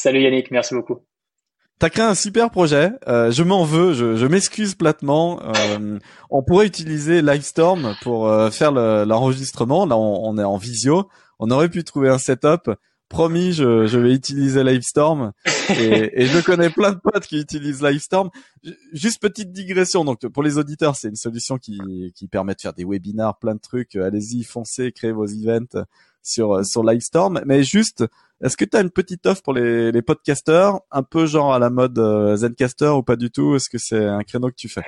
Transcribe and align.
Salut 0.00 0.20
Yannick, 0.20 0.52
merci 0.52 0.76
beaucoup. 0.76 1.00
T'as 1.80 1.90
créé 1.90 2.04
un 2.04 2.14
super 2.14 2.52
projet. 2.52 2.92
Euh, 3.08 3.32
je 3.32 3.42
m'en 3.42 3.64
veux, 3.64 3.94
je, 3.94 4.14
je 4.14 4.26
m'excuse 4.26 4.76
platement. 4.76 5.40
Euh, 5.42 5.98
on 6.30 6.44
pourrait 6.44 6.68
utiliser 6.68 7.20
Livestorm 7.20 7.96
pour 8.02 8.28
euh, 8.28 8.48
faire 8.52 8.70
l'enregistrement. 8.70 9.86
Là, 9.86 9.96
on, 9.96 10.24
on, 10.24 10.38
est 10.38 10.44
en 10.44 10.56
visio. 10.56 11.08
On 11.40 11.50
aurait 11.50 11.68
pu 11.68 11.82
trouver 11.82 12.10
un 12.10 12.18
setup. 12.18 12.70
Promis, 13.08 13.52
je, 13.52 13.88
je 13.88 13.98
vais 13.98 14.14
utiliser 14.14 14.62
Livestorm. 14.62 15.32
Et, 15.70 16.22
et, 16.22 16.26
je 16.26 16.44
connais 16.44 16.70
plein 16.70 16.92
de 16.92 17.00
potes 17.02 17.26
qui 17.26 17.40
utilisent 17.40 17.82
Livestorm. 17.82 18.30
Juste 18.92 19.20
petite 19.20 19.50
digression. 19.50 20.04
Donc, 20.04 20.24
pour 20.28 20.44
les 20.44 20.58
auditeurs, 20.58 20.94
c'est 20.94 21.08
une 21.08 21.16
solution 21.16 21.58
qui, 21.58 22.12
qui 22.14 22.28
permet 22.28 22.54
de 22.54 22.60
faire 22.60 22.72
des 22.72 22.84
webinars, 22.84 23.36
plein 23.40 23.56
de 23.56 23.60
trucs. 23.60 23.96
Allez-y, 23.96 24.44
foncez, 24.44 24.92
créez 24.92 25.10
vos 25.10 25.26
events 25.26 25.84
sur 26.22 26.64
sur 26.64 26.84
Livestorm. 26.84 27.42
Mais 27.46 27.64
juste 27.64 28.04
est-ce 28.44 28.56
que 28.56 28.64
tu 28.64 28.76
as 28.76 28.80
une 28.80 28.90
petite 28.90 29.26
offre 29.26 29.42
pour 29.42 29.52
les, 29.52 29.90
les 29.90 30.02
podcasteurs, 30.02 30.80
un 30.90 31.02
peu 31.02 31.26
genre 31.26 31.54
à 31.54 31.58
la 31.58 31.70
mode 31.70 31.98
euh, 31.98 32.36
Zencaster 32.36 32.88
ou 32.88 33.02
pas 33.02 33.16
du 33.16 33.30
tout? 33.30 33.56
Est-ce 33.56 33.68
que 33.68 33.78
c'est 33.78 34.04
un 34.04 34.22
créneau 34.22 34.48
que 34.48 34.56
tu 34.56 34.68
fais? 34.68 34.82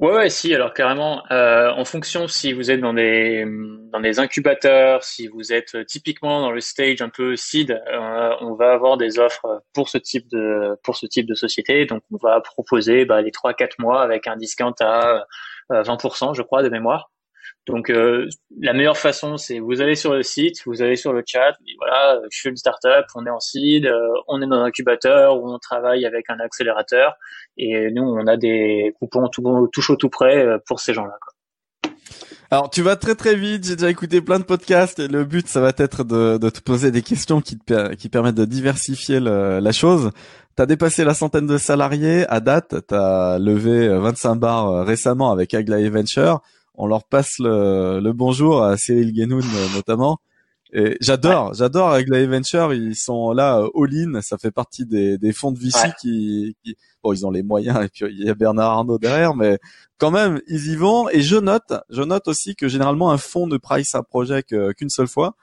Ouais, 0.00 0.12
ouais, 0.12 0.30
si. 0.30 0.54
Alors 0.54 0.72
carrément, 0.74 1.24
euh, 1.32 1.70
en 1.72 1.84
fonction 1.84 2.28
si 2.28 2.52
vous 2.52 2.70
êtes 2.70 2.80
dans 2.80 2.94
des 2.94 3.44
dans 3.92 4.00
des 4.00 4.20
incubateurs, 4.20 5.02
si 5.02 5.26
vous 5.26 5.52
êtes 5.52 5.76
typiquement 5.86 6.40
dans 6.40 6.52
le 6.52 6.60
stage 6.60 7.02
un 7.02 7.08
peu 7.08 7.34
seed, 7.34 7.72
euh, 7.72 8.30
on 8.40 8.54
va 8.54 8.72
avoir 8.72 8.96
des 8.96 9.18
offres 9.18 9.60
pour 9.74 9.88
ce 9.88 9.98
type 9.98 10.28
de 10.30 10.76
pour 10.84 10.96
ce 10.96 11.06
type 11.06 11.26
de 11.26 11.34
société. 11.34 11.84
Donc 11.84 12.02
on 12.12 12.16
va 12.16 12.40
proposer 12.40 13.06
bah, 13.06 13.22
les 13.22 13.32
trois 13.32 13.54
quatre 13.54 13.78
mois 13.80 14.00
avec 14.02 14.28
un 14.28 14.36
discount 14.36 14.74
à 14.80 15.24
20%, 15.70 16.34
je 16.34 16.42
crois, 16.42 16.62
de 16.62 16.68
mémoire. 16.68 17.10
Donc 17.68 17.90
euh, 17.90 18.26
la 18.60 18.72
meilleure 18.72 18.96
façon, 18.96 19.36
c'est 19.36 19.58
vous 19.58 19.82
allez 19.82 19.94
sur 19.94 20.14
le 20.14 20.22
site, 20.22 20.62
vous 20.64 20.80
allez 20.80 20.96
sur 20.96 21.12
le 21.12 21.22
chat, 21.24 21.50
et 21.66 21.74
voilà, 21.78 22.18
je 22.30 22.38
suis 22.38 22.48
une 22.48 22.56
startup, 22.56 23.04
on 23.14 23.26
est 23.26 23.30
en 23.30 23.40
seed, 23.40 23.84
euh, 23.84 24.08
on 24.26 24.40
est 24.40 24.46
dans 24.46 24.56
un 24.56 24.64
incubateur 24.64 25.36
où 25.36 25.52
on 25.52 25.58
travaille 25.58 26.06
avec 26.06 26.30
un 26.30 26.40
accélérateur, 26.40 27.12
et 27.58 27.90
nous 27.90 28.02
on 28.02 28.26
a 28.26 28.38
des 28.38 28.94
coupons 28.98 29.28
tout, 29.28 29.68
tout 29.70 29.82
chaud 29.82 29.96
tout 29.96 30.08
prêt 30.08 30.46
euh, 30.46 30.58
pour 30.66 30.80
ces 30.80 30.94
gens-là. 30.94 31.18
Alors 32.50 32.70
tu 32.70 32.80
vas 32.80 32.96
très 32.96 33.14
très 33.14 33.34
vite, 33.34 33.66
j'ai 33.66 33.76
déjà 33.76 33.90
écouté 33.90 34.22
plein 34.22 34.38
de 34.38 34.44
podcasts 34.44 34.98
et 34.98 35.08
le 35.08 35.24
but 35.24 35.46
ça 35.46 35.60
va 35.60 35.72
être 35.76 36.04
de, 36.04 36.38
de 36.38 36.48
te 36.48 36.60
poser 36.62 36.90
des 36.90 37.02
questions 37.02 37.42
qui, 37.42 37.58
te, 37.58 37.92
qui 37.96 38.08
permettent 38.08 38.36
de 38.36 38.46
diversifier 38.46 39.20
le, 39.20 39.58
la 39.58 39.72
chose. 39.72 40.10
Tu 40.56 40.62
as 40.62 40.66
dépassé 40.66 41.04
la 41.04 41.12
centaine 41.12 41.46
de 41.46 41.58
salariés 41.58 42.24
à 42.30 42.40
date, 42.40 42.76
tu 42.88 42.94
as 42.94 43.38
levé 43.38 43.88
25 43.88 44.36
bars 44.36 44.86
récemment 44.86 45.30
avec 45.30 45.52
Aglaé 45.52 45.90
Venture 45.90 46.40
on 46.78 46.86
leur 46.86 47.04
passe 47.04 47.38
le, 47.40 48.00
le 48.00 48.12
bonjour 48.12 48.62
à 48.62 48.76
Cyril 48.76 49.12
Guénoun 49.12 49.42
euh, 49.42 49.66
notamment. 49.74 50.18
Et 50.72 50.96
j'adore, 51.00 51.54
j'adore 51.54 51.90
avec 51.90 52.08
la 52.08 52.24
Venture, 52.26 52.74
ils 52.74 52.94
sont 52.94 53.32
là 53.32 53.58
euh, 53.58 53.68
all-in, 53.74 54.20
ça 54.20 54.36
fait 54.36 54.50
partie 54.50 54.84
des, 54.84 55.16
des 55.16 55.32
fonds 55.32 55.50
de 55.50 55.58
VC 55.58 55.92
qui, 55.98 56.56
qui, 56.62 56.76
bon, 57.02 57.14
ils 57.14 57.26
ont 57.26 57.30
les 57.30 57.42
moyens 57.42 57.84
et 57.84 57.88
puis 57.88 58.14
il 58.14 58.24
y 58.24 58.28
a 58.28 58.34
Bernard 58.34 58.72
Arnault 58.72 58.98
derrière, 58.98 59.34
mais 59.34 59.58
quand 59.96 60.10
même, 60.10 60.40
ils 60.46 60.72
y 60.72 60.76
vont. 60.76 61.08
Et 61.08 61.20
je 61.22 61.36
note, 61.36 61.72
je 61.88 62.02
note 62.02 62.28
aussi 62.28 62.54
que 62.54 62.68
généralement 62.68 63.10
un 63.10 63.18
fonds 63.18 63.46
ne 63.46 63.56
price 63.56 63.94
un 63.94 64.02
projet 64.02 64.42
qu'une 64.42 64.90
seule 64.90 65.08
fois. 65.08 65.34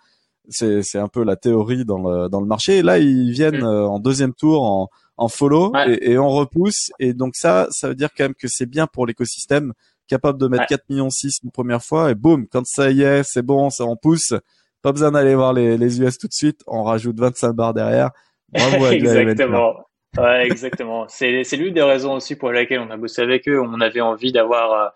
C'est, 0.48 0.84
c'est 0.84 1.00
un 1.00 1.08
peu 1.08 1.24
la 1.24 1.36
théorie 1.36 1.86
dans 1.86 1.98
le, 1.98 2.30
dans 2.30 2.40
le 2.40 2.46
marché. 2.46 2.78
Et 2.78 2.82
là, 2.84 3.00
ils 3.00 3.32
viennent 3.32 3.62
mm. 3.62 3.66
euh, 3.66 3.88
en 3.88 4.00
deuxième 4.00 4.36
tour 4.36 4.64
en, 4.64 4.90
en 5.18 5.28
follow 5.28 5.74
et, 5.88 6.12
et 6.12 6.18
on 6.20 6.30
repousse. 6.30 6.92
Et 7.00 7.16
donc 7.16 7.36
ça, 7.36 7.68
ça 7.72 7.90
veut 7.90 7.96
dire 7.96 8.10
quand 8.16 8.26
même 8.26 8.36
que 8.36 8.48
c'est 8.48 8.68
bien 8.68 8.86
pour 8.86 9.08
l'écosystème 9.08 9.74
capable 10.08 10.40
de 10.40 10.48
mettre 10.48 10.66
4 10.68 10.90
millions 10.90 11.10
6 11.10 11.40
une 11.44 11.52
première 11.52 11.84
fois 11.84 12.12
et 12.12 12.16
boum, 12.16 12.48
quand 12.48 12.66
ça 12.66 12.92
y 12.92 13.02
est, 13.02 13.24
c'est 13.24 13.42
bon, 13.42 13.70
ça 13.70 13.86
en 13.86 13.96
pousse. 13.96 14.34
Pas 14.82 14.92
besoin 14.92 15.12
d'aller 15.12 15.36
voir 15.36 15.54
les, 15.54 15.78
les 15.78 16.02
US 16.02 16.18
tout 16.18 16.28
de 16.28 16.34
suite, 16.34 16.62
on 16.68 16.84
rajoute 16.84 17.20
25 17.20 17.54
barres 17.54 17.74
derrière. 17.74 18.12
Bravo 18.50 18.88
Exactement. 18.92 19.86
Ouais, 20.18 20.46
exactement. 20.46 21.08
c'est 21.10 21.44
c'est 21.44 21.58
l'une 21.58 21.74
des 21.74 21.82
raisons 21.82 22.14
aussi 22.14 22.38
pour 22.38 22.52
laquelle 22.52 22.80
on 22.80 22.90
a 22.90 22.96
bossé 22.96 23.22
avec 23.22 23.50
eux. 23.50 23.60
On 23.60 23.82
avait 23.82 24.00
envie 24.00 24.32
d'avoir 24.32 24.72
euh, 24.72 24.90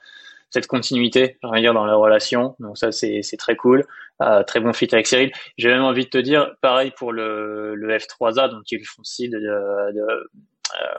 cette 0.49 0.67
continuité, 0.67 1.37
dire, 1.55 1.73
dans 1.73 1.85
la 1.85 1.95
relation. 1.95 2.55
Donc 2.59 2.77
ça, 2.77 2.91
c'est 2.91 3.21
c'est 3.21 3.35
très 3.35 3.57
cool. 3.57 3.83
Euh, 4.21 4.43
très 4.43 4.59
bon 4.59 4.73
fit 4.73 4.87
avec 4.91 5.07
Cyril. 5.07 5.31
J'ai 5.57 5.69
même 5.69 5.83
envie 5.83 6.05
de 6.05 6.09
te 6.09 6.17
dire, 6.17 6.53
pareil 6.61 6.91
pour 6.97 7.11
le, 7.11 7.75
le 7.75 7.97
F3A, 7.97 8.49
donc 8.49 8.63
qui 8.63 8.75
est 8.75 8.77
le 8.77 8.83
fonds 8.85 9.01
de, 9.01 9.27
de, 9.27 9.93
de, 9.93 10.01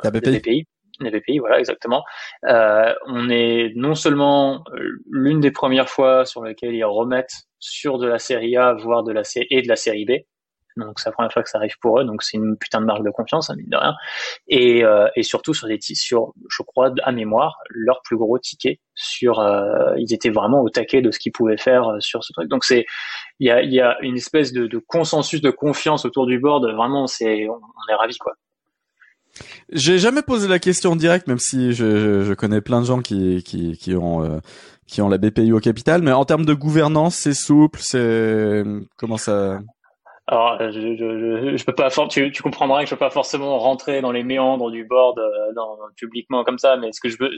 euh, 0.04 0.10
de 0.10 0.38
BPI 0.38 0.66
pays, 1.20 1.38
voilà, 1.38 1.58
exactement. 1.58 2.04
Euh, 2.46 2.92
on 3.06 3.30
est 3.30 3.72
non 3.76 3.94
seulement 3.94 4.64
euh, 4.74 5.02
l'une 5.10 5.40
des 5.40 5.50
premières 5.50 5.88
fois 5.88 6.24
sur 6.24 6.44
lesquelles 6.44 6.74
ils 6.74 6.84
remettent 6.84 7.44
sur 7.58 7.98
de 7.98 8.06
la 8.06 8.18
série 8.18 8.56
A, 8.56 8.74
voire 8.74 9.02
de 9.02 9.12
la 9.12 9.24
C 9.24 9.46
et 9.50 9.62
de 9.62 9.68
la 9.68 9.76
série 9.76 10.04
B. 10.04 10.12
Donc 10.76 10.98
c'est 11.00 11.08
la 11.08 11.12
première 11.12 11.32
fois 11.32 11.42
que 11.42 11.50
ça 11.50 11.58
arrive 11.58 11.76
pour 11.80 12.00
eux, 12.00 12.04
donc 12.04 12.22
c'est 12.22 12.36
une 12.36 12.56
putain 12.56 12.80
de 12.80 12.86
marque 12.86 13.04
de 13.04 13.10
confiance, 13.10 13.50
hein, 13.50 13.54
mine 13.56 13.68
de 13.68 13.76
rien. 13.76 13.94
Et, 14.48 14.84
euh, 14.84 15.08
et 15.16 15.22
surtout 15.22 15.54
sur 15.54 15.66
des 15.66 15.78
sur, 15.80 16.32
je 16.48 16.62
crois, 16.62 16.92
à 17.02 17.12
mémoire, 17.12 17.58
leur 17.70 18.02
plus 18.02 18.16
gros 18.16 18.38
ticket 18.38 18.80
sur, 18.94 19.40
euh, 19.40 19.94
ils 19.98 20.14
étaient 20.14 20.30
vraiment 20.30 20.62
au 20.62 20.70
taquet 20.70 21.02
de 21.02 21.10
ce 21.10 21.18
qu'ils 21.18 21.32
pouvaient 21.32 21.56
faire 21.56 21.88
euh, 21.88 22.00
sur 22.00 22.22
ce 22.24 22.32
truc. 22.32 22.48
Donc 22.48 22.64
c'est, 22.64 22.86
il 23.40 23.48
y 23.48 23.50
a, 23.50 23.62
y 23.62 23.80
a 23.80 23.98
une 24.02 24.16
espèce 24.16 24.52
de, 24.52 24.66
de, 24.66 24.78
consensus 24.78 25.40
de 25.40 25.50
confiance 25.50 26.04
autour 26.04 26.26
du 26.26 26.38
board. 26.38 26.64
Vraiment, 26.64 27.06
c'est, 27.06 27.48
on, 27.48 27.54
on 27.54 27.92
est 27.92 27.96
ravis 27.96 28.18
quoi. 28.18 28.34
J'ai 29.72 29.98
jamais 29.98 30.22
posé 30.22 30.48
la 30.48 30.58
question 30.58 30.96
directe, 30.96 31.26
même 31.26 31.38
si 31.38 31.72
je, 31.72 32.32
connais 32.34 32.60
plein 32.60 32.80
de 32.80 32.86
gens 32.86 33.00
qui 33.00 33.42
qui, 33.42 33.94
ont 33.94 34.24
euh, 34.24 34.38
qui 34.86 35.02
ont 35.02 35.08
la 35.08 35.18
BPI 35.18 35.52
au 35.52 35.60
capital, 35.60 36.02
mais 36.02 36.12
en 36.12 36.24
termes 36.24 36.44
de 36.44 36.54
gouvernance, 36.54 37.16
c'est 37.16 37.34
souple, 37.34 37.80
c'est 37.82 38.64
comment 38.96 39.16
ça? 39.16 39.60
Alors, 40.26 40.58
je, 40.60 40.70
je, 40.70 41.56
je, 41.56 41.64
peux 41.64 41.74
pas, 41.74 41.90
tu, 42.08 42.30
tu 42.30 42.42
comprendras 42.42 42.84
que 42.84 42.86
je 42.86 42.94
peux 42.94 42.98
pas 42.98 43.10
forcément 43.10 43.58
rentrer 43.58 44.00
dans 44.00 44.12
les 44.12 44.22
méandres 44.22 44.70
du 44.70 44.84
board, 44.84 45.18
euh, 45.18 45.52
publiquement 45.96 46.44
comme 46.44 46.58
ça, 46.58 46.76
mais 46.76 46.92
ce 46.92 47.00
que 47.00 47.08
je 47.08 47.16
veux, 47.18 47.34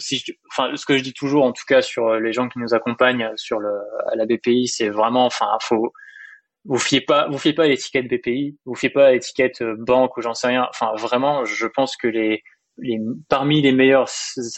enfin, 0.51 0.77
ce 0.77 0.85
que 0.85 0.99
je 0.99 1.03
dis 1.03 1.15
toujours, 1.15 1.45
en 1.45 1.53
tout 1.53 1.65
cas, 1.67 1.81
sur 1.81 2.15
les 2.17 2.35
gens 2.35 2.51
qui 2.51 2.59
nous 2.59 2.75
accompagnent 2.75 3.31
sur 3.37 3.61
le, 3.61 3.71
à 4.11 4.17
la 4.17 4.27
BPI, 4.27 4.69
c'est 4.69 4.91
vraiment, 4.91 5.25
enfin, 5.25 5.47
faut, 5.63 5.95
vous 6.65 6.79
fiez 6.79 7.01
pas, 7.01 7.29
vous 7.29 7.39
fiez 7.39 7.53
pas 7.53 7.65
à 7.65 7.69
l'étiquette 7.69 8.09
BPI, 8.09 8.59
vous 8.65 8.75
fiez 8.75 8.91
pas 8.91 9.09
à 9.09 9.13
l'étiquette 9.13 9.63
euh, 9.63 9.77
banque 9.79 10.17
ou 10.17 10.23
j'en 10.23 10.35
sais 10.35 10.49
rien. 10.49 10.67
Enfin, 10.71 10.93
vraiment, 10.97 11.45
je 11.45 11.67
pense 11.67 11.97
que 11.97 12.07
les, 12.07 12.43
les 12.79 13.01
parmi 13.29 13.63
les 13.63 13.73
meilleurs 13.73 14.09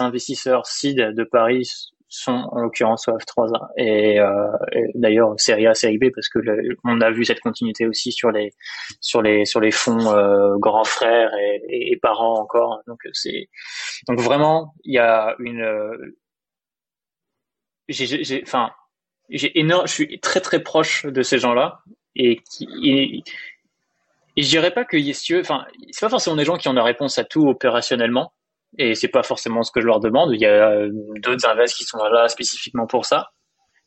investisseurs 0.00 0.66
seed 0.66 0.96
de 0.96 1.24
Paris 1.24 1.90
sont 2.08 2.48
en 2.52 2.60
l'occurrence 2.60 3.08
F3A 3.08 3.68
et, 3.76 4.20
euh, 4.20 4.46
d'ailleurs 4.94 5.34
série 5.38 5.66
A, 5.66 5.74
série 5.74 5.98
B 5.98 6.10
parce 6.14 6.28
que 6.28 6.38
on 6.84 7.00
a 7.00 7.10
vu 7.10 7.24
cette 7.24 7.40
continuité 7.40 7.86
aussi 7.86 8.12
sur 8.12 8.30
les 8.30 8.52
sur 9.00 9.20
les 9.20 9.44
sur 9.44 9.60
les 9.60 9.70
fonds 9.72 10.12
euh, 10.12 10.56
grands 10.58 10.84
frères 10.84 11.34
et, 11.34 11.92
et, 11.92 11.96
parents 11.96 12.38
encore. 12.40 12.82
Donc 12.86 13.00
c'est 13.12 13.48
donc 14.08 14.20
vraiment 14.20 14.74
il 14.84 14.94
y 14.94 14.98
a 14.98 15.34
une 15.40 15.62
euh, 15.62 16.16
j'ai 17.88 18.42
enfin 18.42 18.70
j'ai 19.30 19.58
énorme, 19.58 19.86
je 19.86 19.92
suis 19.92 20.20
très 20.20 20.40
très 20.40 20.62
proche 20.62 21.06
de 21.06 21.22
ces 21.22 21.38
gens-là 21.38 21.80
et 22.16 22.40
et, 22.82 23.22
et 24.36 24.42
je 24.42 24.48
dirais 24.48 24.72
pas 24.72 24.84
que 24.84 24.96
Yesieux, 24.96 25.40
enfin, 25.40 25.64
c'est 25.90 26.04
pas 26.04 26.10
forcément 26.10 26.36
des 26.36 26.44
gens 26.44 26.56
qui 26.56 26.68
ont 26.68 26.72
la 26.72 26.82
réponse 26.82 27.18
à 27.18 27.24
tout 27.24 27.46
opérationnellement 27.48 28.32
et 28.78 28.94
c'est 28.94 29.08
pas 29.08 29.22
forcément 29.22 29.62
ce 29.62 29.70
que 29.70 29.80
je 29.80 29.86
leur 29.86 30.00
demande. 30.00 30.32
Il 30.32 30.40
y 30.40 30.46
a 30.46 30.70
euh, 30.70 30.90
d'autres 31.22 31.46
invests 31.46 31.76
qui 31.76 31.84
sont 31.84 31.98
là 31.98 32.26
spécifiquement 32.28 32.86
pour 32.86 33.04
ça, 33.04 33.28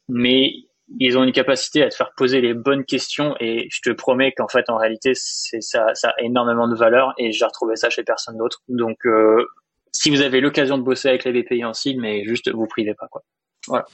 mais 0.08 0.52
ils 1.00 1.18
ont 1.18 1.24
une 1.26 1.34
capacité 1.34 1.84
à 1.84 1.90
te 1.90 1.96
faire 1.96 2.12
poser 2.16 2.40
les 2.40 2.54
bonnes 2.54 2.86
questions 2.86 3.36
et 3.42 3.68
je 3.70 3.82
te 3.82 3.90
promets 3.94 4.32
qu'en 4.32 4.48
fait 4.48 4.70
en 4.70 4.78
réalité 4.78 5.12
c'est 5.16 5.60
ça, 5.60 5.88
a 6.04 6.14
énormément 6.22 6.70
de 6.70 6.76
valeur 6.76 7.14
et 7.18 7.34
j'ai 7.34 7.44
retrouvé 7.44 7.76
ça 7.76 7.90
chez 7.90 8.04
personne 8.04 8.38
d'autre. 8.38 8.62
Donc 8.70 9.06
euh, 9.06 9.46
si 9.92 10.10
vous 10.10 10.22
avez 10.22 10.40
l'occasion 10.40 10.78
de 10.78 10.84
bosser 10.84 11.10
avec 11.10 11.26
les 11.26 11.34
BPI 11.34 11.66
en 11.66 11.74
cible, 11.74 12.02
mais 12.02 12.24
juste 12.24 12.50
vous 12.50 12.68
privez 12.68 12.94
pas 12.94 13.08
quoi. 13.12 13.22
Voilà. 13.68 13.86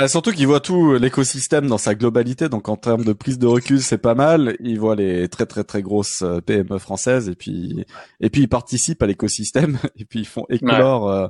Bah, 0.00 0.08
surtout 0.08 0.32
qu'il 0.32 0.46
voit 0.46 0.60
tout 0.60 0.94
l'écosystème 0.94 1.66
dans 1.66 1.76
sa 1.76 1.94
globalité, 1.94 2.48
donc 2.48 2.70
en 2.70 2.76
termes 2.76 3.04
de 3.04 3.12
prise 3.12 3.38
de 3.38 3.46
recul, 3.46 3.82
c'est 3.82 3.98
pas 3.98 4.14
mal. 4.14 4.56
Il 4.60 4.80
voit 4.80 4.96
les 4.96 5.28
très 5.28 5.44
très 5.44 5.62
très 5.62 5.82
grosses 5.82 6.22
euh, 6.22 6.40
PME 6.40 6.78
françaises 6.78 7.28
et 7.28 7.34
puis 7.34 7.84
et 8.18 8.30
puis 8.30 8.40
ils 8.40 8.48
participent 8.48 9.02
à 9.02 9.06
l'écosystème 9.06 9.78
et 9.98 10.06
puis 10.06 10.20
ils 10.20 10.26
font 10.26 10.46
éclore 10.48 11.10
euh, 11.10 11.28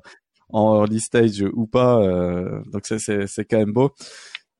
en 0.51 0.77
early 0.77 1.01
stage 1.01 1.45
ou 1.53 1.67
pas. 1.67 2.01
Euh, 2.01 2.63
donc 2.73 2.83
c'est 2.87 3.01
c'est 3.01 3.27
c'est 3.27 3.45
quand 3.45 3.59
même 3.59 3.73
beau. 3.73 3.91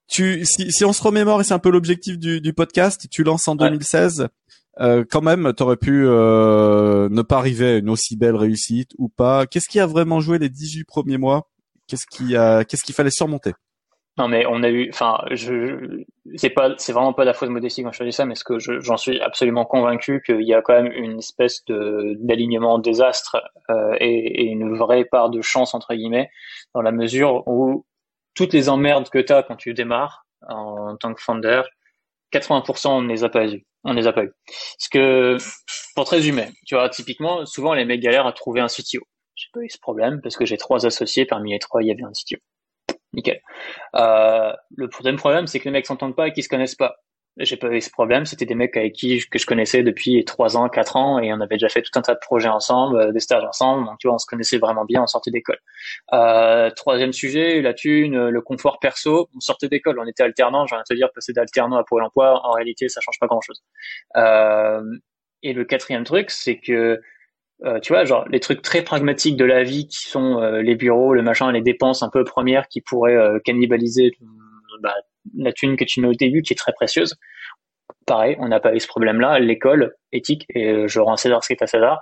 Tu 0.09 0.45
si 0.45 0.73
si 0.73 0.85
on 0.85 0.93
se 0.93 1.05
remémore 1.05 1.41
et 1.41 1.45
c'est 1.45 1.55
un 1.55 1.61
peu 1.61 1.71
l'objectif 1.71 2.19
du 2.19 2.41
du 2.41 2.53
podcast, 2.53 3.07
tu 3.13 3.23
lances 3.23 3.47
en 3.47 3.55
2016. 3.55 4.27
euh, 4.81 5.05
quand 5.09 5.23
même, 5.23 5.53
t'aurais 5.53 5.77
pu 5.77 6.05
euh, 6.05 7.09
ne 7.11 7.23
pas 7.23 7.39
arriver 7.39 7.67
à 7.75 7.77
une 7.77 7.89
aussi 7.91 8.17
belle 8.17 8.35
réussite 8.35 8.91
ou 8.99 9.09
pas. 9.09 9.47
Qu'est-ce 9.47 9.69
qui 9.69 9.79
a 9.79 9.87
vraiment 9.87 10.19
joué 10.21 10.39
les 10.39 10.49
18 10.49 10.83
premiers 10.85 11.19
mois? 11.19 11.49
Qu'est-ce 11.87 12.07
qui 12.11 12.35
a, 12.35 12.65
qu'est-ce 12.65 12.83
qu'il 12.83 12.95
fallait 12.97 13.11
surmonter? 13.13 13.53
Non, 14.19 14.29
mais 14.29 14.45
on 14.47 14.63
a 14.63 14.69
eu, 14.69 14.91
enfin, 14.93 15.19
je, 15.31 16.05
c'est 16.35 16.51
pas, 16.51 16.75
c'est 16.79 16.93
vraiment 16.93 17.13
pas 17.13 17.25
la 17.25 17.33
fausse 17.33 17.49
modestie 17.49 17.83
quand 17.83 17.93
je 17.93 18.05
dis 18.05 18.13
ça, 18.13 18.27
mais 18.27 18.35
ce 18.35 18.45
que 18.45 18.59
j'en 18.59 18.97
suis 18.97 19.21
absolument 19.21 19.65
convaincu 19.65 20.21
qu'il 20.27 20.43
y 20.43 20.53
a 20.53 20.63
quand 20.63 20.75
même 20.75 20.93
une 20.93 21.19
espèce 21.19 21.65
de 21.67 22.17
d'alignement 22.19 22.79
désastre 22.79 23.37
euh, 23.71 23.97
et, 24.01 24.43
et, 24.43 24.45
une 24.47 24.77
vraie 24.77 25.05
part 25.05 25.31
de 25.31 25.41
chance 25.41 25.75
entre 25.75 25.95
guillemets, 25.95 26.29
dans 26.75 26.83
la 26.83 26.93
mesure 26.93 27.47
où 27.47 27.87
toutes 28.35 28.53
les 28.53 28.69
emmerdes 28.69 29.09
que 29.11 29.19
tu 29.19 29.33
as 29.33 29.43
quand 29.43 29.57
tu 29.57 29.75
démarres 29.75 30.27
en, 30.49 30.97
tant 30.97 31.15
que 31.15 31.23
founder, 31.23 31.63
80% 32.33 32.89
on 32.89 33.03
ne 33.03 33.09
les 33.09 33.25
a 33.25 33.29
pas 33.29 33.47
eu. 33.47 33.65
On 33.85 33.93
les 33.93 34.07
a 34.07 34.13
pas 34.13 34.25
eu. 34.25 34.33
Parce 34.47 34.89
que, 34.91 35.37
pour 35.95 36.05
te 36.05 36.11
résumer, 36.11 36.49
tu 36.67 36.75
vois, 36.75 36.89
typiquement, 36.89 37.47
souvent 37.47 37.75
les 37.75 37.85
mecs 37.85 38.01
galèrent 38.01 38.27
à 38.27 38.33
trouver 38.33 38.61
un 38.61 38.67
CTO. 38.67 39.01
J'ai 39.35 39.49
pas 39.53 39.61
eu 39.61 39.71
ce 39.71 39.79
problème 39.79 40.21
parce 40.23 40.37
que 40.37 40.45
j'ai 40.45 40.59
trois 40.59 40.85
associés, 40.85 41.25
parmi 41.25 41.53
les 41.53 41.59
trois, 41.59 41.83
il 41.83 41.89
y 41.89 41.91
avait 41.91 42.03
un 42.03 42.13
CTO. 42.13 42.39
Nickel. 43.13 43.41
Euh, 43.97 44.53
le 44.77 44.89
deuxième 44.89 45.17
problème, 45.17 45.47
c'est 45.47 45.59
que 45.59 45.65
les 45.65 45.71
mecs 45.71 45.87
s'entendent 45.87 46.17
pas 46.17 46.29
et 46.29 46.33
qu'ils 46.33 46.45
se 46.45 46.49
connaissent 46.49 46.75
pas. 46.75 46.97
J'ai 47.37 47.57
pas 47.57 47.69
eu 47.69 47.81
ce 47.81 47.91
problème. 47.91 48.27
C'était 48.27 48.45
des 48.45 48.55
mecs 48.55 48.77
avec 48.77 48.93
qui 48.93 49.21
que 49.31 49.39
je 49.39 49.47
connaissais 49.47 49.83
depuis 49.83 50.25
trois 50.25 50.57
ans, 50.57 50.69
quatre 50.69 50.97
ans, 50.97 51.21
et 51.21 51.33
on 51.33 51.41
avait 51.41 51.57
déjà 51.57 51.69
fait 51.69 51.81
tout 51.81 51.97
un 51.97 52.03
tas 52.03 52.15
de 52.15 52.19
projets 52.21 52.49
ensemble, 52.49 52.99
euh, 52.99 53.13
des 53.13 53.21
stages 53.21 53.45
ensemble. 53.45 53.87
Donc 53.87 53.99
tu 53.99 54.09
vois, 54.09 54.17
on 54.17 54.19
se 54.19 54.27
connaissait 54.27 54.59
vraiment 54.59 54.85
bien. 54.85 55.03
On 55.03 55.07
sortait 55.07 55.31
d'école. 55.31 55.59
Euh, 56.13 56.71
troisième 56.71 57.13
sujet, 57.13 57.63
la 57.63 57.73
thune, 57.73 58.29
le 58.29 58.41
confort 58.43 58.79
perso. 58.81 59.29
On 59.35 59.41
sortait 59.41 59.69
d'école. 59.69 59.99
On 60.01 60.07
était 60.07 60.23
alternant. 60.23 60.67
J'ai 60.67 60.75
envie 60.75 60.85
de 60.89 60.95
te 60.95 60.99
dire, 60.99 61.11
passer 61.15 61.33
d'alternant 61.33 61.77
à 61.77 61.85
Pôle 61.85 62.03
Emploi, 62.03 62.41
en 62.45 62.53
réalité, 62.53 62.89
ça 62.89 63.01
change 63.01 63.19
pas 63.21 63.27
grand 63.27 63.41
chose. 63.41 63.63
Euh, 64.17 64.83
et 65.43 65.53
le 65.53 65.65
quatrième 65.65 66.05
truc, 66.05 66.31
c'est 66.31 66.59
que 66.59 67.01
euh, 67.65 67.79
tu 67.81 67.93
vois, 67.93 68.05
genre 68.05 68.27
les 68.29 68.41
trucs 68.41 68.63
très 68.63 68.83
pragmatiques 68.83 69.37
de 69.37 69.45
la 69.45 69.63
vie 69.63 69.87
qui 69.87 70.09
sont 70.09 70.41
euh, 70.41 70.63
les 70.63 70.77
bureaux, 70.77 71.13
le 71.13 71.23
machin, 71.23 71.53
les 71.53 71.61
dépenses 71.61 72.03
un 72.03 72.09
peu 72.09 72.25
premières 72.25 72.69
qui 72.69 72.81
pourraient 72.81 73.17
euh, 73.17 73.39
cannibaliser 73.45 74.13
bah, 74.81 74.95
la 75.37 75.53
thune 75.53 75.77
que 75.77 75.85
tu 75.85 76.01
mets 76.01 76.09
au 76.09 76.15
début, 76.15 76.43
qui 76.43 76.55
est 76.55 76.57
très 76.57 76.73
précieuse. 76.73 77.17
Pareil, 78.07 78.37
on 78.39 78.49
n'a 78.49 78.61
pas 78.61 78.75
eu 78.75 78.81
ce 78.81 78.89
problème-là. 78.89 79.39
L'école 79.41 79.95
éthique, 80.13 80.47
et 80.55 80.89
je 80.89 81.01
rends 81.01 81.17
César 81.17 81.45
ce 81.45 81.49
qui 81.49 81.53
est 81.53 81.63
à 81.63 81.67
César, 81.67 82.01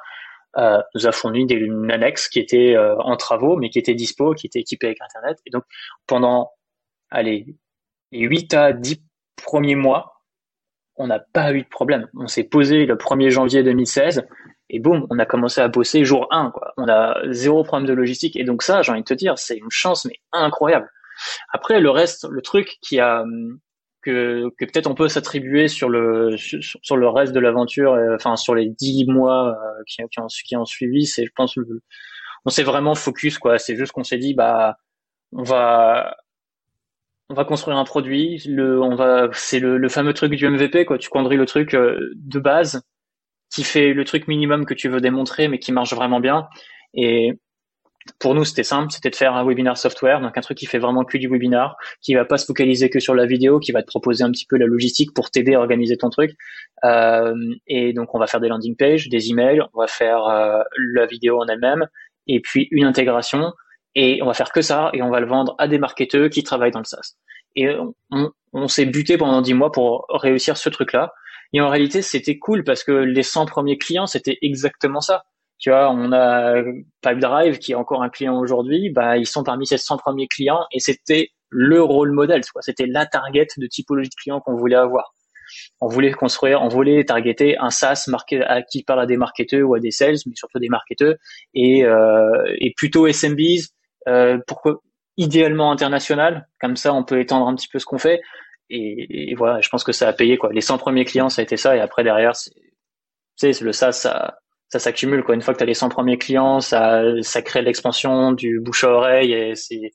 nous 0.57 1.07
a 1.07 1.13
fourni 1.13 1.45
des, 1.45 1.57
une 1.57 1.91
annexe 1.91 2.29
qui 2.29 2.39
était 2.39 2.77
en 2.79 3.17
travaux, 3.17 3.57
mais 3.57 3.69
qui 3.69 3.79
était 3.79 3.95
dispo, 3.95 4.35
qui 4.35 4.47
était 4.47 4.61
équipée 4.61 4.87
avec 4.87 5.01
Internet. 5.03 5.39
Et 5.47 5.51
donc, 5.51 5.65
pendant, 6.07 6.53
allez, 7.11 7.47
les 8.13 8.21
8 8.21 8.55
à 8.55 8.73
10 8.73 9.03
premiers 9.45 9.75
mois, 9.75 10.23
on 10.97 11.07
n'a 11.07 11.19
pas 11.19 11.53
eu 11.53 11.63
de 11.63 11.69
problème. 11.69 12.09
On 12.15 12.27
s'est 12.27 12.45
posé 12.45 12.87
le 12.87 12.97
1er 12.97 13.31
janvier 13.31 13.63
2016 13.63 14.27
et 14.71 14.81
boum, 14.81 15.07
on 15.11 15.19
a 15.19 15.27
commencé 15.27 15.61
à 15.61 15.69
bosser 15.69 16.05
jour 16.05 16.27
1, 16.31 16.51
quoi. 16.51 16.73
On 16.77 16.89
a 16.89 17.17
zéro 17.31 17.65
problème 17.65 17.89
de 17.89 17.95
logistique. 17.95 18.37
Et 18.37 18.45
donc 18.45 18.63
ça, 18.63 18.83
j'ai 18.83 18.93
envie 18.93 19.01
de 19.01 19.07
te 19.07 19.15
dire, 19.15 19.39
c'est 19.39 19.57
une 19.57 19.71
chance, 19.71 20.05
mais 20.05 20.17
incroyable. 20.33 20.89
Après, 21.53 21.81
le 21.81 21.91
reste, 21.91 22.27
le 22.31 22.43
truc 22.43 22.79
qui 22.83 23.01
a, 23.01 23.25
que, 24.03 24.51
que 24.59 24.65
peut-être 24.65 24.87
on 24.87 24.95
peut 24.95 25.09
s'attribuer 25.09 25.69
sur 25.69 25.89
le, 25.89 26.37
sur, 26.37 26.97
le 26.97 27.09
reste 27.09 27.33
de 27.33 27.41
l'aventure, 27.41 27.95
euh, 27.95 28.15
enfin, 28.15 28.37
sur 28.37 28.55
les 28.55 28.69
dix 28.69 29.07
mois 29.07 29.49
euh, 29.49 29.83
qui, 29.87 30.03
qui, 30.11 30.21
ont, 30.21 30.27
qui 30.27 30.57
ont 30.57 30.65
suivi, 30.65 31.07
c'est, 31.07 31.25
je 31.25 31.33
pense, 31.35 31.59
on 32.45 32.51
s'est 32.51 32.63
vraiment 32.63 32.95
focus, 32.95 33.39
quoi. 33.39 33.59
C'est 33.59 33.77
juste 33.77 33.93
qu'on 33.93 34.05
s'est 34.05 34.19
dit, 34.19 34.35
bah, 34.35 34.77
on 35.33 35.43
va, 35.43 36.17
on 37.31 37.35
va 37.35 37.45
construire 37.45 37.77
un 37.77 37.85
produit, 37.85 38.43
le, 38.47 38.81
on 38.83 38.95
va, 38.95 39.29
c'est 39.33 39.61
le, 39.61 39.79
le 39.79 39.89
fameux 39.89 40.15
truc 40.15 40.35
du 40.35 40.49
MVP, 40.49 40.85
quoi. 40.85 40.99
Tu 40.99 41.09
conduis 41.11 41.37
le 41.37 41.47
truc 41.47 41.75
euh, 41.75 42.13
de 42.17 42.39
base, 42.39 42.83
qui 43.51 43.65
fait 43.65 43.93
le 43.93 44.05
truc 44.05 44.29
minimum 44.29 44.67
que 44.67 44.75
tu 44.75 44.89
veux 44.89 45.01
démontrer, 45.01 45.49
mais 45.49 45.59
qui 45.59 45.73
marche 45.73 45.95
vraiment 45.95 46.21
bien. 46.21 46.49
Et 46.95 47.33
pour 48.19 48.35
nous, 48.35 48.45
c'était 48.45 48.63
simple, 48.63 48.91
c'était 48.91 49.11
de 49.11 49.17
faire 49.17 49.35
un 49.35 49.45
webinar 49.45 49.77
software, 49.77 50.21
donc 50.21 50.37
un 50.37 50.41
truc 50.41 50.57
qui 50.59 50.67
fait 50.67 50.79
vraiment 50.79 51.05
que 51.05 51.19
du 51.19 51.29
webinar, 51.29 51.77
qui 52.01 52.15
va 52.15 52.25
pas 52.25 52.39
se 52.39 52.47
focaliser 52.47 52.91
que 52.91 53.01
sur 53.01 53.15
la 53.15 53.27
vidéo, 53.27 53.59
qui 53.59 53.73
va 53.73 53.83
te 53.83 53.87
proposer 53.87 54.25
un 54.25 54.31
petit 54.31 54.47
peu 54.47 54.57
la 54.57 54.67
logistique 54.67 55.13
pour 55.15 55.31
t'aider 55.31 55.55
à 55.55 55.61
organiser 55.61 55.97
ton 55.97 56.11
truc. 56.11 56.33
Euh, 56.85 57.35
et 57.67 57.93
donc, 57.93 58.15
on 58.15 58.19
va 58.19 58.27
faire 58.27 58.41
des 58.41 58.49
landing 58.49 58.77
pages, 58.77 59.09
des 59.09 59.31
emails, 59.31 59.61
on 59.75 59.81
va 59.81 59.87
faire 59.87 60.25
euh, 60.25 60.63
la 60.95 61.07
vidéo 61.07 61.41
en 61.41 61.47
elle-même, 61.47 61.87
et 62.27 62.41
puis 62.41 62.69
une 62.71 62.85
intégration, 62.85 63.53
et 63.95 64.23
on 64.23 64.27
va 64.27 64.35
faire 64.35 64.53
que 64.53 64.63
ça, 64.63 64.91
et 64.93 65.03
on 65.03 65.11
va 65.11 65.21
le 65.21 65.27
vendre 65.27 65.55
à 65.59 65.69
des 65.69 65.79
marketeurs 65.79 66.31
qui 66.31 66.43
travaillent 66.43 66.71
dans 66.71 66.81
le 66.81 66.85
SaaS. 66.85 67.17
Et 67.57 67.69
on, 68.11 68.33
on 68.53 68.69
s'est 68.69 68.87
buté 68.87 69.19
pendant 69.19 69.43
dix 69.43 69.55
mois 69.55 69.73
pour 69.73 70.07
réussir 70.11 70.57
ce 70.57 70.69
truc-là. 70.69 71.13
Et 71.53 71.61
en 71.61 71.69
réalité, 71.69 72.03
c'était 72.03 72.39
cool 72.39 72.65
parce 72.65 72.85
que 72.85 72.93
les 72.93 73.23
100 73.23 73.47
premiers 73.47 73.79
clients, 73.79 74.07
c'était 74.07 74.39
exactement 74.43 75.01
ça. 75.01 75.25
Tu 75.59 75.71
vois, 75.71 75.91
on 75.91 76.13
a 76.13 76.63
Pipedrive 77.03 77.59
qui 77.59 77.73
est 77.73 77.75
encore 77.75 78.03
un 78.03 78.11
client 78.11 78.39
aujourd'hui, 78.39 78.91
bah 78.91 79.17
ils 79.17 79.27
sont 79.27 79.43
parmi 79.43 79.67
ces 79.67 79.79
100 79.79 79.97
premiers 79.99 80.29
clients 80.29 80.65
et 80.73 80.79
c'était 80.79 81.31
le 81.51 81.83
rôle 81.83 82.13
modèle, 82.13 82.43
c'était 82.61 82.87
la 82.87 83.07
target 83.07 83.49
de 83.57 83.67
typologie 83.67 84.11
de 84.11 84.15
clients 84.15 84.41
qu'on 84.41 84.55
voulait 84.55 84.77
avoir. 84.77 85.15
On 85.81 85.89
voulait 85.89 86.13
construire, 86.13 86.63
on 86.63 86.69
voulait 86.69 87.03
targeter 87.05 87.57
un 87.59 87.71
SaaS 87.71 88.05
marqué, 88.09 88.43
à, 88.45 88.63
qui 88.63 88.85
parle 88.85 89.01
à 89.01 89.07
des 89.07 89.17
marketeurs 89.17 89.69
ou 89.69 89.75
à 89.75 89.81
des 89.81 89.91
sales, 89.91 90.17
mais 90.27 90.35
surtout 90.35 90.59
des 90.59 90.69
marketeurs 90.69 91.15
et, 91.55 91.85
euh, 91.85 92.55
et 92.61 92.73
plutôt 92.77 93.07
SMBs, 93.07 93.71
euh, 94.07 94.39
pour 94.47 94.63
idéalement 95.17 95.73
international, 95.73 96.47
comme 96.61 96.77
ça 96.77 96.95
on 96.95 97.03
peut 97.03 97.19
étendre 97.19 97.49
un 97.49 97.55
petit 97.57 97.69
peu 97.69 97.79
ce 97.79 97.87
qu'on 97.87 97.99
fait 97.99 98.21
et, 98.71 99.35
voilà, 99.35 99.61
je 99.61 99.69
pense 99.69 99.85
que 99.85 99.93
ça 99.93 100.09
a 100.09 100.13
payé 100.13 100.37
quoi. 100.37 100.53
Les 100.53 100.61
100 100.61 100.79
premiers 100.79 101.05
clients, 101.05 101.29
ça 101.29 101.41
a 101.41 101.45
été 101.45 101.57
ça, 101.57 101.77
et 101.77 101.81
après 101.81 102.05
derrière, 102.05 102.33
c'est 102.37 103.61
le 103.61 103.73
SaaS, 103.73 103.93
ça, 103.93 104.39
ça 104.69 104.79
s'accumule 104.79 105.23
quoi. 105.23 105.35
Une 105.35 105.43
fois 105.43 105.55
que 105.55 105.59
tu 105.59 105.65
les 105.65 105.75
100 105.75 105.89
premiers 105.89 106.19
clients, 106.19 106.61
ça, 106.61 107.03
ça 107.23 107.43
crée 107.43 107.63
l'expansion 107.63 108.33
du 108.33 108.61
bouche 108.61 108.85
à 108.85 108.91
oreille, 108.91 109.33
et 109.33 109.55
c'est 109.55 109.93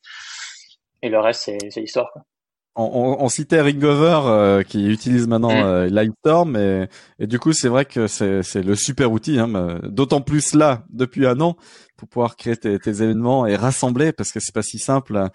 et 1.02 1.10
le 1.10 1.20
reste, 1.20 1.52
c'est 1.70 1.82
l'histoire 1.82 2.14
on, 2.76 3.18
on, 3.20 3.30
citait 3.30 3.62
Ringover 3.62 4.22
euh, 4.26 4.64
qui 4.64 4.88
utilise 4.88 5.28
maintenant 5.28 5.52
mm. 5.52 5.64
euh, 5.64 5.90
Lightstorm 5.90 6.56
et, 6.56 6.88
et, 7.20 7.28
du 7.28 7.40
coup 7.40 7.54
c'est 7.54 7.68
vrai 7.68 7.86
que 7.86 8.08
c'est 8.08 8.64
le 8.64 8.76
super 8.76 9.12
outil, 9.12 9.40
hein, 9.40 9.80
d'autant 9.84 10.22
plus 10.22 10.56
là 10.56 10.84
depuis 10.90 11.28
un 11.28 11.40
an 11.42 11.56
pour 12.04 12.10
pouvoir 12.10 12.36
créer 12.36 12.58
tes, 12.58 12.80
tes 12.80 12.90
événements 12.90 13.46
et 13.46 13.56
rassembler 13.56 14.12
parce 14.12 14.32
que 14.32 14.40
c'est 14.40 14.54
pas 14.54 14.62
si 14.62 14.80
simple. 14.80 15.30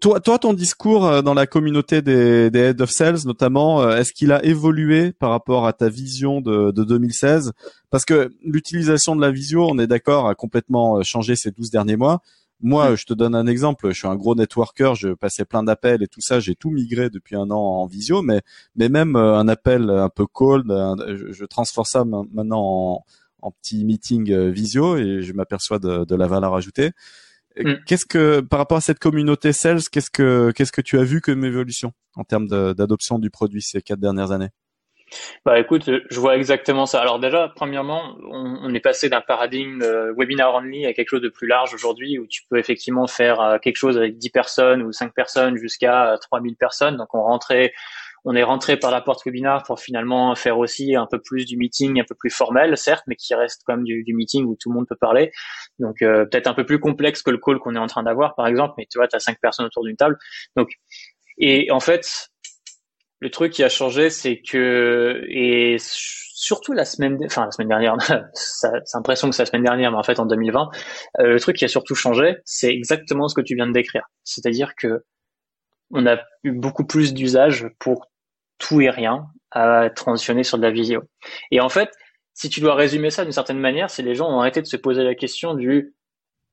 toi, 0.00 0.20
toi, 0.20 0.38
ton 0.38 0.52
discours 0.52 1.06
euh, 1.06 1.22
dans 1.22 1.34
la 1.34 1.46
communauté 1.46 2.02
des, 2.02 2.50
des 2.50 2.58
head 2.58 2.80
of 2.80 2.90
sales 2.90 3.24
notamment, 3.24 3.82
euh, 3.82 3.96
est-ce 3.96 4.12
qu'il 4.12 4.32
a 4.32 4.44
évolué 4.44 5.12
par 5.12 5.30
rapport 5.30 5.66
à 5.66 5.72
ta 5.72 5.88
vision 5.88 6.40
de, 6.40 6.70
de 6.70 6.84
2016 6.84 7.52
Parce 7.90 8.04
que 8.04 8.32
l'utilisation 8.42 9.14
de 9.14 9.20
la 9.20 9.30
visio, 9.30 9.66
on 9.68 9.78
est 9.78 9.86
d'accord, 9.86 10.28
a 10.28 10.34
complètement 10.34 11.02
changé 11.02 11.36
ces 11.36 11.50
12 11.50 11.70
derniers 11.70 11.96
mois. 11.96 12.20
Moi, 12.62 12.94
je 12.94 13.04
te 13.04 13.12
donne 13.12 13.34
un 13.34 13.46
exemple. 13.46 13.88
Je 13.88 13.98
suis 13.98 14.08
un 14.08 14.14
gros 14.14 14.34
networker. 14.36 14.94
Je 14.94 15.10
passais 15.10 15.44
plein 15.44 15.64
d'appels 15.64 16.02
et 16.02 16.08
tout 16.08 16.20
ça. 16.20 16.38
J'ai 16.40 16.54
tout 16.54 16.70
migré 16.70 17.10
depuis 17.10 17.34
un 17.34 17.50
an 17.50 17.58
en 17.58 17.86
visio, 17.86 18.22
mais 18.22 18.40
mais 18.76 18.88
même 18.88 19.16
euh, 19.16 19.36
un 19.36 19.48
appel 19.48 19.90
un 19.90 20.08
peu 20.08 20.26
cold, 20.26 20.66
je, 20.68 21.44
transforme 21.44 21.84
ça 21.84 22.04
maintenant 22.04 23.04
en, 23.42 23.50
petit 23.50 23.84
meeting 23.84 24.30
euh, 24.30 24.50
visio 24.50 24.96
et 24.96 25.22
je 25.22 25.32
m'aperçois 25.32 25.80
de, 25.80 26.14
la 26.14 26.26
valeur 26.28 26.54
ajoutée. 26.54 26.92
Mm. 27.58 27.72
Qu'est-ce 27.84 28.06
que 28.06 28.40
par 28.40 28.60
rapport 28.60 28.78
à 28.78 28.80
cette 28.80 29.00
communauté 29.00 29.52
sales, 29.52 29.82
qu'est-ce 29.90 30.10
que 30.10 30.52
qu'est-ce 30.54 30.72
que 30.72 30.80
tu 30.80 30.98
as 30.98 31.04
vu 31.04 31.20
comme 31.20 31.44
évolution 31.44 31.92
en 32.14 32.22
termes 32.22 32.46
d'adoption 32.46 33.18
du 33.18 33.30
produit 33.30 33.60
ces 33.60 33.82
quatre 33.82 34.00
dernières 34.00 34.30
années? 34.30 34.50
Bah 35.44 35.58
écoute, 35.58 35.90
je 36.10 36.20
vois 36.20 36.36
exactement 36.36 36.86
ça. 36.86 37.00
Alors 37.00 37.18
déjà, 37.18 37.52
premièrement, 37.54 38.16
on, 38.30 38.72
est 38.74 38.80
passé 38.80 39.08
d'un 39.08 39.20
paradigme 39.20 39.82
euh, 39.82 40.14
webinar 40.16 40.54
only 40.54 40.86
à 40.86 40.92
quelque 40.92 41.08
chose 41.08 41.20
de 41.20 41.28
plus 41.28 41.46
large 41.46 41.74
aujourd'hui 41.74 42.18
où 42.18 42.26
tu 42.26 42.42
peux 42.48 42.58
effectivement 42.58 43.06
faire 43.06 43.40
euh, 43.40 43.58
quelque 43.58 43.76
chose 43.76 43.98
avec 43.98 44.18
10 44.18 44.30
personnes 44.30 44.82
ou 44.82 44.92
5 44.92 45.12
personnes 45.14 45.56
jusqu'à 45.56 46.16
3000 46.20 46.52
euh, 46.52 46.56
personnes. 46.58 46.96
Donc 46.96 47.14
on 47.14 47.22
rentrait 47.22 47.72
on 48.24 48.36
est 48.36 48.44
rentré 48.44 48.76
par 48.76 48.92
la 48.92 49.00
porte 49.00 49.24
webinar 49.24 49.64
pour 49.64 49.80
finalement 49.80 50.32
faire 50.36 50.56
aussi 50.56 50.94
un 50.94 51.08
peu 51.10 51.20
plus 51.20 51.44
du 51.44 51.56
meeting, 51.56 52.00
un 52.00 52.04
peu 52.04 52.14
plus 52.14 52.30
formel, 52.30 52.76
certes, 52.76 53.02
mais 53.08 53.16
qui 53.16 53.34
reste 53.34 53.62
même 53.66 53.82
du, 53.82 54.04
du 54.04 54.14
meeting 54.14 54.44
où 54.44 54.54
tout 54.54 54.70
le 54.70 54.76
monde 54.76 54.86
peut 54.88 54.94
parler. 54.94 55.32
Donc 55.80 55.96
peut-être 55.98 56.46
un 56.46 56.54
peu 56.54 56.64
plus 56.64 56.78
complexe 56.78 57.20
que 57.22 57.32
le 57.32 57.38
call 57.38 57.58
qu'on 57.58 57.74
est 57.74 57.80
en 57.80 57.88
train 57.88 58.04
d'avoir, 58.04 58.36
par 58.36 58.46
exemple, 58.46 58.74
mais 58.78 58.86
tu 58.88 58.98
vois, 58.98 59.08
tu 59.08 59.16
as 59.16 59.18
cinq 59.18 59.40
personnes 59.40 59.66
autour 59.66 59.82
d'une 59.82 59.96
table. 59.96 60.16
Donc, 60.54 60.68
et 61.38 61.72
en 61.72 61.80
fait, 61.80 62.31
le 63.22 63.30
truc 63.30 63.52
qui 63.52 63.62
a 63.62 63.68
changé, 63.68 64.10
c'est 64.10 64.40
que 64.40 65.22
et 65.28 65.76
surtout 65.78 66.72
la 66.72 66.84
semaine, 66.84 67.20
enfin 67.24 67.44
la 67.44 67.52
semaine 67.52 67.68
dernière, 67.68 67.96
c'est 68.34 68.68
l'impression 68.94 69.30
que 69.30 69.36
c'est 69.36 69.42
la 69.42 69.46
semaine 69.46 69.62
dernière, 69.62 69.92
mais 69.92 69.96
en 69.96 70.02
fait 70.02 70.18
en 70.18 70.26
2020, 70.26 70.70
euh, 71.20 71.34
le 71.34 71.40
truc 71.40 71.56
qui 71.56 71.64
a 71.64 71.68
surtout 71.68 71.94
changé, 71.94 72.38
c'est 72.44 72.74
exactement 72.74 73.28
ce 73.28 73.36
que 73.36 73.40
tu 73.40 73.54
viens 73.54 73.68
de 73.68 73.72
décrire. 73.72 74.02
C'est-à-dire 74.24 74.74
que 74.74 75.04
on 75.92 76.04
a 76.04 76.18
eu 76.42 76.50
beaucoup 76.50 76.84
plus 76.84 77.14
d'usage 77.14 77.68
pour 77.78 78.08
tout 78.58 78.80
et 78.80 78.90
rien 78.90 79.26
à 79.52 79.88
transitionner 79.90 80.42
sur 80.42 80.58
de 80.58 80.64
la 80.64 80.72
vidéo. 80.72 81.02
Et 81.52 81.60
en 81.60 81.68
fait, 81.68 81.90
si 82.34 82.48
tu 82.48 82.60
dois 82.60 82.74
résumer 82.74 83.10
ça 83.10 83.22
d'une 83.22 83.32
certaine 83.32 83.60
manière, 83.60 83.88
c'est 83.88 84.02
les 84.02 84.16
gens 84.16 84.28
ont 84.28 84.40
arrêté 84.40 84.60
de 84.60 84.66
se 84.66 84.76
poser 84.76 85.04
la 85.04 85.14
question 85.14 85.54
du 85.54 85.94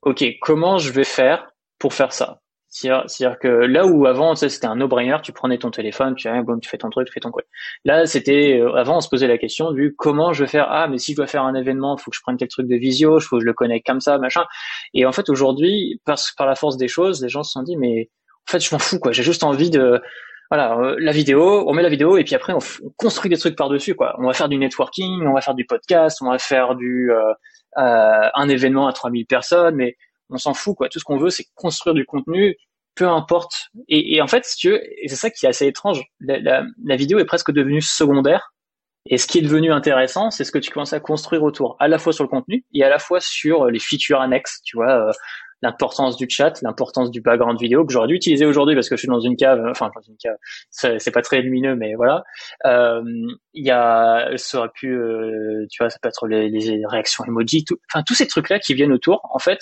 OK, 0.04 0.24
comment 0.40 0.78
je 0.78 0.92
vais 0.92 1.04
faire 1.04 1.52
pour 1.80 1.96
faire 1.96 2.14
ça? 2.14 2.42
C'est-à-dire 2.70 3.40
que 3.40 3.48
là 3.48 3.88
où 3.88 4.06
avant, 4.06 4.36
c'était 4.36 4.68
un 4.68 4.76
no-brainer, 4.76 5.18
tu 5.24 5.32
prenais 5.32 5.58
ton 5.58 5.72
téléphone, 5.72 6.14
tu, 6.16 6.30
tu 6.62 6.70
fais 6.70 6.78
ton 6.78 6.90
truc, 6.90 7.08
tu 7.08 7.14
fais 7.14 7.20
ton 7.20 7.32
quoi. 7.32 7.42
Là, 7.84 8.06
c'était 8.06 8.60
euh, 8.60 8.76
avant, 8.76 8.98
on 8.98 9.02
se 9.02 9.10
posait 9.10 9.28
la 9.28 9.40
question 9.40 9.72
du 9.72 9.96
comment 9.98 10.34
je 10.34 10.44
vais 10.44 10.50
faire. 10.50 10.68
Ah, 10.70 10.88
mais 10.88 11.00
si 11.00 11.14
je 11.14 11.18
dois 11.18 11.26
faire 11.26 11.44
un 11.44 11.56
événement, 11.56 11.98
faut 11.98 12.12
que 12.12 12.18
je 12.18 12.22
prenne 12.22 12.38
tel 12.38 12.48
truc 12.48 12.68
de 12.68 12.76
visio, 12.76 13.18
il 13.18 13.24
faut 13.24 13.38
que 13.38 13.42
je 13.42 13.48
le 13.48 13.54
connecte 13.54 13.88
comme 13.88 14.02
ça, 14.02 14.20
machin. 14.20 14.46
Et 14.94 15.06
en 15.06 15.12
fait, 15.12 15.30
aujourd'hui, 15.30 16.00
par, 16.06 16.18
par 16.38 16.46
la 16.46 16.54
force 16.54 16.78
des 16.78 16.88
choses, 16.88 17.24
les 17.24 17.30
gens 17.30 17.42
se 17.42 17.52
sont 17.52 17.64
dit, 17.64 17.76
mais 17.76 18.10
en 18.48 18.52
fait, 18.52 18.60
je 18.60 18.74
m'en 18.74 18.80
fous, 18.80 19.00
quoi. 19.00 19.14
J'ai 19.14 19.24
juste 19.24 19.44
envie 19.44 19.72
de, 19.72 20.00
voilà, 20.52 20.78
euh, 20.78 20.96
la 21.00 21.12
vidéo, 21.12 21.64
on 21.68 21.74
met 21.74 21.82
la 21.84 21.90
vidéo 21.90 22.18
et 22.18 22.24
puis 22.24 22.36
après 22.36 22.54
on, 22.54 22.60
construit 22.98 23.30
des 23.30 23.38
trucs 23.38 23.56
par 23.56 23.70
dessus, 23.70 23.96
quoi. 23.96 24.16
On 24.20 24.28
va 24.28 24.34
faire 24.34 24.50
du 24.50 24.58
networking, 24.58 25.26
on 25.26 25.34
va 25.34 25.42
faire 25.42 25.56
du 25.56 25.66
podcast, 25.66 26.20
on 26.22 26.30
va 26.30 26.38
faire 26.38 26.76
du 26.76 27.12
euh, 27.12 27.34
un 27.76 28.50
événement 28.50 28.88
à 28.88 28.94
3000 28.94 29.26
personnes, 29.26 29.76
mais 29.76 29.96
on 30.30 30.38
s'en 30.38 30.54
fout 30.54 30.76
quoi. 30.76 30.90
Tout 30.90 31.00
ce 31.00 31.04
qu'on 31.04 31.18
veut, 31.18 31.30
c'est 31.30 31.46
construire 31.56 31.94
du 31.94 32.06
contenu, 32.06 32.56
peu 32.96 33.08
importe. 33.08 33.70
Et, 33.88 34.22
en 34.22 34.28
fait, 34.28 34.46
si 34.46 34.58
tu 34.58 34.70
veux, 34.72 34.82
et 35.04 35.08
c'est 35.08 35.16
ça 35.16 35.30
qui 35.30 35.46
est 35.46 35.50
assez 35.50 35.68
étrange, 35.68 36.04
la, 36.20 36.96
vidéo 36.96 37.20
est 37.20 37.26
presque 37.26 37.52
devenue 37.52 37.82
secondaire. 37.82 38.54
Et 39.06 39.18
ce 39.18 39.26
qui 39.26 39.40
est 39.40 39.42
devenu 39.42 39.72
intéressant, 39.72 40.30
c'est 40.30 40.44
ce 40.44 40.52
que 40.52 40.60
tu 40.60 40.72
commences 40.72 40.94
à 40.94 41.00
construire 41.00 41.44
autour, 41.44 41.78
à 41.80 41.88
la 41.88 41.98
fois 41.98 42.12
sur 42.14 42.24
le 42.24 42.30
contenu 42.30 42.66
et 42.74 42.84
à 42.84 42.90
la 42.90 43.00
fois 43.00 43.22
sur 43.22 43.68
les 43.68 43.80
features 43.80 44.20
annexes. 44.20 44.62
Tu 44.64 44.76
vois, 44.76 45.08
euh, 45.08 45.12
l'importance 45.62 46.18
du 46.18 46.28
chat, 46.30 46.62
l'importance 46.62 47.12
du 47.12 47.22
background 47.22 47.60
vidéo 47.60 47.86
que 47.86 47.94
j'aurais 47.94 48.08
dû 48.08 48.16
utiliser 48.16 48.46
aujourd'hui 48.46 48.76
parce 48.76 48.90
que 48.90 48.96
je 48.96 49.00
suis 49.00 49.08
dans 49.08 49.20
une 49.20 49.36
cave, 49.36 49.66
enfin 49.70 49.90
dans 49.94 50.02
une 50.02 50.18
cave, 50.18 50.36
c'est 50.70 51.12
pas 51.12 51.22
très 51.22 51.42
lumineux, 51.42 51.76
mais 51.76 51.96
voilà. 51.96 52.24
Euh, 52.66 53.02
il 53.54 53.66
y 53.66 53.72
a, 53.72 54.30
ça 54.36 54.60
aurait 54.60 54.72
pu, 54.74 54.94
euh, 54.94 55.66
tu 55.72 55.82
vois, 55.82 55.90
ça 55.90 55.98
peut 56.02 56.10
être 56.10 56.28
les, 56.28 56.50
les 56.50 56.86
réactions 56.86 57.24
emoji, 57.26 57.66
tout, 57.66 57.78
enfin 57.92 58.04
tous 58.06 58.14
ces 58.14 58.28
trucs 58.28 58.50
là 58.50 58.60
qui 58.60 58.74
viennent 58.74 58.94
autour. 58.94 59.22
En 59.32 59.40
fait, 59.40 59.60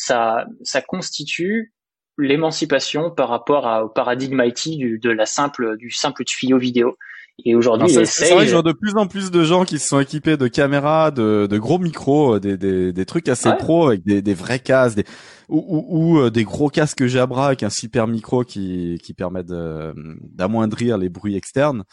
ça, 0.00 0.46
ça 0.62 0.80
constitue 0.80 1.74
l'émancipation 2.16 3.10
par 3.10 3.28
rapport 3.28 3.66
à, 3.66 3.84
au 3.84 3.90
paradigme 3.90 4.42
IT 4.42 4.78
du, 4.78 4.98
de 4.98 5.10
la 5.10 5.26
simple, 5.26 5.76
du 5.76 5.90
simple 5.90 6.24
tuyau 6.24 6.58
vidéo. 6.58 6.96
Et 7.44 7.54
aujourd'hui, 7.54 7.90
c'est 8.06 8.34
vrai, 8.34 8.46
je 8.46 8.52
vois 8.52 8.62
de 8.62 8.72
plus 8.72 8.96
en 8.96 9.06
plus 9.06 9.30
de 9.30 9.44
gens 9.44 9.64
qui 9.64 9.78
se 9.78 9.88
sont 9.88 10.00
équipés 10.00 10.36
de 10.38 10.46
caméras, 10.46 11.10
de, 11.10 11.46
de 11.48 11.58
gros 11.58 11.78
micros, 11.78 12.38
des, 12.38 12.56
des, 12.56 12.92
des 12.92 13.06
trucs 13.06 13.28
assez 13.28 13.50
pro 13.58 13.88
avec 13.88 14.04
des, 14.04 14.20
des 14.20 14.34
vrais 14.34 14.58
casques, 14.58 14.96
des, 14.96 15.04
ou, 15.48 15.58
ou, 15.58 15.84
ou, 15.88 16.18
euh, 16.18 16.30
des 16.30 16.44
gros 16.44 16.68
casques 16.68 17.06
Jabra 17.06 17.48
avec 17.48 17.62
un 17.62 17.70
super 17.70 18.06
micro 18.06 18.44
qui, 18.44 18.98
qui 19.02 19.14
permet 19.14 19.42
d'amoindrir 19.42 20.96
les 20.98 21.08
bruits 21.10 21.36
externes. 21.36 21.84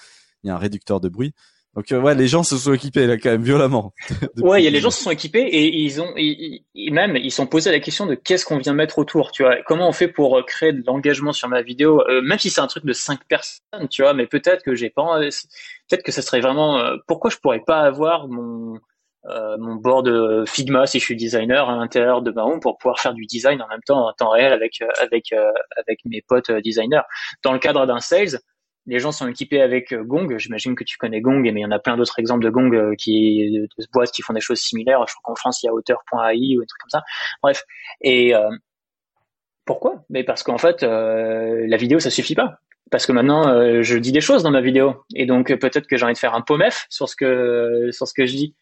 Il 0.44 0.48
y 0.48 0.50
a 0.50 0.56
un 0.56 0.60
réducteur 0.60 1.00
de 1.00 1.10
bruit. 1.10 1.34
Donc 1.78 1.92
euh, 1.92 2.02
ouais, 2.02 2.16
les 2.16 2.28
gens 2.28 2.42
se 2.42 2.58
sont 2.58 2.74
équipés 2.74 3.06
là 3.06 3.18
quand 3.18 3.30
même 3.30 3.44
violemment. 3.44 3.94
ouais, 4.42 4.62
il 4.62 4.66
y 4.66 4.68
a 4.68 4.72
les 4.72 4.80
gens 4.80 4.90
se 4.90 5.04
sont 5.04 5.12
équipés 5.12 5.44
et 5.44 5.68
ils 5.68 6.02
ont 6.02 6.12
et, 6.18 6.64
même 6.90 7.16
ils 7.16 7.32
sont 7.32 7.46
posés 7.46 7.70
la 7.70 7.80
question 7.80 8.08
de 8.08 8.16
qu'est-ce 8.16 8.46
qu'on 8.46 8.58
vient 8.58 8.74
mettre 8.74 8.98
autour, 8.98 9.32
tu 9.32 9.44
vois. 9.44 9.58
Comment 9.64 9.88
on 9.88 9.92
fait 9.92 10.08
pour 10.08 10.40
euh, 10.40 10.42
créer 10.42 10.74
de 10.74 10.82
l'engagement 10.88 11.34
sur 11.34 11.48
ma 11.50 11.62
vidéo, 11.62 12.02
euh, 12.10 12.24
même 12.24 12.40
si 12.40 12.50
c'est 12.50 12.62
un 12.62 12.68
truc 12.68 12.84
de 12.84 12.94
cinq 12.94 13.20
personnes, 13.28 13.88
tu 13.92 14.02
vois. 14.02 14.16
Mais 14.16 14.26
peut-être 14.26 14.64
que 14.64 14.74
j'ai 14.74 14.90
pas, 14.90 15.20
peut-être 15.20 16.02
que 16.02 16.12
ça 16.12 16.24
serait 16.24 16.42
vraiment. 16.42 16.82
pourquoi 17.06 17.30
je 17.30 17.38
pourrais 17.38 17.62
pas 17.66 17.82
avoir 17.82 18.28
mon 18.28 18.80
mon 19.60 19.76
board 19.76 20.48
Figma 20.48 20.88
si 20.88 21.00
je 21.00 21.04
suis 21.04 21.16
designer 21.16 21.70
à 21.70 21.76
l'intérieur 21.76 22.22
de 22.22 22.32
ma 22.32 22.44
home 22.44 22.62
pour 22.62 22.78
pouvoir 22.78 22.98
faire 23.00 23.14
du 23.14 23.26
design 23.26 23.62
en 23.62 23.68
même 23.68 23.82
temps 23.86 24.08
en 24.08 24.14
temps 24.14 24.30
réel 24.30 24.54
avec 24.54 24.82
avec 25.00 25.32
avec 25.76 26.00
mes 26.06 26.24
potes 26.28 26.50
designers. 26.50 27.02
Dans 27.44 27.54
le 27.54 27.60
cadre 27.60 27.86
d'un 27.86 28.00
sales, 28.00 28.40
les 28.88 29.00
gens 29.00 29.12
sont 29.12 29.28
équipés 29.28 29.62
avec 29.62 29.92
euh, 29.92 30.04
Gong. 30.04 30.38
J'imagine 30.38 30.76
que 30.76 30.84
tu 30.84 30.98
connais 30.98 31.22
Gong, 31.22 31.42
mais 31.42 31.60
il 31.60 31.64
y 31.64 31.66
en 31.66 31.72
a 31.72 31.80
plein 31.80 31.98
d'autres 31.98 32.20
exemples 32.20 32.44
de 32.46 32.50
Gong 32.50 32.74
euh, 32.74 32.96
qui 32.98 33.52
de 33.52 33.86
boîtes 33.94 34.12
qui 34.12 34.22
font 34.22 34.34
des 34.34 34.42
choses 34.42 34.60
similaires. 34.60 35.04
Je 35.08 35.14
crois 35.14 35.22
qu'en 35.24 35.36
France 35.36 35.62
il 35.62 35.68
y 35.68 35.70
a 35.70 35.74
Auteur.ai 35.74 36.58
ou 36.58 36.62
des 36.62 36.68
trucs 36.68 36.82
comme 36.82 36.90
ça. 36.90 37.04
Bref. 37.44 37.64
Et 38.02 38.34
euh, 38.34 38.50
pourquoi? 39.66 40.06
Mais 40.10 40.24
parce 40.24 40.44
qu'en 40.44 40.58
fait, 40.58 40.82
la 40.82 41.78
vidéo 41.78 42.00
ça 42.00 42.10
suffit 42.10 42.36
pas. 42.36 42.60
Parce 42.90 43.06
que 43.06 43.12
maintenant, 43.12 43.82
je 43.82 43.98
dis 43.98 44.14
des 44.14 44.22
choses 44.22 44.44
dans 44.44 44.52
ma 44.52 44.62
vidéo, 44.62 45.04
et 45.14 45.26
donc 45.26 45.54
peut-être 45.58 45.88
que 45.88 45.98
j'ai 45.98 46.06
envie 46.06 46.14
de 46.14 46.18
faire 46.18 46.36
un 46.36 46.42
POMEF 46.42 46.86
sur 46.90 47.10
ce 47.10 47.18
que 47.18 47.90
sur 47.92 48.08
ce 48.08 48.14
que 48.14 48.26
je 48.26 48.34
dis. 48.34 48.56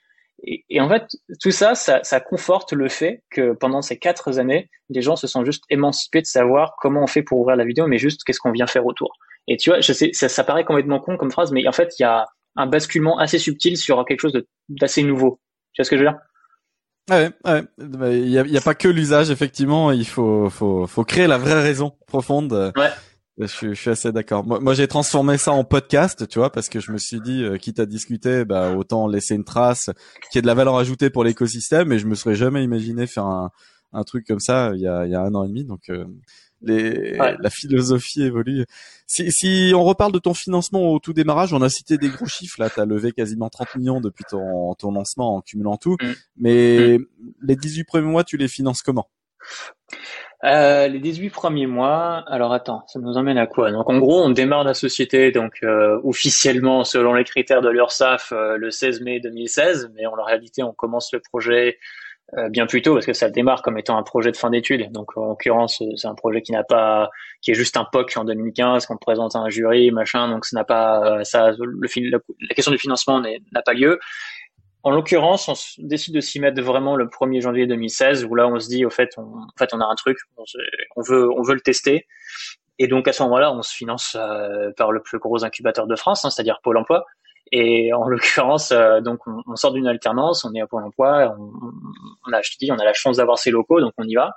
Et, 0.44 0.82
en 0.82 0.89
fait, 0.89 1.05
tout 1.39 1.51
ça, 1.51 1.75
ça, 1.75 2.03
ça, 2.03 2.20
conforte 2.20 2.74
le 2.74 2.89
fait 2.89 3.24
que 3.29 3.53
pendant 3.53 3.82
ces 3.82 3.98
quatre 3.98 4.38
années, 4.38 4.70
les 4.89 5.01
gens 5.01 5.15
se 5.15 5.27
sont 5.27 5.46
juste 5.46 5.63
émancipés 5.70 6.22
de 6.22 6.25
savoir 6.25 6.75
comment 6.82 7.03
on 7.03 7.08
fait 7.08 7.24
pour 7.24 7.39
ouvrir 7.39 7.55
la 7.55 7.63
vidéo, 7.63 7.88
mais 7.88 8.00
juste 8.00 8.24
qu'est-ce 8.25 8.39
qu'on 8.39 8.51
vient 8.51 8.67
faire 8.67 8.86
autour. 8.86 9.17
Et 9.47 9.57
tu 9.57 9.69
vois, 9.69 9.81
je 9.81 9.93
sais, 9.93 10.11
ça, 10.13 10.29
ça, 10.29 10.43
paraît 10.43 10.63
complètement 10.63 10.99
con 10.99 11.17
comme 11.17 11.31
phrase, 11.31 11.51
mais 11.51 11.67
en 11.67 11.71
fait, 11.71 11.93
il 11.99 12.03
y 12.03 12.05
a 12.05 12.25
un 12.55 12.67
basculement 12.67 13.19
assez 13.19 13.37
subtil 13.37 13.77
sur 13.77 14.03
quelque 14.05 14.21
chose 14.21 14.33
d'assez 14.69 15.03
nouveau. 15.03 15.39
Tu 15.73 15.81
vois 15.81 15.85
ce 15.85 15.89
que 15.89 15.97
je 15.97 16.03
veux 16.03 16.09
dire? 16.09 16.19
Ouais, 17.09 17.29
ouais. 17.45 17.63
Il 17.77 18.29
n'y 18.29 18.37
a, 18.39 18.45
y 18.45 18.57
a, 18.57 18.61
pas 18.61 18.73
que 18.73 18.87
l'usage, 18.87 19.29
effectivement. 19.29 19.91
Il 19.91 20.07
faut, 20.07 20.49
faut, 20.49 20.87
faut 20.87 21.03
créer 21.03 21.27
la 21.27 21.37
vraie 21.37 21.61
raison 21.61 21.91
profonde. 22.07 22.73
Ouais. 22.75 22.89
Je, 23.37 23.45
je 23.45 23.73
suis 23.73 23.89
assez 23.89 24.11
d'accord. 24.11 24.45
Moi, 24.45 24.59
moi 24.59 24.73
j'ai 24.73 24.87
transformé 24.87 25.37
ça 25.37 25.51
en 25.51 25.65
podcast, 25.65 26.25
tu 26.27 26.39
vois, 26.39 26.51
parce 26.51 26.69
que 26.69 26.79
je 26.79 26.91
me 26.91 26.97
suis 26.97 27.19
dit, 27.19 27.43
euh, 27.43 27.57
quitte 27.57 27.79
à 27.79 27.85
discuter, 27.85 28.45
bah, 28.45 28.73
autant 28.75 29.07
laisser 29.07 29.35
une 29.35 29.43
trace 29.43 29.89
qui 30.31 30.37
ait 30.37 30.41
de 30.41 30.47
la 30.47 30.53
valeur 30.53 30.77
ajoutée 30.77 31.09
pour 31.09 31.23
l'écosystème. 31.23 31.91
Et 31.91 31.99
je 31.99 32.07
me 32.07 32.15
serais 32.15 32.35
jamais 32.35 32.63
imaginé 32.63 33.05
faire 33.07 33.25
un, 33.25 33.51
un 33.91 34.03
truc 34.03 34.25
comme 34.25 34.39
ça 34.39 34.71
il 34.73 34.81
y 34.81 34.87
a, 34.87 35.05
il 35.05 35.11
y 35.11 35.15
a 35.15 35.21
un 35.21 35.35
an 35.35 35.43
et 35.43 35.49
demi. 35.49 35.65
Donc, 35.65 35.89
euh, 35.89 36.05
les, 36.65 37.13
la 37.13 37.50
philosophie 37.50 38.24
évolue. 38.24 38.65
Si, 39.07 39.31
si 39.31 39.72
on 39.75 39.84
reparle 39.84 40.12
de 40.12 40.19
ton 40.19 40.34
financement 40.34 40.91
au 40.91 41.00
tout 41.00 41.13
démarrage, 41.13 41.53
on 41.53 41.62
a 41.62 41.69
cité 41.69 41.98
des 41.98 42.10
gros 42.10 42.25
chiffres 42.25 42.60
là, 42.60 42.69
tu 42.69 42.79
as 42.79 42.86
levé 42.86 43.12
quasiment 43.12 43.50
30 43.50 43.75
millions 43.75 44.01
depuis 44.01 44.24
ton, 44.29 44.74
ton 44.75 44.91
lancement 44.91 45.36
en 45.36 45.41
cumulant 45.41 45.77
tout, 45.77 45.98
mm. 46.01 46.12
mais 46.38 46.98
mm. 46.98 47.05
les 47.43 47.55
18 47.55 47.84
premiers 47.86 48.07
mois, 48.07 48.24
tu 48.24 48.38
les 48.38 48.48
finances 48.48 48.81
comment? 48.81 49.10
Euh, 50.43 50.88
les 50.88 51.00
18 51.00 51.29
premiers 51.29 51.65
mois, 51.65 52.24
alors 52.27 52.53
attends, 52.53 52.84
ça 52.88 53.00
nous 53.00 53.17
emmène 53.17 53.38
à 53.38 53.48
quoi? 53.48 53.72
Donc 53.72 53.89
en 53.89 53.98
gros, 53.98 54.22
on 54.22 54.29
démarre 54.29 54.63
la 54.63 54.74
société 54.74 55.31
donc 55.31 55.53
euh, 55.63 56.00
officiellement 56.03 56.84
selon 56.84 57.13
les 57.13 57.24
critères 57.24 57.62
de 57.62 57.69
l'URSSAF 57.69 58.31
euh, 58.31 58.57
le 58.57 58.69
16 58.69 59.01
mai 59.01 59.19
2016, 59.19 59.91
mais 59.95 60.05
en 60.05 60.13
réalité, 60.24 60.62
on 60.62 60.74
commence 60.74 61.12
le 61.13 61.19
projet 61.19 61.79
bien 62.50 62.65
plus 62.65 62.82
tôt 62.82 62.94
parce 62.94 63.05
que 63.05 63.13
ça 63.13 63.29
démarre 63.29 63.62
comme 63.62 63.77
étant 63.77 63.98
un 63.98 64.03
projet 64.03 64.32
de 64.32 64.38
fin 64.38 64.50
d'études. 64.50 64.91
Donc 64.91 65.15
en 65.15 65.27
l'occurrence, 65.27 65.82
c'est 65.96 66.08
un 66.08 66.15
projet 66.15 66.41
qui 66.41 66.51
n'a 66.51 66.63
pas, 66.63 67.10
qui 67.41 67.51
est 67.51 67.53
juste 67.53 67.77
un 67.77 67.86
POC 67.86 68.17
en 68.17 68.25
2015 68.25 68.88
qu'on 68.88 68.98
présente 68.98 69.36
à 69.36 69.39
un 69.39 69.50
jury, 69.50 69.91
machin. 69.91 70.27
Donc 70.29 70.46
ça 70.46 70.58
n'a 70.58 70.63
pas, 70.63 71.24
ça, 71.24 71.51
le, 71.58 72.22
la 72.41 72.55
question 72.55 72.72
du 72.72 72.77
financement 72.77 73.22
n'a 73.22 73.62
pas 73.62 73.74
lieu. 73.74 74.00
En 74.86 74.91
l'occurrence, 74.91 75.50
on 75.50 75.55
décide 75.84 76.13
de 76.13 76.20
s'y 76.20 76.39
mettre 76.39 76.62
vraiment 76.62 76.96
le 76.96 77.08
1er 77.08 77.41
janvier 77.41 77.65
2016, 77.65 78.24
où 78.25 78.36
là 78.36 78.48
on 78.48 78.60
se 78.60 78.67
dit 78.67 78.86
au 78.86 78.91
fait, 78.91 79.10
on, 79.17 79.24
en 79.24 79.48
fait, 79.58 79.74
on 79.74 79.82
a 79.82 79.86
un 79.86 79.96
truc, 79.96 80.15
on, 80.38 81.01
veut, 81.01 81.27
on 81.32 81.41
veut 81.41 81.55
le 81.55 81.62
tester. 81.62 82.05
Et 82.77 82.88
donc 82.88 83.08
à 83.08 83.13
ce 83.13 83.24
moment-là, 83.24 83.51
on 83.51 83.63
se 83.63 83.74
finance 83.74 84.15
euh, 84.20 84.72
par 84.77 84.91
le 84.91 85.01
plus 85.01 85.17
gros 85.17 85.44
incubateur 85.44 85.88
de 85.88 85.96
France, 85.96 86.24
hein, 86.24 86.29
c'est-à-dire 86.29 86.60
Pôle 86.62 86.77
Emploi. 86.77 87.03
Et 87.51 87.93
en 87.93 88.07
l'occurrence, 88.07 88.71
euh, 88.71 89.01
donc 89.01 89.19
on, 89.27 89.55
sort 89.55 89.71
d'une 89.73 89.87
alternance, 89.87 90.45
on 90.45 90.53
est 90.53 90.61
à 90.61 90.67
Pôle 90.67 90.83
Emploi, 90.83 91.35
on, 91.37 91.51
on, 92.27 92.33
a, 92.33 92.41
je 92.41 92.51
te 92.51 92.57
dis, 92.59 92.71
on 92.71 92.77
a 92.77 92.83
la 92.83 92.93
chance 92.93 93.17
d'avoir 93.17 93.37
ces 93.37 93.51
locaux, 93.51 93.79
donc 93.79 93.93
on 93.97 94.03
y 94.03 94.15
va. 94.15 94.33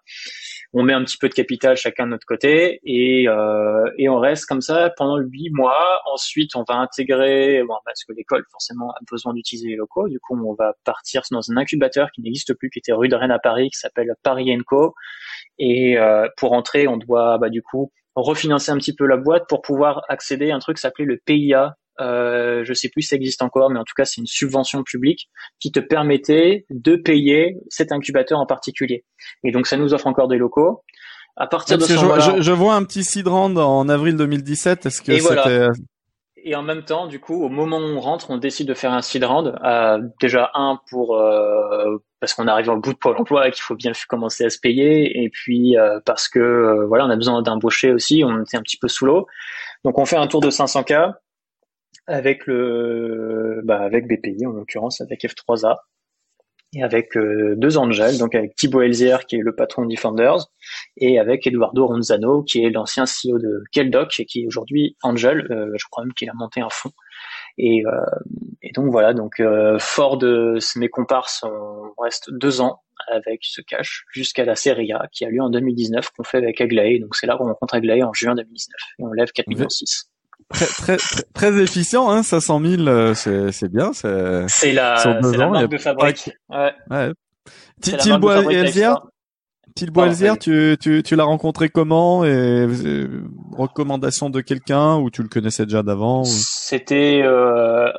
On 0.75 0.83
met 0.83 0.93
un 0.93 1.03
petit 1.03 1.17
peu 1.17 1.31
de 1.31 1.35
capital 1.35 1.77
chacun 1.77 2.05
de 2.05 2.11
notre 2.11 2.27
côté 2.27 2.81
et, 2.85 3.27
euh, 3.27 3.91
et 3.97 4.11
on 4.11 4.19
reste 4.19 4.45
comme 4.45 4.61
ça 4.61 4.91
pendant 4.97 5.17
huit 5.17 5.51
mois. 5.51 6.03
Ensuite, 6.13 6.55
on 6.57 6.65
va 6.69 6.75
intégrer, 6.75 7.63
bon, 7.67 7.77
parce 7.87 8.05
que 8.05 8.13
l'école 8.13 8.45
forcément 8.51 8.91
a 8.91 8.99
besoin 9.11 9.33
d'utiliser 9.33 9.69
les 9.69 9.77
locaux. 9.77 10.09
Du 10.09 10.21
coup, 10.21 10.39
on 10.39 10.55
va 10.55 10.75
partir 10.85 11.23
dans 11.31 11.51
un 11.51 11.57
incubateur 11.57 12.11
qui 12.15 12.21
n'existe 12.21 12.53
plus, 12.55 12.69
qui 12.69 12.81
était 12.81 12.93
rue 12.93 13.09
de 13.09 13.17
Rennes 13.17 13.31
à 13.31 13.39
Paris, 13.39 13.71
qui 13.71 13.79
s'appelle 13.79 14.15
Paris 14.23 14.55
Co. 14.67 14.95
Et 15.59 15.99
euh, 15.99 16.29
pour 16.37 16.53
entrer, 16.53 16.87
on 16.87 16.99
doit 16.99 17.39
bah, 17.39 17.49
du 17.49 17.63
coup 17.63 17.91
refinancer 18.15 18.71
un 18.71 18.77
petit 18.77 18.95
peu 18.95 19.07
la 19.07 19.17
boîte 19.17 19.49
pour 19.49 19.63
pouvoir 19.63 20.03
accéder 20.09 20.51
à 20.51 20.57
un 20.57 20.59
truc 20.59 20.77
qui 20.77 20.83
s'appelait 20.83 21.05
le 21.05 21.19
PIA, 21.25 21.77
euh, 22.01 22.65
je 22.65 22.73
sais 22.75 22.89
plus 22.89 23.03
si 23.03 23.09
ça 23.09 23.17
existe 23.17 23.43
encore, 23.43 23.71
mais 23.71 23.79
en 23.79 23.85
tout 23.85 23.95
cas 23.97 24.05
c'est 24.05 24.21
une 24.21 24.27
subvention 24.27 24.83
publique 24.83 25.29
qui 25.61 25.73
te 25.73 25.81
permettait 25.81 26.67
de 26.71 26.97
payer 26.97 27.57
cet 27.69 27.93
incubateur 27.93 28.39
en 28.39 28.47
particulier. 28.47 29.05
Et 29.45 29.53
donc 29.53 29.67
ça 29.67 29.77
nous 29.77 29.95
offre 29.95 30.07
encore 30.07 30.29
des 30.29 30.39
locaux. 30.39 30.83
À 31.37 31.47
partir 31.47 31.79
de 31.79 31.85
ce 31.85 31.93
je, 31.93 32.43
je, 32.43 32.53
vois 32.53 32.75
un 32.75 32.83
petit 32.83 33.05
Sidrand 33.05 33.57
en 33.57 33.89
avril 33.89 34.17
2017. 34.17 34.87
Est-ce 34.87 35.03
que 35.03 35.19
c'était 35.19 35.69
et 36.45 36.55
en 36.55 36.63
même 36.63 36.83
temps, 36.83 37.07
du 37.07 37.21
coup, 37.21 37.45
au 37.45 37.49
moment 37.49 37.79
où 37.79 37.83
on 37.83 38.01
rentre, 38.01 38.31
on 38.31 38.39
décide 38.39 38.69
de 38.69 38.75
faire 38.75 38.93
un 38.93 39.03
seed 39.03 39.25
round. 39.25 39.55
Euh, 39.65 39.99
déjà 40.21 40.51
un 40.55 40.81
pour 40.89 41.17
euh, 41.17 41.99
parce 42.21 42.35
qu'on 42.35 42.49
arrive 42.49 42.69
au 42.69 42.77
bout 42.77 42.93
de 42.93 42.99
Pôle 42.99 43.17
Emploi 43.17 43.49
et 43.49 43.51
qu'il 43.51 43.63
faut 43.63 43.75
bien 43.75 43.93
commencer 44.09 44.45
à 44.45 44.51
se 44.51 44.59
payer, 44.59 45.23
et 45.23 45.31
puis 45.31 45.77
euh, 45.77 46.01
parce 46.05 46.29
que 46.29 46.39
euh, 46.39 46.87
voilà, 46.87 47.07
on 47.07 47.11
a 47.11 47.17
besoin 47.17 47.43
d'embaucher 47.43 47.93
aussi. 47.93 48.23
On 48.25 48.43
était 48.43 48.57
un 48.57 48.63
petit 48.63 48.77
peu 48.77 48.89
sous 48.89 49.07
l'eau, 49.07 49.27
donc 49.85 49.99
on 49.99 50.05
fait 50.05 50.17
un 50.17 50.27
tour 50.27 50.41
de 50.41 50.51
500 50.51 50.85
k 50.85 50.95
avec 52.09 52.47
le 52.47 53.61
bah 53.65 53.81
avec 53.81 54.09
BPI 54.09 54.47
en 54.47 54.53
l'occurrence 54.53 55.01
avec 55.01 55.23
F3A 55.23 55.77
et 56.75 56.83
avec 56.83 57.17
euh, 57.17 57.55
deux 57.57 57.79
angels 57.79 58.19
donc 58.19 58.35
avec 58.35 58.55
Thibaut 58.57 58.83
Elzier 58.83 59.17
qui 59.29 59.37
est 59.37 59.41
le 59.41 59.55
patron 59.55 59.85
de 59.85 59.91
Defenders 59.91 60.47
et 60.97 61.19
avec 61.19 61.47
Eduardo 61.47 61.87
Ronzano 61.87 62.43
qui 62.43 62.65
est 62.65 62.71
l'ancien 62.71 63.05
CEO 63.05 63.39
de 63.39 63.63
Keldoc 63.73 64.19
et 64.19 64.25
qui 64.25 64.43
est 64.43 64.47
aujourd'hui 64.47 64.97
Angel 65.03 65.47
euh, 65.51 65.71
je 65.77 65.85
crois 65.91 66.05
même 66.05 66.13
qu'il 66.15 66.29
a 66.29 66.35
monté 66.35 66.61
un 66.61 66.71
fonds 66.71 66.93
et, 67.59 67.83
euh, 67.87 67.91
et 68.63 68.73
donc 68.73 68.91
voilà 68.91 69.13
donc 69.13 69.43
fort 69.79 70.17
de 70.19 70.59
mes 70.77 70.89
comparses 70.89 71.45
on 71.45 72.03
reste 72.03 72.31
deux 72.33 72.61
ans 72.61 72.81
avec 73.07 73.41
ce 73.43 73.61
cash 73.61 74.05
jusqu'à 74.13 74.45
la 74.45 74.57
Serie 74.57 74.93
A 74.93 75.07
qui 75.13 75.25
a 75.25 75.31
lieu 75.31 75.41
en 75.41 75.51
2019 75.51 76.11
qu'on 76.11 76.25
fait 76.25 76.39
avec 76.39 76.61
Aglaé. 76.61 76.99
Donc 76.99 77.15
c'est 77.15 77.27
là 77.27 77.37
qu'on 77.37 77.45
rencontre 77.45 77.75
Aglaé 77.75 78.03
en 78.03 78.13
juin 78.13 78.35
2019 78.35 78.75
et 78.99 79.03
on 79.03 79.13
lève 79.13 79.31
4 79.33 79.47
millions 79.49 79.69
6. 79.69 80.11
Très, 80.51 80.67
très, 80.67 80.97
très, 81.35 81.63
efficient, 81.63 82.11
hein, 82.11 82.23
500 82.23 82.61
000, 82.65 82.89
euh, 82.89 83.15
c'est, 83.15 83.53
c'est 83.53 83.71
bien. 83.71 83.93
C'est, 83.93 84.47
c'est 84.49 84.73
la, 84.73 84.97
c'est 84.97 85.37
la 85.37 85.49
marque 85.49 85.71
de 85.71 85.79
fabrique. 85.79 86.31
Ouais. 86.49 86.73
ouais. 86.91 87.13
Tilbois 87.81 88.53
Elzière, 88.53 89.01
Tilbois 89.75 90.07
Elzière, 90.07 90.39
tu, 90.39 90.77
tu, 90.81 91.03
tu 91.03 91.17
l'as 91.17 91.25
rencontré 91.25 91.69
comment 91.69 92.25
et, 92.25 92.67
recommandation 93.57 94.31
de 94.31 94.41
quelqu'un 94.41 94.97
ou 94.97 95.11
tu 95.11 95.23
le 95.23 95.29
connaissais 95.29 95.65
déjà 95.65 95.83
d'avant 95.83 96.25
C'était, 96.25 97.21
euh, 97.23 97.91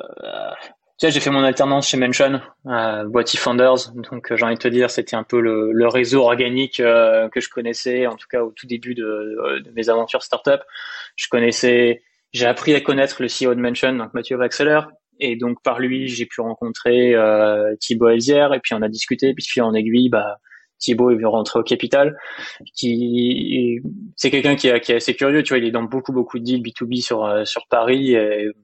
tu 1.00 1.06
sais, 1.06 1.10
j'ai 1.12 1.20
fait 1.20 1.30
mon 1.30 1.42
alternance 1.42 1.88
chez 1.88 1.96
Mention, 1.96 2.40
euh, 2.66 3.04
Boîtier 3.04 3.38
Founders, 3.38 3.92
donc 3.94 4.30
euh, 4.30 4.36
j'ai 4.36 4.44
envie 4.44 4.56
de 4.56 4.60
te 4.60 4.68
dire, 4.68 4.90
c'était 4.90 5.16
un 5.16 5.22
peu 5.22 5.40
le, 5.40 5.72
le 5.72 5.88
réseau 5.88 6.22
organique 6.22 6.80
euh, 6.80 7.30
que 7.30 7.40
je 7.40 7.48
connaissais, 7.48 8.06
en 8.06 8.16
tout 8.16 8.28
cas 8.28 8.42
au 8.42 8.50
tout 8.50 8.66
début 8.66 8.94
de, 8.94 9.62
de 9.64 9.70
mes 9.70 9.88
aventures 9.88 10.22
startup. 10.22 10.60
Je 11.16 11.28
connaissais 11.30 12.02
j'ai 12.32 12.46
appris 12.46 12.74
à 12.74 12.80
connaître 12.80 13.22
le 13.22 13.28
CEO 13.28 13.54
de 13.54 13.60
Mention, 13.60 13.94
donc 13.94 14.14
Mathieu 14.14 14.36
Vaxeler, 14.36 14.80
et 15.18 15.36
donc 15.36 15.62
par 15.62 15.78
lui, 15.78 16.08
j'ai 16.08 16.26
pu 16.26 16.40
rencontrer 16.40 17.14
euh, 17.14 17.74
Thibaut 17.80 18.08
Elzière, 18.08 18.54
et 18.54 18.60
puis 18.60 18.74
on 18.74 18.82
a 18.82 18.88
discuté, 18.88 19.34
puis 19.34 19.44
fil 19.44 19.62
en 19.62 19.74
aiguille, 19.74 20.08
bah 20.08 20.38
Thibaut 20.78 21.10
est 21.10 21.14
venu 21.14 21.26
rentrer 21.26 21.58
au 21.60 21.62
capital. 21.62 22.16
Qui 22.74 23.80
c'est 24.16 24.30
quelqu'un 24.30 24.56
qui, 24.56 24.68
est 24.68 24.90
assez 24.90 25.14
curieux, 25.14 25.42
tu 25.42 25.50
vois, 25.50 25.58
il 25.58 25.66
est 25.66 25.70
dans 25.70 25.82
beaucoup 25.82 26.12
beaucoup 26.12 26.38
de 26.38 26.44
deals 26.44 26.62
B2B 26.62 27.02
sur 27.02 27.24
euh, 27.24 27.44
sur 27.44 27.66
Paris, 27.68 28.16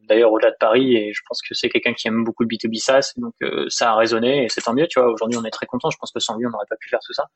d'ailleurs 0.09 0.33
au-delà 0.33 0.51
de 0.51 0.57
Paris, 0.59 0.97
et 0.97 1.13
je 1.13 1.21
pense 1.29 1.43
que 1.43 1.55
c'est 1.55 1.69
quelqu'un 1.69 1.93
qui 1.93 2.09
aime 2.09 2.25
beaucoup 2.25 2.43
le 2.43 2.49
B2B 2.49 2.79
SaaS, 2.79 3.13
donc 3.19 3.35
euh, 3.43 3.67
ça 3.69 3.93
a 3.93 3.97
résonné, 3.97 4.45
et 4.45 4.49
c'est 4.49 4.63
tant 4.63 4.75
mieux, 4.75 4.87
tu 4.89 4.99
vois. 4.99 5.13
Aujourd'hui, 5.13 5.39
on 5.39 5.45
est 5.45 5.51
très 5.51 5.67
content. 5.67 5.91
Je 5.91 5.99
pense 5.99 6.11
que 6.11 6.21
sans 6.21 6.37
lui, 6.39 6.47
on 6.47 6.51
n'aurait 6.51 6.67
pas 6.69 6.77
pu 6.77 6.89
faire 6.89 7.01
tout 7.05 7.13
ça. 7.13 7.27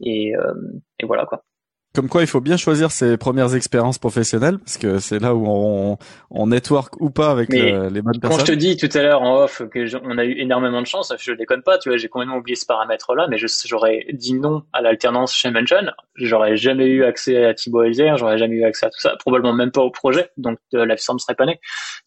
Et, 0.00 0.34
euh, 0.34 0.54
et 0.98 1.06
voilà 1.06 1.24
quoi. 1.26 1.44
Comme 1.92 2.08
quoi, 2.08 2.20
il 2.20 2.28
faut 2.28 2.40
bien 2.40 2.56
choisir 2.56 2.92
ses 2.92 3.16
premières 3.16 3.56
expériences 3.56 3.98
professionnelles 3.98 4.58
parce 4.58 4.78
que 4.78 5.00
c'est 5.00 5.18
là 5.18 5.34
où 5.34 5.44
on, 5.48 5.98
on 6.30 6.46
network 6.46 7.00
ou 7.00 7.10
pas 7.10 7.32
avec 7.32 7.52
les 7.52 7.72
bonnes 7.72 8.20
personnes. 8.20 8.38
Quand 8.38 8.38
je 8.38 8.52
te 8.52 8.56
dis 8.56 8.76
tout 8.76 8.88
à 8.96 9.02
l'heure 9.02 9.22
en 9.22 9.42
off 9.42 9.62
que 9.72 9.96
on 10.04 10.16
a 10.16 10.24
eu 10.24 10.38
énormément 10.38 10.80
de 10.80 10.86
chance, 10.86 11.12
je 11.18 11.32
déconne 11.32 11.62
pas, 11.62 11.78
tu 11.78 11.88
vois, 11.88 11.98
j'ai 11.98 12.08
complètement 12.08 12.36
oublié 12.36 12.54
ce 12.54 12.64
paramètre-là, 12.64 13.26
mais 13.28 13.38
j'aurais 13.38 14.06
dit 14.12 14.34
non 14.34 14.62
à 14.72 14.82
l'alternance 14.82 15.34
chez 15.34 15.50
Mention, 15.50 15.90
j'aurais 16.14 16.56
jamais 16.56 16.86
eu 16.86 17.02
accès 17.02 17.44
à 17.44 17.54
Thibaut 17.54 17.82
Elzer, 17.82 18.16
j'aurais 18.16 18.38
jamais 18.38 18.54
eu 18.54 18.64
accès 18.64 18.86
à 18.86 18.90
tout 18.90 19.00
ça, 19.00 19.16
probablement 19.18 19.52
même 19.52 19.72
pas 19.72 19.82
au 19.82 19.90
projet, 19.90 20.30
donc 20.36 20.58
euh, 20.74 20.86
la 20.86 20.94
ne 20.94 21.18
serait 21.18 21.34
pas 21.34 21.46
née. 21.46 21.58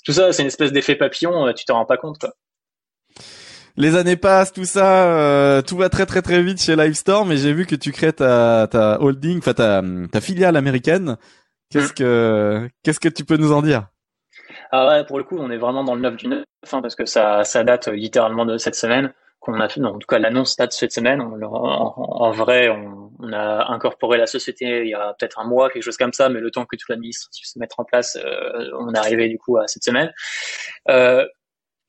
Tout 0.05 0.13
ça, 0.13 0.31
c'est 0.31 0.43
une 0.43 0.47
espèce 0.47 0.71
d'effet 0.71 0.95
papillon, 0.95 1.47
euh, 1.47 1.51
tu 1.51 1.65
t'en 1.65 1.75
rends 1.75 1.85
pas 1.85 1.97
compte, 1.97 2.19
quoi 2.19 2.33
les 3.75 3.95
années 3.95 4.17
passent, 4.17 4.53
tout 4.53 4.65
ça, 4.65 5.07
euh, 5.07 5.61
tout 5.61 5.77
va 5.77 5.89
très 5.89 6.05
très 6.05 6.21
très 6.21 6.41
vite 6.41 6.61
chez 6.61 6.75
Livestorm 6.75 7.31
et 7.31 7.37
j'ai 7.37 7.53
vu 7.53 7.65
que 7.65 7.75
tu 7.75 7.91
crées 7.91 8.13
ta, 8.13 8.67
ta 8.69 9.01
holding, 9.01 9.39
enfin 9.39 9.53
ta, 9.53 9.81
ta 10.11 10.21
filiale 10.21 10.55
américaine. 10.55 11.17
Qu'est-ce 11.69 11.91
mm. 11.91 11.95
que 11.95 12.69
qu'est-ce 12.83 12.99
que 12.99 13.09
tu 13.09 13.25
peux 13.25 13.37
nous 13.37 13.51
en 13.51 13.61
dire? 13.61 13.87
Ah 14.71 14.87
ouais, 14.87 15.05
pour 15.05 15.17
le 15.17 15.23
coup, 15.23 15.37
on 15.39 15.49
est 15.49 15.57
vraiment 15.57 15.83
dans 15.83 15.95
le 15.95 16.01
neuf 16.01 16.15
du 16.15 16.27
neuf, 16.27 16.45
hein, 16.71 16.81
parce 16.81 16.95
que 16.95 17.05
ça 17.05 17.43
ça 17.43 17.63
date 17.63 17.87
littéralement 17.87 18.45
de 18.45 18.57
cette 18.57 18.75
semaine 18.75 19.13
qu'on 19.39 19.59
a 19.59 19.67
fait. 19.67 19.79
Non, 19.81 19.89
en 19.89 19.99
tout 19.99 20.07
cas, 20.07 20.19
l'annonce 20.19 20.55
date 20.55 20.69
de 20.69 20.75
cette 20.75 20.93
semaine. 20.93 21.21
en, 21.21 22.31
vrai, 22.31 22.69
on, 22.69 23.11
on, 23.19 23.33
a 23.33 23.71
incorporé 23.71 24.17
la 24.17 24.27
société 24.27 24.83
il 24.83 24.89
y 24.89 24.93
a 24.93 25.15
peut-être 25.19 25.39
un 25.39 25.45
mois, 25.45 25.69
quelque 25.69 25.83
chose 25.83 25.97
comme 25.97 26.13
ça, 26.13 26.29
mais 26.29 26.39
le 26.39 26.51
temps 26.51 26.65
que 26.65 26.75
tout 26.75 26.85
l'administratif 26.89 27.45
se 27.45 27.59
mette 27.59 27.73
en 27.77 27.83
place, 27.83 28.17
euh, 28.23 28.69
on 28.79 28.93
est 28.93 28.97
arrivé 28.97 29.27
du 29.27 29.37
coup 29.37 29.57
à 29.57 29.67
cette 29.67 29.83
semaine. 29.83 30.11
Euh, 30.89 31.25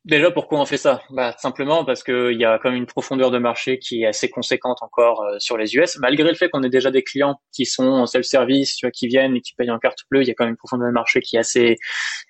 Déjà, 0.04 0.30
pourquoi 0.30 0.60
on 0.60 0.66
fait 0.66 0.76
ça? 0.76 1.00
Bah, 1.08 1.34
Simplement 1.38 1.82
parce 1.86 2.02
qu'il 2.02 2.36
y 2.38 2.44
a 2.44 2.58
quand 2.58 2.68
même 2.68 2.78
une 2.78 2.86
profondeur 2.86 3.30
de 3.30 3.38
marché 3.38 3.78
qui 3.78 4.02
est 4.02 4.06
assez 4.06 4.28
conséquente 4.28 4.82
encore 4.82 5.22
euh, 5.22 5.38
sur 5.38 5.56
les 5.56 5.76
US. 5.76 5.96
Malgré 5.98 6.28
le 6.28 6.34
fait 6.34 6.50
qu'on 6.50 6.62
ait 6.62 6.68
déjà 6.68 6.90
des 6.90 7.02
clients 7.02 7.40
qui 7.54 7.64
sont 7.64 7.86
en 7.86 8.04
self-service, 8.04 8.80
qui 8.92 9.06
viennent 9.06 9.34
et 9.34 9.40
qui 9.40 9.54
payent 9.54 9.70
en 9.70 9.78
carte 9.78 10.00
bleue, 10.10 10.20
il 10.20 10.28
y 10.28 10.30
a 10.30 10.34
quand 10.34 10.44
même 10.44 10.52
une 10.52 10.58
profondeur 10.58 10.88
de 10.88 10.92
marché 10.92 11.22
qui 11.22 11.36
est 11.36 11.38
assez, 11.38 11.76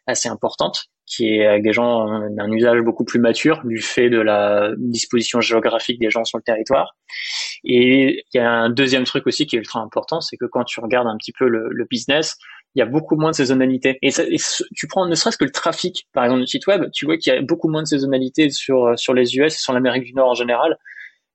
assez 0.06 0.28
importante, 0.28 0.84
qui 1.04 1.34
est 1.34 1.46
avec 1.46 1.64
des 1.64 1.72
gens 1.72 2.08
euh, 2.08 2.28
d'un 2.30 2.48
usage 2.52 2.80
beaucoup 2.82 3.04
plus 3.04 3.18
mature 3.18 3.60
du 3.64 3.78
fait 3.78 4.08
de 4.08 4.20
la 4.20 4.70
disposition 4.78 5.40
géographique 5.40 5.98
des 5.98 6.10
gens 6.10 6.24
sur 6.24 6.38
le 6.38 6.44
territoire. 6.44 6.94
Et 7.64 8.24
il 8.32 8.36
y 8.36 8.40
a 8.40 8.52
un 8.52 8.70
deuxième 8.70 9.02
truc 9.02 9.26
aussi 9.26 9.46
qui 9.46 9.56
est 9.56 9.58
ultra 9.58 9.80
important, 9.80 10.20
c'est 10.20 10.36
que 10.36 10.46
quand 10.46 10.62
tu 10.62 10.78
regardes 10.78 11.08
un 11.08 11.16
petit 11.16 11.32
peu 11.32 11.48
le, 11.48 11.68
le 11.70 11.84
business, 11.90 12.36
il 12.74 12.80
y 12.80 12.82
a 12.82 12.86
beaucoup 12.86 13.16
moins 13.16 13.30
de 13.30 13.36
saisonnalité. 13.36 13.98
Et, 14.02 14.10
tu 14.74 14.86
prends 14.88 15.06
ne 15.06 15.14
serait-ce 15.14 15.38
que 15.38 15.44
le 15.44 15.52
trafic, 15.52 16.08
par 16.12 16.24
exemple, 16.24 16.42
du 16.42 16.46
site 16.46 16.66
web, 16.66 16.90
tu 16.92 17.04
vois 17.06 17.16
qu'il 17.16 17.32
y 17.32 17.36
a 17.36 17.40
beaucoup 17.42 17.68
moins 17.68 17.82
de 17.82 17.86
saisonnalité 17.86 18.50
sur, 18.50 18.86
euh, 18.86 18.96
sur 18.96 19.14
les 19.14 19.36
US 19.36 19.54
et 19.54 19.58
sur 19.58 19.72
l'Amérique 19.72 20.04
du 20.04 20.14
Nord 20.14 20.30
en 20.30 20.34
général. 20.34 20.76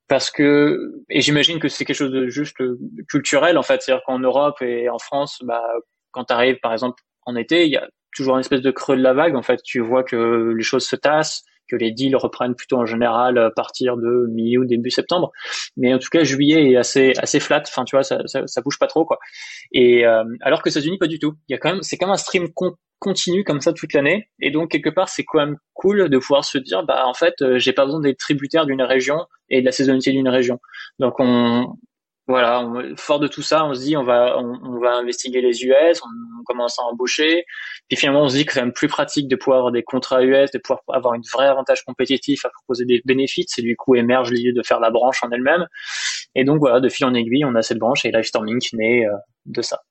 Parce 0.08 0.32
que, 0.32 1.04
et 1.10 1.22
j'imagine 1.22 1.60
que 1.60 1.70
c'est 1.70 1.86
quelque 1.86 1.96
chose 1.96 2.12
de 2.12 2.28
juste 2.28 2.60
euh, 2.62 2.80
culturel, 3.08 3.58
en 3.58 3.64
fait. 3.64 3.82
C'est-à-dire 3.82 4.04
qu'en 4.06 4.20
Europe 4.20 4.62
et 4.62 4.90
en 4.90 5.00
France, 5.00 5.40
bah, 5.44 5.64
quand 6.12 6.26
tu 6.26 6.34
arrives, 6.34 6.60
par 6.62 6.74
exemple, 6.74 7.02
en 7.26 7.36
été, 7.36 7.66
il 7.66 7.72
y 7.72 7.78
a 7.78 7.88
toujours 8.16 8.36
une 8.36 8.42
espèce 8.42 8.62
de 8.62 8.72
creux 8.72 8.98
de 8.98 9.04
la 9.04 9.14
vague. 9.14 9.36
En 9.36 9.44
fait, 9.44 9.62
tu 9.64 9.80
vois 9.80 10.04
que 10.04 10.54
les 10.58 10.64
choses 10.64 10.86
se 10.86 10.96
tassent, 10.96 11.44
que 11.70 11.76
les 11.76 11.92
deals 11.92 12.16
reprennent 12.16 12.56
plutôt 12.56 12.78
en 12.78 12.86
général 12.86 13.38
à 13.38 13.52
partir 13.52 13.98
de 13.98 14.28
mi 14.30 14.58
ou 14.58 14.66
début 14.66 14.90
septembre. 14.90 15.32
Mais 15.78 15.94
en 15.94 16.00
tout 16.00 16.10
cas, 16.12 16.24
juillet 16.24 16.72
est 16.72 16.76
assez 16.76 17.14
assez 17.18 17.40
flat. 17.40 17.64
Enfin, 17.68 17.86
tu 17.86 17.96
vois, 17.96 18.04
ça, 18.04 18.20
ça, 18.26 18.62
bouge 18.62 18.80
pas 18.80 18.88
trop 18.88 19.06
quoi. 19.06 19.20
Et 19.72 20.06
euh, 20.06 20.24
alors 20.42 20.62
que 20.62 20.70
États-Unis, 20.70 20.98
pas 20.98 21.08
du 21.08 21.20
tout. 21.20 21.34
Il 21.48 21.54
y 21.54 21.56
a 21.56 21.58
quand 21.58 21.72
même, 21.72 21.84
c'est 21.84 21.98
comme 21.98 22.12
un 22.12 22.18
stream 22.18 22.48
continu 23.00 23.44
comme 23.44 23.62
ça 23.62 23.74
toute 23.74 23.94
l'année. 23.94 24.30
Et 24.42 24.52
donc 24.52 24.72
quelque 24.72 24.90
part, 24.90 25.10
c'est 25.10 25.24
quand 25.24 25.40
même 25.40 25.58
cool 25.74 26.10
de 26.10 26.18
pouvoir 26.18 26.46
se 26.46 26.58
dire, 26.58 26.84
bah 26.84 27.04
en 27.06 27.14
fait, 27.14 27.36
euh, 27.42 27.60
j'ai 27.60 27.74
pas 27.74 27.86
besoin 27.86 28.02
d'être 28.02 28.18
tributaire 28.18 28.66
d'une 28.66 28.82
région 28.82 29.26
et 29.50 29.62
de 29.62 29.66
la 29.66 29.72
saisonnalité 29.72 30.12
d'une 30.12 30.30
région. 30.30 30.60
Donc 31.00 31.16
on 31.20 31.76
voilà, 32.30 32.64
fort 32.96 33.20
de 33.20 33.28
tout 33.28 33.42
ça, 33.42 33.66
on 33.66 33.74
se 33.74 33.82
dit 33.82 33.98
on 33.98 34.04
va 34.04 34.38
on, 34.38 34.80
va 34.80 34.96
investiguer 34.98 35.42
les 35.42 35.64
US, 35.64 36.00
on, 36.04 36.44
commence 36.46 36.80
à 36.80 36.84
embaucher, 36.84 37.44
puis 37.88 37.98
finalement 37.98 38.24
on 38.24 38.30
se 38.30 38.38
dit 38.38 38.46
que 38.46 38.54
c'est 38.54 38.62
même 38.62 38.72
plus 38.72 38.88
pratique 38.88 39.28
de 39.28 39.36
pouvoir 39.36 39.58
avoir 39.58 39.72
des 39.72 39.84
contrats 39.84 40.24
US, 40.24 40.52
de 40.52 40.60
pouvoir 40.60 40.82
avoir 40.90 41.16
une 41.16 41.24
vraie 41.32 41.48
avantage 41.48 41.84
compétitif 41.84 42.46
à 42.46 42.50
proposer 42.50 42.86
des 42.86 43.02
bénéfices, 43.04 43.58
et 43.58 43.64
du 43.64 43.76
coup 43.76 43.96
émerge 43.96 44.32
l'idée 44.32 44.54
de 44.54 44.62
faire 44.64 44.80
la 44.80 44.92
branche 44.92 45.24
en 45.24 45.32
elle-même. 45.32 45.66
Et 46.36 46.44
donc 46.44 46.60
voilà, 46.60 46.80
de 46.80 46.88
fil 46.88 47.06
en 47.08 47.16
aiguille, 47.16 47.46
on 47.46 47.56
a 47.56 47.64
cette 47.64 47.80
branche 47.80 48.06
et 48.06 48.12
Livestorming 48.12 48.60
qui 48.60 48.76
naît 48.78 49.08
euh, 49.08 49.12
de 49.48 49.62
ça. 49.64 49.82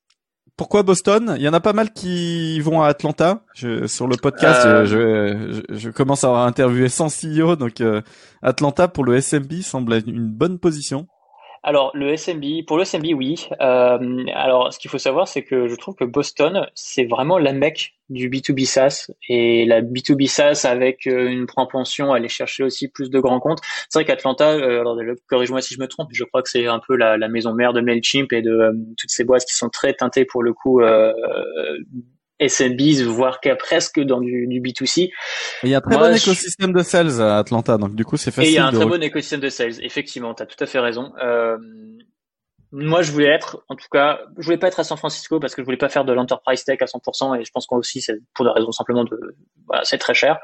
Pourquoi 0.56 0.84
Boston? 0.84 1.34
Il 1.36 1.42
y 1.42 1.48
en 1.48 1.54
a 1.54 1.60
pas 1.60 1.72
mal 1.72 1.92
qui 1.92 2.60
vont 2.60 2.82
à 2.82 2.88
Atlanta. 2.88 3.44
Je, 3.54 3.86
sur 3.86 4.06
le 4.06 4.16
podcast, 4.16 4.64
euh... 4.64 4.84
je, 4.84 5.62
je, 5.70 5.76
je, 5.76 5.90
commence 5.90 6.24
à 6.24 6.30
interviewer 6.30 6.88
100 6.88 7.08
CEO, 7.08 7.56
donc 7.56 7.80
euh, 7.80 8.00
Atlanta 8.42 8.88
pour 8.88 9.04
le 9.04 9.20
SMB 9.20 9.60
semble 9.62 9.92
être 9.94 10.08
une 10.08 10.28
bonne 10.28 10.58
position. 10.58 11.06
Alors 11.68 11.90
le 11.92 12.16
SMB, 12.16 12.64
pour 12.66 12.78
le 12.78 12.84
SMB, 12.84 13.08
oui. 13.14 13.46
Euh, 13.60 14.24
alors 14.32 14.72
ce 14.72 14.78
qu'il 14.78 14.90
faut 14.90 14.96
savoir, 14.96 15.28
c'est 15.28 15.42
que 15.42 15.68
je 15.68 15.74
trouve 15.74 15.94
que 15.96 16.04
Boston, 16.04 16.66
c'est 16.74 17.04
vraiment 17.04 17.36
la 17.36 17.52
mecque 17.52 17.92
du 18.08 18.30
B2B 18.30 18.64
SaaS 18.64 19.10
et 19.28 19.66
la 19.66 19.82
B2B 19.82 20.28
SaaS 20.28 20.64
avec 20.64 21.06
euh, 21.06 21.28
une 21.28 21.44
propension 21.44 22.14
à 22.14 22.16
aller 22.16 22.30
chercher 22.30 22.64
aussi 22.64 22.88
plus 22.88 23.10
de 23.10 23.20
grands 23.20 23.38
comptes. 23.38 23.58
C'est 23.90 23.98
vrai 23.98 24.06
qu'Atlanta, 24.06 24.52
euh, 24.54 24.80
alors 24.80 24.98
corrige-moi 25.26 25.60
si 25.60 25.74
je 25.74 25.80
me 25.80 25.88
trompe, 25.88 26.08
je 26.10 26.24
crois 26.24 26.40
que 26.40 26.48
c'est 26.48 26.66
un 26.66 26.80
peu 26.88 26.96
la, 26.96 27.18
la, 27.18 27.28
maison 27.28 27.52
mère 27.52 27.74
de 27.74 27.82
Mailchimp 27.82 28.32
et 28.32 28.40
de 28.40 28.50
euh, 28.50 28.72
toutes 28.96 29.10
ces 29.10 29.24
boîtes 29.24 29.44
qui 29.44 29.54
sont 29.54 29.68
très 29.68 29.92
teintées 29.92 30.24
pour 30.24 30.42
le 30.42 30.54
coup 30.54 30.80
euh, 30.80 31.12
SMBs, 32.40 33.02
voire 33.04 33.40
qu'à 33.40 33.56
presque 33.56 34.00
dans 34.00 34.20
du, 34.20 34.46
du 34.46 34.60
B2C. 34.60 35.10
il 35.64 35.70
y 35.70 35.74
a 35.74 35.78
un 35.78 35.80
très 35.80 35.96
bon 35.96 36.14
écosystème 36.14 36.72
de 36.72 36.82
sales 36.82 37.20
à 37.20 37.38
Atlanta, 37.38 37.78
donc 37.78 37.94
du 37.94 38.04
coup 38.04 38.16
c'est 38.16 38.30
facile. 38.30 38.50
Et 38.50 38.52
il 38.52 38.56
y 38.56 38.58
a 38.58 38.66
un 38.66 38.72
très 38.72 38.86
bon 38.86 39.02
écosystème 39.02 39.40
de 39.40 39.48
sales, 39.48 39.82
effectivement, 39.82 40.34
tu 40.34 40.42
as 40.42 40.46
tout 40.46 40.62
à 40.62 40.66
fait 40.66 40.78
raison. 40.78 41.12
Euh, 41.22 41.56
moi, 42.70 43.00
je 43.00 43.12
voulais 43.12 43.28
être, 43.28 43.64
en 43.68 43.76
tout 43.76 43.86
cas, 43.90 44.20
je 44.36 44.44
voulais 44.44 44.58
pas 44.58 44.68
être 44.68 44.78
à 44.78 44.84
San 44.84 44.98
Francisco 44.98 45.40
parce 45.40 45.54
que 45.54 45.62
je 45.62 45.64
voulais 45.64 45.78
pas 45.78 45.88
faire 45.88 46.04
de 46.04 46.12
l'enterprise 46.12 46.64
tech 46.64 46.82
à 46.82 46.84
100% 46.84 47.40
et 47.40 47.44
je 47.44 47.50
pense 47.50 47.66
qu'on 47.66 47.78
aussi, 47.78 48.02
c'est 48.02 48.18
pour 48.34 48.44
des 48.44 48.50
raisons 48.50 48.72
simplement 48.72 49.04
de, 49.04 49.36
voilà, 49.66 49.84
c'est 49.84 49.96
très 49.96 50.12
cher. 50.12 50.38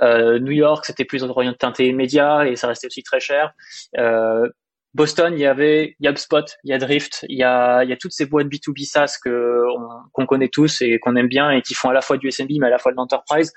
Euh, 0.00 0.38
New 0.38 0.52
York, 0.52 0.84
c'était 0.84 1.04
plus 1.04 1.24
orienté 1.24 1.58
teinté 1.58 1.92
média 1.92 2.46
et 2.46 2.54
ça 2.54 2.68
restait 2.68 2.86
aussi 2.86 3.02
très 3.02 3.18
cher. 3.18 3.54
Euh, 3.98 4.48
Boston, 4.94 5.34
il 5.34 5.40
y 5.40 5.46
avait 5.46 5.96
il 5.98 6.08
HubSpot, 6.08 6.44
il 6.62 6.70
y 6.70 6.72
a 6.72 6.78
Drift, 6.78 7.26
il 7.28 7.36
y 7.36 7.42
a, 7.42 7.82
il 7.82 7.90
y 7.90 7.92
a 7.92 7.96
toutes 7.96 8.12
ces 8.12 8.26
boîtes 8.26 8.46
B2B 8.46 8.84
SaaS 8.84 9.18
que 9.22 9.62
qu'on 10.12 10.26
connaît 10.26 10.48
tous 10.48 10.82
et 10.82 11.00
qu'on 11.00 11.16
aime 11.16 11.26
bien 11.26 11.50
et 11.50 11.62
qui 11.62 11.74
font 11.74 11.88
à 11.88 11.92
la 11.92 12.00
fois 12.00 12.16
du 12.16 12.30
SMB 12.30 12.50
mais 12.60 12.68
à 12.68 12.70
la 12.70 12.78
fois 12.78 12.92
de 12.92 12.96
l'enterprise. 12.96 13.52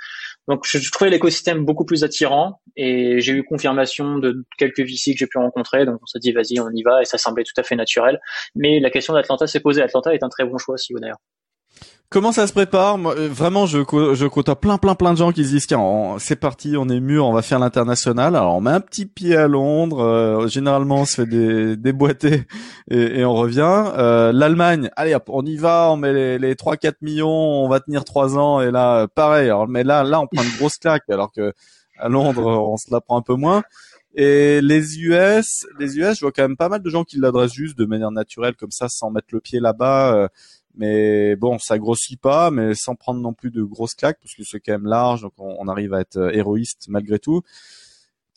Donc 0.48 0.66
je, 0.66 0.92
trouvais 0.92 1.12
l'écosystème 1.12 1.64
beaucoup 1.64 1.86
plus 1.86 2.04
attirant 2.04 2.60
et 2.76 3.22
j'ai 3.22 3.34
eu 3.34 3.44
confirmation 3.44 4.18
de 4.18 4.46
quelques 4.58 4.80
VC 4.80 5.14
que 5.14 5.20
j'ai 5.20 5.28
pu 5.28 5.38
rencontrer. 5.38 5.86
Donc 5.86 6.00
on 6.02 6.06
s'est 6.08 6.20
dit 6.20 6.32
vas-y 6.32 6.60
on 6.60 6.72
y 6.72 6.82
va 6.82 7.04
et 7.04 7.06
ça 7.06 7.20
semblait 7.20 7.44
tout 7.44 7.60
à 7.60 7.64
fait 7.64 7.76
naturel. 7.76 8.20
Mais 8.56 8.80
la 8.80 8.90
question 8.90 9.14
d'Atlanta 9.14 9.46
s'est 9.46 9.60
posée. 9.60 9.84
Atlanta 9.84 10.16
est 10.16 10.24
un 10.24 10.30
très 10.30 10.44
bon 10.44 10.58
choix 10.58 10.74
aussi 10.74 10.94
d'ailleurs. 10.94 11.20
Comment 12.10 12.32
ça 12.32 12.48
se 12.48 12.54
prépare 12.54 12.98
Moi, 12.98 13.18
euh, 13.18 13.28
Vraiment, 13.28 13.66
je, 13.66 13.80
je 13.80 14.28
côtoie 14.28 14.58
plein, 14.58 14.78
plein, 14.78 14.96
plein 14.96 15.12
de 15.12 15.18
gens 15.18 15.34
qui 15.34 15.44
se 15.44 15.50
disent 15.50 15.68
c'est 16.20 16.36
parti, 16.38 16.78
on 16.78 16.88
est 16.88 17.02
mûr, 17.02 17.26
on 17.26 17.34
va 17.34 17.42
faire 17.42 17.60
l'international. 17.60 18.38
Alors, 18.38 18.56
on 18.56 18.62
met 18.62 18.72
un 18.72 18.80
petit 18.80 19.06
pied 19.06 19.36
à 19.36 19.50
Londres. 19.50 20.00
Euh, 20.00 20.48
généralement, 20.48 21.02
on 21.02 21.06
se 21.06 21.16
fait 21.16 21.26
des 21.26 21.76
déboîter 21.78 22.44
et, 22.90 23.20
et 23.20 23.26
on 23.26 23.34
revient. 23.34 23.92
Euh, 23.98 24.32
L'Allemagne, 24.32 24.90
allez 24.96 25.16
hop, 25.16 25.26
on 25.28 25.46
y 25.46 25.58
va, 25.58 25.90
on 25.92 25.98
met 25.98 26.14
les, 26.14 26.40
les 26.40 26.56
3-4 26.56 26.94
millions, 27.02 27.28
on 27.28 27.68
va 27.68 27.82
tenir 27.82 28.06
3 28.06 28.38
ans. 28.38 28.62
Et 28.62 28.72
là, 28.72 29.08
pareil. 29.10 29.48
Alors, 29.48 29.68
mais 29.68 29.84
là, 29.84 30.04
là, 30.06 30.22
on 30.22 30.28
prend 30.28 30.44
une 30.44 30.58
grosse 30.58 30.78
claque, 30.78 31.10
alors 31.10 31.34
que 31.34 31.52
à 32.00 32.08
Londres, 32.08 32.46
on 32.46 32.78
se 32.78 32.86
la 32.90 33.02
prend 33.02 33.18
un 33.18 33.22
peu 33.22 33.36
moins. 33.36 33.64
Et 34.16 34.62
les 34.62 34.98
US, 35.00 35.66
les 35.78 35.98
US, 35.98 36.16
je 36.16 36.22
vois 36.22 36.32
quand 36.32 36.44
même 36.44 36.58
pas 36.58 36.70
mal 36.70 36.82
de 36.82 36.90
gens 36.90 37.04
qui 37.04 37.18
l'adressent 37.20 37.54
juste 37.54 37.78
de 37.78 37.86
manière 37.86 38.12
naturelle 38.12 38.56
comme 38.56 38.72
ça, 38.72 38.88
sans 38.88 39.12
mettre 39.12 39.28
le 39.32 39.42
pied 39.42 39.60
là-bas. 39.60 40.30
Euh, 40.78 41.32
mais 41.32 41.36
bon, 41.36 41.58
ça 41.60 41.78
grossit 41.78 42.20
pas, 42.20 42.52
mais 42.52 42.74
sans 42.76 42.96
prendre 42.96 43.20
non 43.20 43.34
plus 43.34 43.52
de 43.52 43.64
grosses 43.64 43.96
claques 43.96 44.20
parce 44.22 44.36
que 44.36 44.44
c'est 44.44 44.60
quand 44.60 44.74
même 44.74 44.88
large, 44.88 45.22
donc 45.22 45.34
on, 45.38 45.68
arrive 45.68 45.94
à 45.94 46.02
être 46.02 46.18
euh, 46.18 46.32
héroïste 46.34 46.86
malgré 46.90 47.20
tout. 47.20 47.42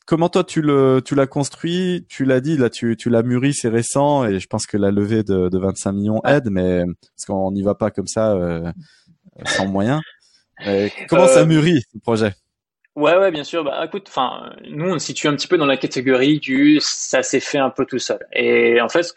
Comment 0.05 0.29
toi 0.29 0.43
tu 0.43 0.61
le 0.61 1.01
tu 1.05 1.15
l'as 1.15 1.27
construit? 1.27 2.05
Tu 2.09 2.25
l'as 2.25 2.41
dit 2.41 2.57
là, 2.57 2.69
tu 2.69 2.97
tu 2.97 3.09
l'as 3.09 3.23
mûri, 3.23 3.53
c'est 3.53 3.69
récent 3.69 4.25
et 4.25 4.39
je 4.39 4.47
pense 4.47 4.65
que 4.65 4.77
la 4.77 4.91
levée 4.91 5.23
de, 5.23 5.47
de 5.47 5.57
25 5.57 5.91
millions 5.93 6.21
aide, 6.25 6.49
mais 6.49 6.83
parce 7.15 7.25
qu'on 7.25 7.51
n'y 7.51 7.61
va 7.61 7.75
pas 7.75 7.91
comme 7.91 8.07
ça 8.07 8.33
euh, 8.33 8.71
sans 9.45 9.67
moyens. 9.67 10.01
comment 11.09 11.27
ça 11.27 11.45
mûrit 11.45 11.81
ce 11.93 11.99
projet? 11.99 12.33
Ouais, 12.97 13.15
ouais, 13.17 13.31
bien 13.31 13.45
sûr. 13.45 13.63
Bah, 13.63 13.85
écoute, 13.85 14.07
enfin, 14.09 14.53
nous, 14.65 14.85
on 14.93 14.99
se 14.99 15.05
situe 15.05 15.29
un 15.29 15.35
petit 15.35 15.47
peu 15.47 15.57
dans 15.57 15.65
la 15.65 15.77
catégorie 15.77 16.39
du 16.39 16.77
ça 16.81 17.23
s'est 17.23 17.39
fait 17.39 17.57
un 17.57 17.69
peu 17.69 17.85
tout 17.85 17.99
seul. 17.99 18.19
Et 18.33 18.81
en 18.81 18.89
fait, 18.89 19.13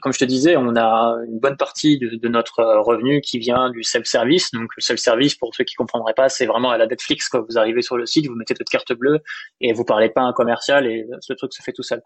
comme 0.00 0.14
je 0.14 0.18
te 0.18 0.24
disais, 0.24 0.56
on 0.56 0.74
a 0.76 1.14
une 1.26 1.38
bonne 1.38 1.58
partie 1.58 1.98
de, 1.98 2.28
notre 2.28 2.62
revenu 2.80 3.20
qui 3.20 3.38
vient 3.38 3.68
du 3.68 3.82
self-service. 3.82 4.50
Donc, 4.52 4.70
le 4.74 4.80
self-service, 4.80 5.34
pour 5.34 5.54
ceux 5.54 5.64
qui 5.64 5.74
comprendraient 5.74 6.14
pas, 6.14 6.30
c'est 6.30 6.46
vraiment 6.46 6.70
à 6.70 6.78
la 6.78 6.86
Netflix. 6.86 7.28
Quoi. 7.28 7.44
Vous 7.46 7.58
arrivez 7.58 7.82
sur 7.82 7.98
le 7.98 8.06
site, 8.06 8.26
vous 8.28 8.34
mettez 8.34 8.54
votre 8.54 8.70
carte 8.70 8.94
bleue 8.94 9.18
et 9.60 9.74
vous 9.74 9.84
parlez 9.84 10.08
pas 10.08 10.22
à 10.22 10.24
un 10.24 10.32
commercial 10.32 10.86
et 10.86 11.04
ce 11.20 11.34
truc 11.34 11.52
se 11.52 11.62
fait 11.62 11.72
tout 11.72 11.82
seul. 11.82 12.00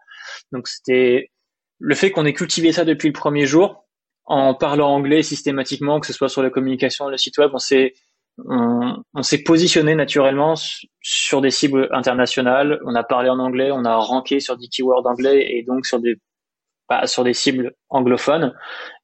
Donc, 0.51 0.67
c'était 0.67 1.31
le 1.79 1.95
fait 1.95 2.11
qu'on 2.11 2.25
ait 2.25 2.33
cultivé 2.33 2.73
ça 2.73 2.83
depuis 2.83 3.07
le 3.07 3.13
premier 3.13 3.45
jour, 3.45 3.85
en 4.25 4.53
parlant 4.55 4.89
anglais 4.89 5.23
systématiquement, 5.23 6.01
que 6.01 6.07
ce 6.07 6.13
soit 6.13 6.29
sur 6.29 6.43
la 6.43 6.49
communication, 6.49 7.07
le 7.07 7.17
site 7.17 7.37
web, 7.37 7.51
on 7.53 7.59
s'est 7.59 7.93
on, 8.37 9.03
on 9.13 9.21
s'est 9.21 9.43
positionné 9.43 9.95
naturellement 9.95 10.55
sur 11.01 11.41
des 11.41 11.51
cibles 11.51 11.87
internationales. 11.91 12.79
On 12.85 12.95
a 12.95 13.03
parlé 13.03 13.29
en 13.29 13.39
anglais, 13.39 13.71
on 13.71 13.85
a 13.85 13.95
ranké 13.95 14.39
sur 14.39 14.57
des 14.57 14.67
keywords 14.67 15.05
anglais 15.05 15.45
et 15.49 15.63
donc 15.63 15.85
sur 15.85 15.99
des 15.99 16.17
bah, 16.89 17.07
sur 17.07 17.23
des 17.23 17.33
cibles 17.33 17.73
anglophones. 17.89 18.53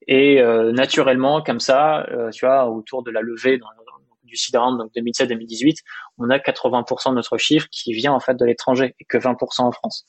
Et 0.08 0.42
euh, 0.42 0.72
naturellement, 0.72 1.42
comme 1.42 1.60
ça, 1.60 2.06
euh, 2.12 2.30
tu 2.30 2.46
vois, 2.46 2.70
autour 2.70 3.04
de 3.04 3.12
la 3.12 3.22
levée 3.22 3.58
dans, 3.58 3.68
du 4.24 4.36
seed 4.36 4.56
round, 4.56 4.78
donc 4.78 4.92
2017-2018, 4.96 5.78
on 6.20 6.30
a 6.30 6.38
80% 6.38 7.10
de 7.10 7.16
notre 7.16 7.38
chiffre 7.38 7.68
qui 7.72 7.94
vient 7.94 8.14
en 8.14 8.20
fait 8.20 8.36
de 8.36 8.46
l'étranger 8.46 8.94
et 9.00 9.06
que 9.06 9.18
20% 9.18 9.62
en 9.62 9.72
France. 9.72 10.06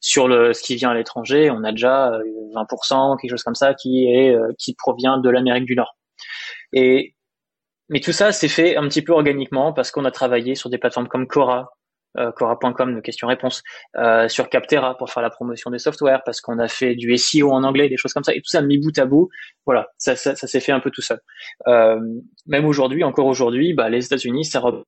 Sur 0.00 0.28
le 0.28 0.52
ce 0.52 0.62
qui 0.62 0.76
vient 0.76 0.90
à 0.90 0.94
l'étranger, 0.94 1.50
on 1.50 1.64
a 1.64 1.72
déjà 1.72 2.12
20%, 2.54 3.14
euh, 3.14 3.16
quelque 3.16 3.30
chose 3.30 3.42
comme 3.42 3.56
ça, 3.56 3.74
qui 3.74 4.06
est 4.06 4.36
qui 4.58 4.74
provient 4.74 5.18
de 5.18 5.28
l'Amérique 5.28 5.64
du 5.64 5.74
Nord. 5.74 5.96
Et 6.72 7.15
mais 7.88 8.00
tout 8.00 8.12
ça 8.12 8.32
s'est 8.32 8.48
fait 8.48 8.76
un 8.76 8.88
petit 8.88 9.02
peu 9.02 9.12
organiquement 9.12 9.72
parce 9.72 9.90
qu'on 9.90 10.04
a 10.04 10.10
travaillé 10.10 10.54
sur 10.54 10.70
des 10.70 10.78
plateformes 10.78 11.08
comme 11.08 11.26
Cora, 11.26 11.70
euh, 12.18 12.32
Cora.com 12.32 12.94
de 12.94 13.00
questions-réponses, 13.00 13.62
euh, 13.96 14.28
sur 14.28 14.48
Captera 14.48 14.96
pour 14.96 15.10
faire 15.10 15.22
la 15.22 15.30
promotion 15.30 15.70
des 15.70 15.78
softwares, 15.78 16.22
parce 16.24 16.40
qu'on 16.40 16.58
a 16.58 16.68
fait 16.68 16.94
du 16.94 17.16
SEO 17.16 17.50
en 17.50 17.62
anglais, 17.62 17.88
des 17.88 17.96
choses 17.96 18.12
comme 18.12 18.24
ça, 18.24 18.34
et 18.34 18.38
tout 18.38 18.48
ça 18.48 18.62
mis 18.62 18.78
bout 18.78 18.96
à 18.98 19.04
bout, 19.04 19.28
voilà, 19.66 19.88
ça, 19.98 20.16
ça, 20.16 20.34
ça 20.34 20.46
s'est 20.46 20.60
fait 20.60 20.72
un 20.72 20.80
peu 20.80 20.90
tout 20.90 21.02
seul. 21.02 21.20
Euh, 21.68 22.00
même 22.46 22.64
aujourd'hui, 22.64 23.04
encore 23.04 23.26
aujourd'hui, 23.26 23.74
bah, 23.74 23.90
les 23.90 24.04
États-Unis, 24.04 24.44
ça 24.44 24.60
représente 24.60 24.86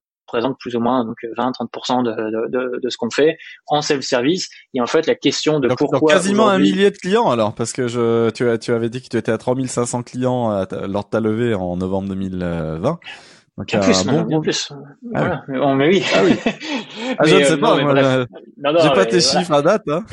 plus 0.59 0.77
ou 0.77 0.81
moins 0.81 1.05
donc 1.05 1.17
20-30% 1.23 2.05
de, 2.05 2.49
de, 2.49 2.81
de, 2.83 2.89
ce 2.89 2.97
qu'on 2.97 3.11
fait 3.11 3.39
en 3.67 3.83
self-service. 3.83 4.49
Et 4.75 4.81
en 4.81 4.87
fait, 4.87 5.07
la 5.07 5.15
question 5.15 5.61
de 5.61 5.69
pourquoi 5.69 6.13
quasiment 6.13 6.49
un 6.49 6.59
millier 6.59 6.91
de 6.91 6.97
clients 6.97 7.31
alors, 7.31 7.55
parce 7.55 7.73
que 7.73 7.89
je 7.89 8.31
tu, 8.31 8.45
tu 8.59 8.73
avais 8.73 8.91
dit 8.91 9.03
que 9.03 9.09
tu 9.09 9.17
étais 9.17 9.33
à 9.33 9.39
3500 9.39 10.03
clients 10.03 10.67
lors 10.71 11.05
de 11.05 11.09
ta 11.11 11.21
levée 11.21 11.55
en 11.55 11.77
novembre 11.77 12.09
2020. 12.09 12.99
Donc, 13.59 13.67
bien 13.67 13.81
plus, 13.81 14.05
bon, 14.05 14.23
bien 14.23 14.41
plus. 14.41 14.73
Ah 15.15 15.19
voilà. 15.19 15.45
Oui. 15.49 15.59
Mais, 15.59 15.75
mais 15.75 15.89
oui. 15.89 16.05
Ah 16.15 16.21
oui. 16.25 16.33
ah, 17.19 17.25
je 17.25 17.35
ne 17.35 17.43
sais 17.43 17.53
euh, 17.55 17.57
pas. 17.57 18.83
J'ai 18.83 18.91
pas 18.91 19.05
tes 19.05 19.21
chiffres 19.21 19.53
à 19.53 19.63
date. 19.63 19.83
Hein. 19.89 20.05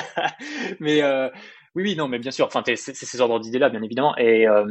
mais 0.80 1.02
euh, 1.02 1.28
oui, 1.74 1.82
oui, 1.82 1.96
non, 1.96 2.08
mais 2.08 2.18
bien 2.18 2.30
sûr. 2.30 2.46
Enfin, 2.46 2.62
c'est 2.64 2.94
ces 2.94 3.20
ordres 3.20 3.40
d'idées 3.40 3.58
là, 3.58 3.68
bien 3.68 3.82
évidemment. 3.82 4.16
Et 4.16 4.48
euh, 4.48 4.64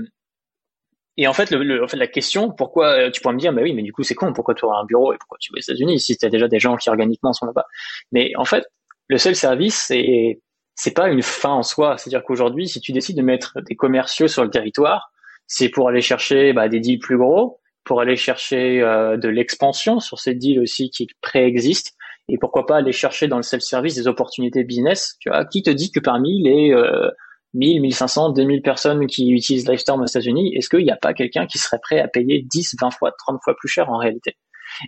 et 1.17 1.27
en 1.27 1.33
fait, 1.33 1.49
le, 1.51 1.83
en 1.83 1.87
fait, 1.87 1.97
la 1.97 2.07
question, 2.07 2.51
pourquoi 2.51 2.91
euh, 2.93 3.11
tu 3.11 3.21
pourrais 3.21 3.33
me 3.33 3.39
dire, 3.39 3.51
bah 3.51 3.61
oui, 3.63 3.73
mais 3.73 3.81
du 3.81 3.91
coup, 3.91 4.03
c'est 4.03 4.13
con, 4.13 4.33
pourquoi 4.33 4.53
tu 4.53 4.65
auras 4.65 4.79
un 4.79 4.85
bureau 4.85 5.13
et 5.13 5.17
pourquoi 5.17 5.37
tu 5.39 5.51
vas 5.51 5.57
aux 5.57 5.61
États-Unis 5.61 5.99
si 5.99 6.15
tu 6.15 6.25
as 6.25 6.29
déjà 6.29 6.47
des 6.47 6.59
gens 6.59 6.77
qui 6.77 6.89
organiquement 6.89 7.33
sont 7.33 7.47
là-bas? 7.47 7.65
Mais 8.11 8.31
en 8.37 8.45
fait, 8.45 8.65
le 9.07 9.17
seul 9.17 9.35
service, 9.35 9.83
c'est 9.87 10.39
c'est 10.75 10.93
pas 10.93 11.09
une 11.09 11.23
fin 11.23 11.49
en 11.49 11.63
soi. 11.63 11.97
C'est-à-dire 11.97 12.23
qu'aujourd'hui, 12.23 12.67
si 12.67 12.79
tu 12.79 12.91
décides 12.91 13.17
de 13.17 13.23
mettre 13.23 13.59
des 13.61 13.75
commerciaux 13.75 14.27
sur 14.27 14.43
le 14.43 14.51
territoire, 14.51 15.11
c'est 15.47 15.69
pour 15.69 15.89
aller 15.89 16.01
chercher 16.01 16.53
bah, 16.53 16.69
des 16.69 16.79
deals 16.79 16.99
plus 16.99 17.17
gros, 17.17 17.59
pour 17.83 17.99
aller 17.99 18.15
chercher 18.15 18.81
euh, 18.81 19.17
de 19.17 19.27
l'expansion 19.27 19.99
sur 19.99 20.19
ces 20.19 20.35
deals 20.35 20.59
aussi 20.59 20.91
qui 20.91 21.07
préexistent, 21.21 21.93
et 22.29 22.37
pourquoi 22.37 22.67
pas 22.67 22.77
aller 22.77 22.91
chercher 22.91 23.27
dans 23.27 23.37
le 23.37 23.43
self-service 23.43 23.95
des 23.95 24.07
opportunités 24.07 24.63
business. 24.63 25.15
Tu 25.19 25.29
vois, 25.29 25.45
qui 25.45 25.63
te 25.63 25.71
dit 25.71 25.91
que 25.91 25.99
parmi 25.99 26.43
les 26.43 26.73
euh, 26.73 27.09
1000, 27.53 27.81
1500, 27.81 28.31
2000 28.31 28.61
personnes 28.61 29.07
qui 29.07 29.31
utilisent 29.31 29.67
Livestorm 29.67 30.01
aux 30.01 30.05
États-Unis, 30.05 30.55
est-ce 30.55 30.69
qu'il 30.69 30.83
n'y 30.83 30.91
a 30.91 30.97
pas 30.97 31.13
quelqu'un 31.13 31.47
qui 31.47 31.57
serait 31.57 31.79
prêt 31.79 31.99
à 31.99 32.07
payer 32.07 32.43
10, 32.43 32.75
20 32.79 32.91
fois, 32.91 33.11
30 33.17 33.39
fois 33.43 33.55
plus 33.55 33.69
cher 33.69 33.89
en 33.89 33.97
réalité? 33.97 34.37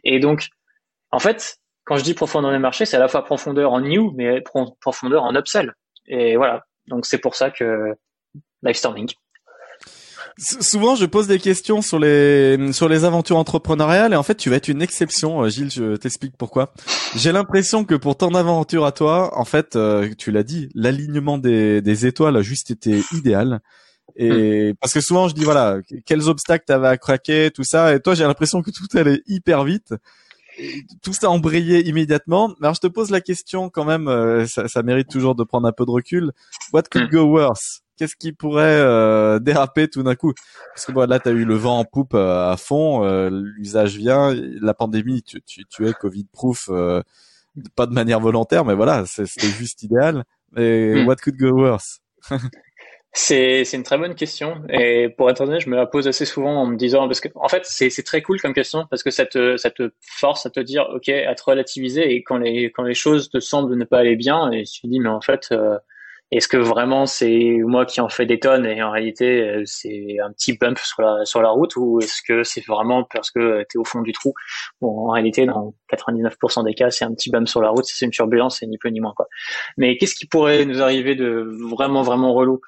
Et 0.04 0.20
donc, 0.20 0.48
en 1.12 1.20
fait, 1.20 1.58
quand 1.86 1.98
je 1.98 2.04
dis 2.04 2.14
profondeur 2.14 2.52
de 2.52 2.58
marché, 2.58 2.86
c'est 2.86 2.98
à 2.98 3.00
la 3.00 3.08
fois 3.08 3.24
profondeur 3.24 3.72
en 3.72 3.82
new, 3.82 4.12
mais 4.16 4.42
profondeur 4.82 5.24
en 5.24 5.36
upsell. 5.36 5.74
Et 6.06 6.36
voilà. 6.36 6.64
Donc 6.88 7.06
c'est 7.06 7.18
pour 7.18 7.36
ça 7.36 7.50
que 7.50 7.96
Livestorming. 8.62 9.12
Souvent, 10.40 10.96
je 10.96 11.06
pose 11.06 11.28
des 11.28 11.38
questions 11.38 11.82
sur 11.82 12.00
les 12.00 12.72
sur 12.72 12.88
les 12.88 13.04
aventures 13.04 13.36
entrepreneuriales 13.36 14.14
et 14.14 14.16
en 14.16 14.24
fait, 14.24 14.36
tu 14.36 14.50
vas 14.50 14.56
être 14.56 14.70
une 14.70 14.82
exception, 14.82 15.44
euh, 15.44 15.50
Gilles. 15.50 15.70
Je 15.70 15.98
t'explique 15.98 16.38
pourquoi. 16.38 16.74
J'ai 17.16 17.34
l'impression 17.34 17.84
que 17.84 17.96
pour 17.96 18.16
ton 18.16 18.34
aventure 18.34 18.86
à 18.86 18.94
toi, 18.94 19.38
en 19.38 19.44
fait, 19.44 19.76
euh, 19.76 20.10
tu 20.18 20.32
l'as 20.32 20.44
dit, 20.44 20.70
l'alignement 20.76 21.38
des, 21.38 21.82
des 21.82 22.06
étoiles 22.06 22.38
a 22.38 22.42
juste 22.42 22.72
été 22.72 23.04
idéal. 23.12 23.60
Et 24.16 24.72
hmm. 24.72 24.76
parce 24.80 24.94
que 24.94 25.02
souvent, 25.02 25.28
je 25.28 25.36
dis 25.36 25.44
voilà, 25.44 25.80
quels 26.06 26.30
obstacles 26.30 26.66
t'avais 26.66 26.88
à 26.88 26.98
craquer, 26.98 27.52
tout 27.52 27.64
ça. 27.66 27.94
Et 27.94 28.00
toi, 28.00 28.16
j'ai 28.16 28.24
l'impression 28.24 28.62
que 28.62 28.72
tout 28.72 28.98
allait 28.98 29.22
hyper 29.28 29.66
vite. 29.66 29.94
tout 31.02 31.14
ça 31.14 31.30
embrayé 31.30 31.88
immédiatement. 31.88 32.54
Alors 32.62 32.76
je 32.76 32.82
te 32.82 32.88
pose 32.88 33.12
la 33.12 33.22
question 33.22 33.70
quand 33.70 33.86
même, 33.86 34.08
euh, 34.08 34.46
ça, 34.48 34.68
ça, 34.68 34.84
mérite 34.84 35.10
toujours 35.10 35.36
de 35.36 35.44
prendre 35.44 35.68
un 35.68 35.74
peu 35.74 35.86
de 35.86 35.92
recul. 35.92 36.32
What 36.74 36.84
could 36.92 37.08
hmm. 37.08 37.16
go 37.16 37.24
worse? 37.24 37.82
Qu'est-ce 38.00 38.16
qui 38.16 38.32
pourrait 38.32 38.80
euh, 38.80 39.40
déraper 39.40 39.90
tout 39.90 40.02
d'un 40.02 40.16
coup? 40.16 40.34
Parce 40.74 40.86
que 40.86 40.92
bon, 40.94 41.08
là, 41.08 41.20
tu 41.20 41.30
as 41.30 41.32
eu 41.32 41.46
le 41.46 41.56
vent 41.56 41.80
en 41.80 41.86
poupe 41.86 42.14
euh, 42.16 42.50
à 42.50 42.58
fond, 42.58 43.04
euh, 43.04 43.30
l'usage 43.30 43.98
vient, 43.98 44.34
la 44.62 44.74
pandémie, 44.74 45.22
tu, 45.22 45.42
tu, 45.44 45.66
tu 45.66 45.88
es 45.88 45.94
Covid-proof, 45.94 46.70
pas 47.76 47.86
de 47.86 47.94
manière 47.94 48.22
volontaire, 48.22 48.64
mais 48.64 48.74
voilà, 48.74 49.06
c'était 49.06 49.48
juste 49.48 49.84
idéal. 49.84 50.24
Et 50.58 50.96
hmm. 50.96 51.08
what 51.08 51.18
could 51.18 51.38
go 51.38 51.52
worse? 51.52 52.00
C'est 53.12 53.64
une 53.74 53.82
très 53.82 53.98
bonne 53.98 54.14
question 54.14 54.62
et 54.70 55.10
pour 55.10 55.32
être 55.32 55.42
honnête, 55.42 55.62
je 55.62 55.70
me 55.70 55.76
la 55.76 55.88
pose 55.88 56.08
assez 56.08 56.26
souvent 56.26 56.62
en 56.62 56.68
me 56.68 56.78
disant 56.78 57.08
parce 57.08 57.20
que 57.20 57.28
en 57.34 57.48
fait 57.48 57.66
c'est 57.66 58.04
très 58.04 58.22
cool 58.22 58.40
comme 58.40 58.54
question 58.54 58.86
parce 58.88 59.02
que 59.02 59.10
ça 59.10 59.26
te 59.26 59.58
ça 59.58 59.72
te 59.72 59.92
force 60.00 60.46
à 60.46 60.52
te 60.52 60.60
dire 60.60 60.88
ok 60.94 61.10
à 61.10 61.34
te 61.34 61.44
relativiser 61.44 62.14
et 62.14 62.22
quand 62.22 62.38
les 62.38 62.66
quand 62.66 62.84
les 62.84 62.94
choses 62.94 63.32
te 63.32 63.40
semblent 63.40 63.76
ne 63.76 63.84
pas 63.84 63.98
aller 63.98 64.16
bien 64.16 64.52
et 64.52 64.64
tu 64.64 64.82
te 64.82 64.88
dis 64.88 65.00
mais 65.00 65.10
en 65.10 65.22
fait 65.22 65.52
est-ce 66.32 66.48
que 66.48 66.58
vraiment 66.58 67.08
c'est 67.08 67.58
moi 67.66 67.86
qui 67.86 68.02
en 68.02 68.10
fais 68.10 68.28
des 68.28 68.40
tonnes 68.40 68.66
et 68.66 68.84
en 68.84 68.92
réalité 68.92 69.42
euh, 69.42 69.64
c'est 69.66 70.18
un 70.24 70.32
petit 70.32 70.54
bump 70.54 70.78
sur 70.78 71.02
la 71.02 71.26
sur 71.26 71.42
la 71.42 71.50
route 71.50 71.76
ou 71.76 72.00
est-ce 72.02 72.22
que 72.22 72.44
c'est 72.44 72.64
vraiment 72.68 73.04
parce 73.04 73.32
que 73.32 73.66
tu 73.70 73.78
es 73.78 73.80
au 73.80 73.84
fond 73.84 74.02
du 74.02 74.12
trou? 74.12 74.34
Bon, 74.80 75.08
en 75.08 75.12
réalité 75.12 75.46
dans 75.46 75.74
99% 75.92 76.66
des 76.66 76.76
cas, 76.76 76.92
c'est 76.92 77.06
un 77.06 77.14
petit 77.14 77.32
bump 77.32 77.48
sur 77.48 77.62
la 77.62 77.70
route, 77.70 77.86
c'est 77.86 78.06
une 78.06 78.12
turbulence, 78.12 78.60
c'est 78.60 78.68
ni 78.68 78.78
plus 78.78 78.92
ni 78.92 79.00
moins 79.00 79.14
quoi. 79.16 79.28
Mais 79.78 79.98
qu'est-ce 79.98 80.16
qui 80.16 80.28
pourrait 80.28 80.66
nous 80.66 80.82
arriver 80.82 81.16
de 81.16 81.50
vraiment 81.70 82.04
vraiment 82.04 82.34
relou? 82.34 82.62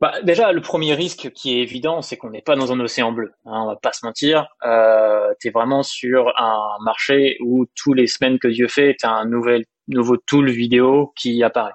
Bah, 0.00 0.20
déjà, 0.22 0.52
le 0.52 0.60
premier 0.60 0.92
risque 0.94 1.30
qui 1.32 1.56
est 1.56 1.62
évident, 1.62 2.02
c'est 2.02 2.16
qu'on 2.16 2.30
n'est 2.30 2.42
pas 2.42 2.56
dans 2.56 2.72
un 2.72 2.80
océan 2.80 3.12
bleu. 3.12 3.32
Hein, 3.46 3.62
on 3.62 3.66
va 3.68 3.76
pas 3.76 3.92
se 3.92 4.04
mentir. 4.04 4.48
Euh, 4.64 5.32
tu 5.40 5.48
es 5.48 5.50
vraiment 5.50 5.82
sur 5.82 6.32
un 6.36 6.76
marché 6.82 7.38
où 7.40 7.66
tous 7.74 7.94
les 7.94 8.06
semaines 8.06 8.38
que 8.38 8.48
Dieu 8.48 8.68
fait, 8.68 8.96
tu 8.98 9.06
as 9.06 9.12
un 9.12 9.24
nouvel, 9.24 9.64
nouveau 9.88 10.16
tool 10.16 10.50
vidéo 10.50 11.12
qui 11.16 11.42
apparaît 11.42 11.72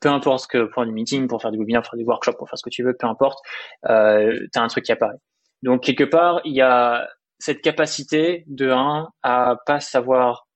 peu 0.00 0.08
importe 0.08 0.44
ce 0.44 0.48
que 0.48 0.64
pour 0.64 0.84
du 0.84 0.92
meeting, 0.92 1.28
pour 1.28 1.42
faire 1.42 1.50
du 1.50 1.58
webinaire, 1.58 1.82
pour 1.82 1.90
faire 1.90 1.98
du 1.98 2.04
workshop, 2.04 2.34
pour 2.34 2.48
faire 2.48 2.58
ce 2.58 2.62
que 2.62 2.70
tu 2.70 2.82
veux, 2.82 2.94
peu 2.94 3.06
importe, 3.06 3.40
euh, 3.88 4.38
tu 4.52 4.58
as 4.58 4.62
un 4.62 4.68
truc 4.68 4.84
qui 4.84 4.92
apparaît. 4.92 5.18
Donc 5.62 5.82
quelque 5.82 6.04
part, 6.04 6.40
il 6.44 6.54
y 6.54 6.60
a 6.60 7.08
cette 7.38 7.62
capacité 7.62 8.44
de 8.46 8.70
un 8.70 9.08
à 9.22 9.56
pas 9.66 9.80
savoir 9.80 10.46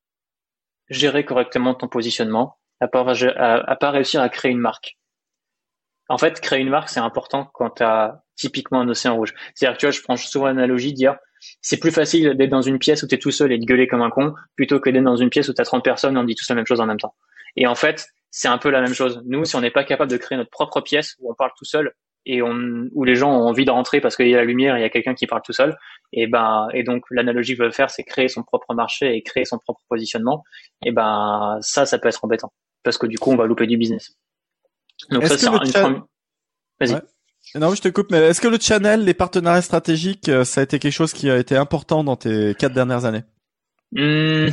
gérer 0.89 1.25
correctement 1.25 1.73
ton 1.73 1.87
positionnement, 1.87 2.57
à 2.79 2.87
pas, 2.87 3.03
pas 3.79 3.91
réussir 3.91 4.21
à 4.21 4.29
créer 4.29 4.51
une 4.51 4.59
marque. 4.59 4.97
En 6.09 6.17
fait, 6.17 6.41
créer 6.41 6.59
une 6.59 6.69
marque, 6.69 6.89
c'est 6.89 6.99
important 6.99 7.49
quand 7.53 7.71
tu 7.71 7.83
as 7.83 8.23
typiquement 8.35 8.81
un 8.81 8.89
océan 8.89 9.15
rouge. 9.15 9.33
C'est-à-dire 9.55 9.77
tu 9.77 9.85
vois, 9.85 9.91
je 9.91 10.01
prends 10.01 10.17
souvent 10.17 10.47
l'analogie 10.47 10.91
de 10.91 10.97
dire 10.97 11.17
c'est 11.61 11.79
plus 11.79 11.91
facile 11.91 12.35
d'être 12.35 12.49
dans 12.49 12.61
une 12.61 12.79
pièce 12.79 13.03
où 13.03 13.07
tu 13.07 13.15
es 13.15 13.17
tout 13.17 13.31
seul 13.31 13.51
et 13.51 13.57
de 13.57 13.65
gueuler 13.65 13.87
comme 13.87 14.01
un 14.01 14.09
con 14.09 14.33
plutôt 14.55 14.79
que 14.79 14.89
d'être 14.89 15.03
dans 15.03 15.15
une 15.15 15.29
pièce 15.29 15.49
où 15.49 15.53
tu 15.53 15.61
as 15.61 15.65
30 15.65 15.83
personnes 15.83 16.15
et 16.15 16.19
on 16.19 16.23
dit 16.23 16.35
tous 16.35 16.47
la 16.49 16.55
même 16.55 16.65
chose 16.65 16.79
en 16.79 16.85
même 16.85 16.99
temps. 16.99 17.15
Et 17.55 17.67
en 17.67 17.75
fait, 17.75 18.07
c'est 18.35 18.47
un 18.47 18.57
peu 18.57 18.71
la 18.71 18.81
même 18.81 18.95
chose. 18.95 19.21
Nous, 19.25 19.45
si 19.45 19.55
on 19.55 19.61
n'est 19.61 19.69
pas 19.69 19.83
capable 19.83 20.09
de 20.09 20.17
créer 20.17 20.39
notre 20.39 20.49
propre 20.49 20.81
pièce 20.81 21.15
où 21.19 21.31
on 21.31 21.35
parle 21.35 21.51
tout 21.55 21.65
seul, 21.65 21.93
et 22.25 22.41
on, 22.41 22.87
où 22.93 23.03
les 23.03 23.15
gens 23.15 23.29
ont 23.29 23.47
envie 23.47 23.63
de 23.63 23.69
rentrer 23.69 24.01
parce 24.01 24.15
qu'il 24.15 24.27
y 24.27 24.33
a 24.33 24.37
la 24.37 24.43
lumière, 24.43 24.75
il 24.77 24.81
y 24.81 24.85
a 24.85 24.89
quelqu'un 24.89 25.13
qui 25.13 25.27
parle 25.27 25.43
tout 25.45 25.53
seul. 25.53 25.77
Et 26.13 26.25
ben, 26.25 26.67
et 26.73 26.83
donc 26.83 27.03
l'analogie 27.11 27.53
que 27.53 27.59
je 27.59 27.63
veux 27.67 27.71
faire, 27.71 27.91
c'est 27.91 28.03
créer 28.03 28.29
son 28.29 28.41
propre 28.41 28.73
marché 28.73 29.15
et 29.15 29.21
créer 29.21 29.45
son 29.45 29.59
propre 29.59 29.81
positionnement. 29.87 30.43
Et 30.83 30.91
ben, 30.91 31.57
ça, 31.61 31.85
ça 31.85 31.99
peut 31.99 32.07
être 32.07 32.23
embêtant 32.23 32.51
parce 32.81 32.97
que 32.97 33.05
du 33.05 33.19
coup, 33.19 33.31
on 33.31 33.35
va 33.35 33.45
louper 33.45 33.67
du 33.67 33.77
business. 33.77 34.13
Donc 35.11 35.25
ça, 35.25 35.37
c'est 35.37 35.47
une 35.47 36.03
Vas-y. 36.79 37.01
Non, 37.55 37.75
je 37.75 37.81
te 37.81 37.89
coupe, 37.89 38.09
mais 38.09 38.19
est-ce 38.19 38.41
que 38.41 38.47
le 38.47 38.57
channel, 38.59 39.03
les 39.03 39.13
partenariats 39.13 39.61
stratégiques, 39.61 40.29
euh, 40.29 40.43
ça 40.43 40.61
a 40.61 40.63
été 40.63 40.79
quelque 40.79 40.93
chose 40.93 41.13
qui 41.13 41.29
a 41.29 41.37
été 41.37 41.55
important 41.55 42.03
dans 42.03 42.15
tes 42.15 42.55
quatre 42.55 42.73
dernières 42.73 43.05
années? 43.05 43.23
Hmm. 43.91 44.47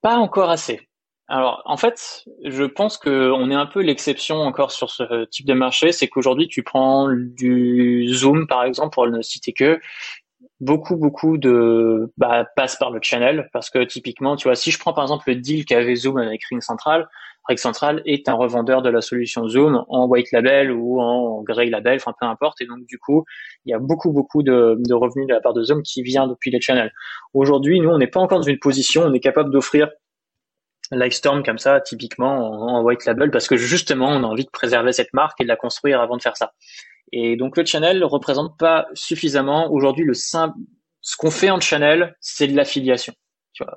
Pas 0.00 0.14
encore 0.14 0.48
assez. 0.48 0.87
Alors, 1.28 1.62
en 1.66 1.76
fait, 1.76 2.24
je 2.44 2.64
pense 2.64 2.96
que 2.96 3.30
on 3.32 3.50
est 3.50 3.54
un 3.54 3.66
peu 3.66 3.82
l'exception 3.82 4.36
encore 4.36 4.70
sur 4.70 4.90
ce 4.90 5.26
type 5.26 5.46
de 5.46 5.52
marché. 5.52 5.92
C'est 5.92 6.08
qu'aujourd'hui, 6.08 6.48
tu 6.48 6.62
prends 6.62 7.08
du 7.12 8.08
Zoom, 8.08 8.46
par 8.46 8.64
exemple, 8.64 8.94
pour 8.94 9.06
ne 9.06 9.20
citer 9.20 9.52
que, 9.52 9.78
beaucoup, 10.60 10.96
beaucoup 10.96 11.38
de 11.38 12.12
bah, 12.16 12.46
passent 12.56 12.76
par 12.76 12.90
le 12.90 13.00
channel 13.02 13.48
parce 13.52 13.70
que 13.70 13.84
typiquement, 13.84 14.36
tu 14.36 14.48
vois, 14.48 14.56
si 14.56 14.70
je 14.70 14.78
prends 14.78 14.92
par 14.92 15.04
exemple 15.04 15.24
le 15.28 15.36
deal 15.36 15.64
qu'avait 15.64 15.94
Zoom 15.94 16.16
avec 16.18 16.42
Ring 16.44 16.62
Central, 16.62 17.08
Ring 17.48 17.58
Central 17.58 18.02
est 18.04 18.28
un 18.28 18.34
revendeur 18.34 18.82
de 18.82 18.90
la 18.90 19.00
solution 19.00 19.48
Zoom 19.48 19.84
en 19.88 20.06
white 20.06 20.32
label 20.32 20.72
ou 20.72 21.00
en 21.00 21.42
grey 21.42 21.70
label, 21.70 21.96
enfin 21.96 22.12
peu 22.20 22.26
importe. 22.26 22.60
Et 22.60 22.66
donc 22.66 22.84
du 22.86 22.98
coup, 22.98 23.24
il 23.64 23.70
y 23.70 23.74
a 23.74 23.78
beaucoup, 23.78 24.12
beaucoup 24.12 24.42
de, 24.42 24.76
de 24.78 24.94
revenus 24.94 25.26
de 25.28 25.32
la 25.32 25.40
part 25.40 25.54
de 25.54 25.62
Zoom 25.62 25.82
qui 25.82 26.02
vient 26.02 26.26
depuis 26.26 26.50
les 26.50 26.60
channels. 26.60 26.92
Aujourd'hui, 27.34 27.80
nous, 27.80 27.90
on 27.90 27.98
n'est 27.98 28.08
pas 28.08 28.20
encore 28.20 28.38
dans 28.38 28.46
une 28.46 28.58
position, 28.58 29.02
on 29.04 29.12
est 29.12 29.20
capable 29.20 29.50
d'offrir 29.50 29.88
Lightstorm 30.90 31.42
comme 31.42 31.58
ça, 31.58 31.80
typiquement 31.80 32.76
en, 32.78 32.82
white 32.82 33.04
label, 33.04 33.30
parce 33.30 33.48
que 33.48 33.56
justement, 33.56 34.08
on 34.08 34.24
a 34.24 34.26
envie 34.26 34.44
de 34.44 34.50
préserver 34.50 34.92
cette 34.92 35.12
marque 35.12 35.40
et 35.40 35.44
de 35.44 35.48
la 35.48 35.56
construire 35.56 36.00
avant 36.00 36.16
de 36.16 36.22
faire 36.22 36.36
ça. 36.36 36.52
Et 37.12 37.36
donc 37.36 37.56
le 37.56 37.64
channel 37.64 37.98
ne 37.98 38.04
représente 38.04 38.58
pas 38.58 38.86
suffisamment 38.94 39.70
aujourd'hui 39.72 40.04
le 40.04 40.14
simple. 40.14 40.58
Ce 41.00 41.16
qu'on 41.16 41.30
fait 41.30 41.50
en 41.50 41.60
channel, 41.60 42.16
c'est 42.20 42.48
de 42.48 42.56
l'affiliation 42.56 43.14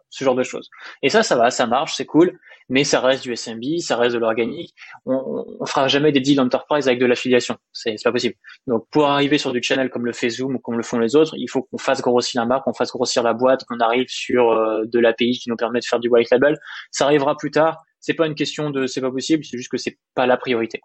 ce 0.09 0.23
genre 0.23 0.35
de 0.35 0.43
choses. 0.43 0.69
Et 1.01 1.09
ça, 1.09 1.23
ça 1.23 1.35
va, 1.35 1.51
ça 1.51 1.67
marche, 1.67 1.95
c'est 1.95 2.05
cool, 2.05 2.39
mais 2.69 2.83
ça 2.83 2.99
reste 2.99 3.23
du 3.23 3.35
SMB, 3.35 3.79
ça 3.79 3.97
reste 3.97 4.15
de 4.15 4.19
l'organique. 4.19 4.73
On, 5.05 5.45
on 5.59 5.65
fera 5.65 5.87
jamais 5.87 6.11
des 6.11 6.19
deals 6.19 6.39
enterprise 6.39 6.87
avec 6.87 6.99
de 6.99 7.05
l'affiliation, 7.05 7.57
c'est 7.73 7.95
pas 8.03 8.11
possible. 8.11 8.35
Donc 8.67 8.87
pour 8.91 9.07
arriver 9.07 9.37
sur 9.37 9.51
du 9.51 9.61
channel 9.61 9.89
comme 9.89 10.05
le 10.05 10.13
fait 10.13 10.29
Zoom 10.29 10.55
ou 10.55 10.59
comme 10.59 10.77
le 10.77 10.83
font 10.83 10.99
les 10.99 11.15
autres, 11.15 11.35
il 11.37 11.49
faut 11.49 11.63
qu'on 11.63 11.77
fasse 11.77 12.01
grossir 12.01 12.41
la 12.41 12.47
marque, 12.47 12.63
qu'on 12.65 12.73
fasse 12.73 12.91
grossir 12.91 13.23
la 13.23 13.33
boîte, 13.33 13.65
qu'on 13.65 13.79
arrive 13.79 14.07
sur 14.07 14.51
euh, 14.51 14.83
de 14.85 14.99
l'API 14.99 15.39
qui 15.39 15.49
nous 15.49 15.55
permet 15.55 15.79
de 15.79 15.85
faire 15.85 15.99
du 15.99 16.09
white 16.09 16.29
label. 16.31 16.57
Ça 16.91 17.05
arrivera 17.05 17.35
plus 17.35 17.51
tard. 17.51 17.83
C'est 17.99 18.13
pas 18.13 18.25
une 18.25 18.35
question 18.35 18.71
de 18.71 18.87
c'est 18.87 19.01
pas 19.01 19.11
possible, 19.11 19.45
c'est 19.45 19.57
juste 19.57 19.69
que 19.69 19.77
c'est 19.77 19.97
pas 20.15 20.25
la 20.25 20.37
priorité. 20.37 20.81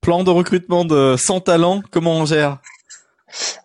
Plan 0.00 0.24
de 0.24 0.30
recrutement 0.30 0.84
de 0.84 1.16
100 1.16 1.40
talents, 1.40 1.82
comment 1.90 2.16
on 2.16 2.24
gère? 2.24 2.58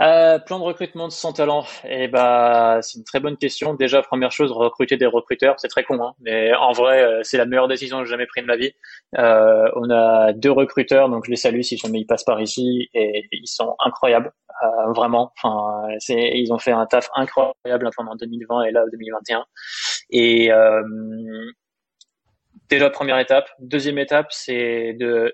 Euh, 0.02 0.40
plan 0.40 0.60
de 0.60 0.64
recrutement 0.64 1.08
de 1.08 1.14
100 1.14 1.34
talents. 1.34 1.66
Eh 1.84 2.08
bah, 2.08 2.80
c'est 2.82 2.98
une 2.98 3.04
très 3.04 3.20
bonne 3.20 3.38
question. 3.38 3.74
Déjà, 3.74 4.02
première 4.02 4.32
chose, 4.32 4.52
recruter 4.52 4.98
des 4.98 5.06
recruteurs, 5.06 5.56
c'est 5.60 5.68
très 5.68 5.84
con, 5.84 6.02
hein, 6.02 6.14
mais 6.22 6.54
en 6.56 6.72
vrai, 6.72 7.04
euh, 7.04 7.22
c'est 7.24 7.38
la 7.38 7.46
meilleure 7.46 7.68
décision 7.68 8.00
que 8.00 8.06
j'ai 8.06 8.12
jamais 8.12 8.28
prise 8.28 8.44
de 8.44 8.48
ma 8.48 8.58
vie. 8.58 8.72
Euh, 9.18 9.70
on 9.76 9.90
a 9.90 10.34
deux 10.34 10.52
recruteurs, 10.52 11.10
donc 11.10 11.26
je 11.26 11.32
les 11.32 11.38
salue 11.38 11.62
si 11.62 11.78
jamais 11.78 12.00
ils 12.02 12.06
passent 12.06 12.24
par 12.24 12.42
ici, 12.42 12.90
et 12.94 13.28
ils 13.32 13.48
sont 13.48 13.76
incroyables, 13.80 14.32
euh, 14.64 14.92
vraiment. 14.94 15.34
Enfin, 15.38 15.88
c'est, 16.00 16.32
ils 16.36 16.52
ont 16.54 16.60
fait 16.60 16.72
un 16.72 16.86
taf 16.86 17.10
incroyable 17.16 17.90
pendant 17.96 18.16
2020 18.16 18.64
et 18.64 18.72
là 18.72 18.84
2021. 18.92 19.46
Et 20.12 20.52
euh, 20.52 20.82
déjà 22.70 22.90
première 22.90 23.20
étape. 23.20 23.50
Deuxième 23.60 23.98
étape, 23.98 24.28
c'est 24.30 24.94
de 24.94 25.34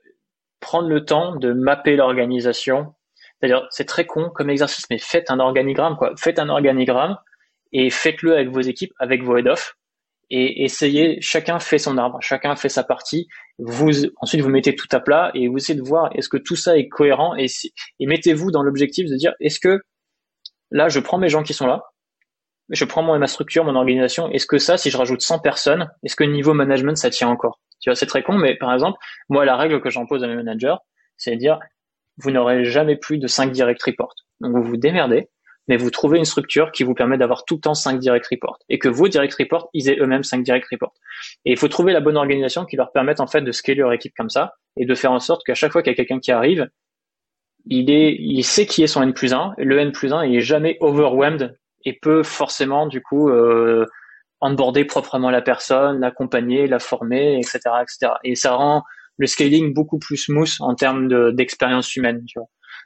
prendre 0.59 0.87
le 0.87 1.05
temps 1.05 1.35
de 1.35 1.53
mapper 1.53 1.95
l'organisation 1.95 2.93
c'est-à-dire, 3.41 3.67
c'est 3.71 3.85
très 3.85 4.05
con 4.05 4.29
comme 4.29 4.49
exercice, 4.49 4.85
mais 4.89 4.99
faites 4.99 5.31
un 5.31 5.39
organigramme, 5.39 5.97
quoi. 5.97 6.13
Faites 6.17 6.39
un 6.39 6.49
organigramme 6.49 7.17
et 7.73 7.89
faites-le 7.89 8.33
avec 8.33 8.49
vos 8.49 8.61
équipes, 8.61 8.93
avec 8.99 9.23
vos 9.23 9.35
head-off 9.37 9.75
et 10.33 10.63
essayez, 10.63 11.19
chacun 11.19 11.59
fait 11.59 11.77
son 11.77 11.97
arbre, 11.97 12.17
chacun 12.21 12.55
fait 12.55 12.69
sa 12.69 12.83
partie. 12.83 13.27
Vous, 13.59 13.89
ensuite, 14.21 14.39
vous 14.39 14.49
mettez 14.49 14.75
tout 14.75 14.87
à 14.93 15.01
plat 15.01 15.29
et 15.33 15.49
vous 15.49 15.57
essayez 15.57 15.77
de 15.77 15.85
voir 15.85 16.09
est-ce 16.15 16.29
que 16.29 16.37
tout 16.37 16.55
ça 16.55 16.77
est 16.77 16.87
cohérent 16.87 17.35
et, 17.35 17.47
et 17.99 18.05
mettez-vous 18.05 18.49
dans 18.49 18.63
l'objectif 18.63 19.09
de 19.09 19.15
dire 19.17 19.33
est-ce 19.41 19.59
que 19.59 19.81
là, 20.71 20.87
je 20.87 21.01
prends 21.01 21.17
mes 21.17 21.27
gens 21.27 21.43
qui 21.43 21.53
sont 21.53 21.67
là, 21.67 21.83
je 22.69 22.85
prends 22.85 23.03
ma 23.03 23.27
structure, 23.27 23.65
mon 23.65 23.75
organisation, 23.75 24.31
est-ce 24.31 24.47
que 24.47 24.57
ça, 24.57 24.77
si 24.77 24.89
je 24.89 24.97
rajoute 24.97 25.21
100 25.21 25.39
personnes, 25.39 25.91
est-ce 26.03 26.15
que 26.15 26.23
niveau 26.23 26.53
management, 26.53 26.95
ça 26.95 27.09
tient 27.09 27.27
encore? 27.27 27.59
Tu 27.81 27.89
vois, 27.89 27.95
c'est 27.95 28.05
très 28.05 28.23
con, 28.23 28.37
mais 28.37 28.55
par 28.55 28.73
exemple, 28.73 28.97
moi, 29.27 29.43
la 29.43 29.57
règle 29.57 29.81
que 29.81 29.89
j'impose 29.89 30.23
à 30.23 30.27
mes 30.27 30.35
managers, 30.35 30.75
c'est 31.17 31.31
de 31.31 31.35
dire, 31.35 31.59
vous 32.21 32.31
n'aurez 32.31 32.65
jamais 32.65 32.95
plus 32.95 33.17
de 33.17 33.27
5 33.27 33.51
direct 33.51 33.81
reports. 33.83 34.15
Donc 34.39 34.55
vous 34.55 34.63
vous 34.63 34.77
démerdez, 34.77 35.29
mais 35.67 35.77
vous 35.77 35.91
trouvez 35.91 36.17
une 36.17 36.25
structure 36.25 36.71
qui 36.71 36.83
vous 36.83 36.93
permet 36.93 37.17
d'avoir 37.17 37.45
tout 37.45 37.55
le 37.55 37.61
temps 37.61 37.73
5 37.73 37.99
direct 37.99 38.27
reports 38.27 38.59
et 38.69 38.79
que 38.79 38.89
vos 38.89 39.07
direct 39.07 39.33
reports, 39.35 39.69
ils 39.73 39.89
aient 39.89 39.97
eux-mêmes 39.99 40.23
5 40.23 40.43
direct 40.43 40.67
reports. 40.71 40.93
Et 41.45 41.51
il 41.51 41.57
faut 41.57 41.67
trouver 41.67 41.93
la 41.93 42.01
bonne 42.01 42.17
organisation 42.17 42.65
qui 42.65 42.75
leur 42.75 42.91
permette 42.91 43.19
en 43.19 43.27
fait 43.27 43.41
de 43.41 43.51
scaler 43.51 43.79
leur 43.79 43.93
équipe 43.93 44.13
comme 44.17 44.29
ça 44.29 44.55
et 44.77 44.85
de 44.85 44.95
faire 44.95 45.11
en 45.11 45.19
sorte 45.19 45.43
qu'à 45.45 45.53
chaque 45.53 45.71
fois 45.71 45.81
qu'il 45.81 45.91
y 45.91 45.93
a 45.93 45.95
quelqu'un 45.95 46.19
qui 46.19 46.31
arrive, 46.31 46.67
il 47.67 47.91
est, 47.91 48.15
il 48.19 48.43
sait 48.43 48.65
qui 48.65 48.83
est 48.83 48.87
son 48.87 49.03
N 49.03 49.13
plus 49.13 49.33
1, 49.33 49.53
le 49.57 49.79
N 49.79 49.91
plus 49.91 50.11
1 50.13 50.25
il 50.25 50.35
est 50.35 50.41
jamais 50.41 50.77
overwhelmed 50.81 51.55
et 51.85 51.93
peut 51.93 52.23
forcément 52.23 52.87
du 52.87 53.01
coup 53.01 53.29
euh, 53.29 53.85
onboarder 54.41 54.85
proprement 54.85 55.29
la 55.29 55.41
personne, 55.41 55.99
l'accompagner, 55.99 56.67
la 56.67 56.79
former, 56.79 57.37
etc., 57.37 57.59
etc. 57.81 58.13
Et 58.23 58.35
ça 58.35 58.55
rend 58.55 58.83
le 59.21 59.27
scaling 59.27 59.71
beaucoup 59.71 59.99
plus 59.99 60.17
smooth 60.17 60.51
en 60.61 60.73
termes 60.73 61.31
d'expérience 61.33 61.95
humaine. 61.95 62.23
Tu. 62.25 62.39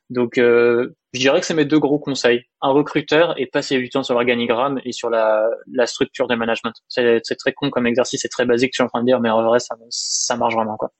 Donc, 0.09 0.37
euh, 0.37 0.89
je 1.13 1.19
dirais 1.21 1.39
que 1.39 1.45
c'est 1.45 1.53
mes 1.53 1.63
deux 1.63 1.79
gros 1.79 1.97
conseils. 1.97 2.41
Un 2.61 2.71
recruteur 2.71 3.39
et 3.39 3.47
passer 3.47 3.77
du 3.77 3.89
temps 3.89 4.03
sur 4.03 4.15
l'organigramme 4.15 4.81
et 4.83 4.91
sur 4.91 5.09
la, 5.09 5.47
la 5.71 5.87
structure 5.87 6.27
de 6.27 6.35
management. 6.35 6.73
C'est 6.89 7.21
très 7.39 7.53
con 7.53 7.69
comme 7.69 7.87
exercice, 7.87 8.19
c'est 8.21 8.27
très 8.27 8.45
basique, 8.45 8.71
je 8.73 8.81
suis 8.81 8.83
en 8.83 8.89
train 8.89 8.99
de 8.99 9.05
dire, 9.05 9.21
mais 9.21 9.29
en 9.29 9.43
vrai, 9.43 9.59
ça, 9.59 9.75
ça 9.89 10.35
marche 10.35 10.55
vraiment. 10.55 10.75
quoi. 10.75 10.91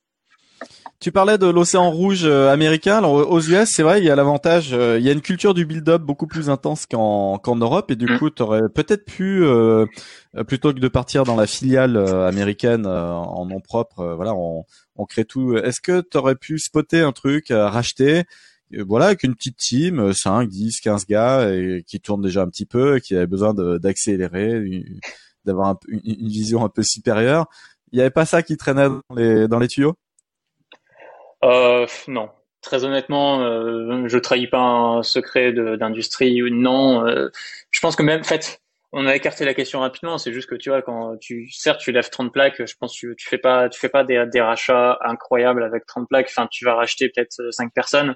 Tu 1.06 1.12
parlais 1.12 1.38
de 1.38 1.46
l'océan 1.46 1.92
rouge 1.92 2.24
euh, 2.26 2.52
américain. 2.52 2.98
Alors 2.98 3.32
aux 3.32 3.40
US, 3.40 3.70
c'est 3.72 3.84
vrai, 3.84 4.02
il 4.02 4.06
y 4.06 4.10
a 4.10 4.16
l'avantage, 4.16 4.74
euh, 4.74 4.98
il 4.98 5.06
y 5.06 5.10
a 5.10 5.12
une 5.12 5.22
culture 5.22 5.54
du 5.54 5.64
build-up 5.64 6.02
beaucoup 6.02 6.26
plus 6.26 6.50
intense 6.50 6.88
qu'en 6.88 7.38
qu'en 7.38 7.56
Europe, 7.56 7.92
et 7.92 7.96
du 7.96 8.08
mm. 8.08 8.18
coup, 8.18 8.32
tu 8.32 8.42
aurais 8.42 8.68
peut-être 8.74 9.06
pu, 9.06 9.44
euh, 9.44 9.86
plutôt 10.48 10.74
que 10.74 10.80
de 10.80 10.88
partir 10.88 11.24
dans 11.24 11.36
la 11.36 11.46
filiale 11.46 11.96
américaine 11.96 12.88
en 12.88 13.46
nom 13.46 13.60
propre, 13.60 14.16
voilà, 14.16 14.34
on, 14.34 14.64
on 14.96 15.06
crée 15.06 15.26
tout. 15.26 15.56
Est-ce 15.56 15.80
que 15.80 16.02
tu 16.02 16.18
aurais 16.18 16.34
pu 16.34 16.58
spotter 16.58 17.02
un 17.02 17.12
truc, 17.12 17.50
racheter, 17.52 18.24
voilà, 18.72 19.06
avec 19.06 19.22
une 19.22 19.36
petite 19.36 19.58
team, 19.58 20.12
5, 20.12 20.50
10, 20.50 20.80
15 20.80 21.06
gars, 21.06 21.54
et, 21.54 21.84
qui 21.86 22.00
tournent 22.00 22.24
déjà 22.24 22.42
un 22.42 22.48
petit 22.48 22.66
peu, 22.66 22.98
qui 22.98 23.16
avaient 23.16 23.28
besoin 23.28 23.54
d'accélérer, 23.54 24.84
d'avoir 25.46 25.78
une, 25.88 26.02
une, 26.04 26.30
vision 26.30 26.66
un 26.66 26.70
peu 26.70 26.82
supérieure? 26.82 27.46
Il 27.92 27.98
n'y 27.98 28.02
avait 28.02 28.10
pas 28.10 28.26
ça 28.26 28.42
qui 28.42 28.58
traînait 28.58 28.90
dans 28.90 29.16
les, 29.16 29.48
dans 29.48 29.60
les 29.60 29.68
tuyaux? 29.68 29.96
Euh, 31.44 31.86
non. 32.08 32.30
Très 32.62 32.84
honnêtement, 32.84 33.42
euh, 33.42 34.08
je 34.08 34.18
trahis 34.18 34.48
pas 34.48 34.60
un 34.60 35.04
secret 35.04 35.54
d'industrie. 35.54 36.42
Non, 36.52 37.06
euh, 37.06 37.30
je 37.70 37.80
pense 37.80 37.96
que 37.96 38.02
même, 38.02 38.22
en 38.22 38.24
fait, 38.24 38.60
on 38.92 39.06
a 39.06 39.16
écarté 39.16 39.46
la 39.46 39.54
question 39.54 39.82
rapidement. 39.82 40.18
C'est 40.18 40.34
juste 40.34 40.50
que 40.50 40.56
tu 40.56 40.70
vois, 40.70 40.82
quand 40.82 41.18
tu, 41.18 41.50
certes, 41.52 41.80
tu 41.80 41.92
lèves 41.92 42.10
30 42.10 42.34
plaques, 42.34 42.66
je 42.66 42.74
pense 42.80 42.94
que 42.94 42.98
tu, 42.98 43.16
tu 43.18 43.30
fais 43.30 43.38
pas, 43.38 43.70
tu 43.70 43.80
fais 43.80 43.90
pas 43.90 44.04
des, 44.04 44.26
des 44.32 44.42
rachats 44.42 44.98
incroyables 45.02 45.64
avec 45.64 45.86
30 45.86 46.08
plaques. 46.10 46.28
Enfin, 46.30 46.48
tu 46.50 46.66
vas 46.66 46.74
racheter 46.76 47.10
peut-être 47.10 47.52
5 47.52 47.72
personnes, 47.74 48.16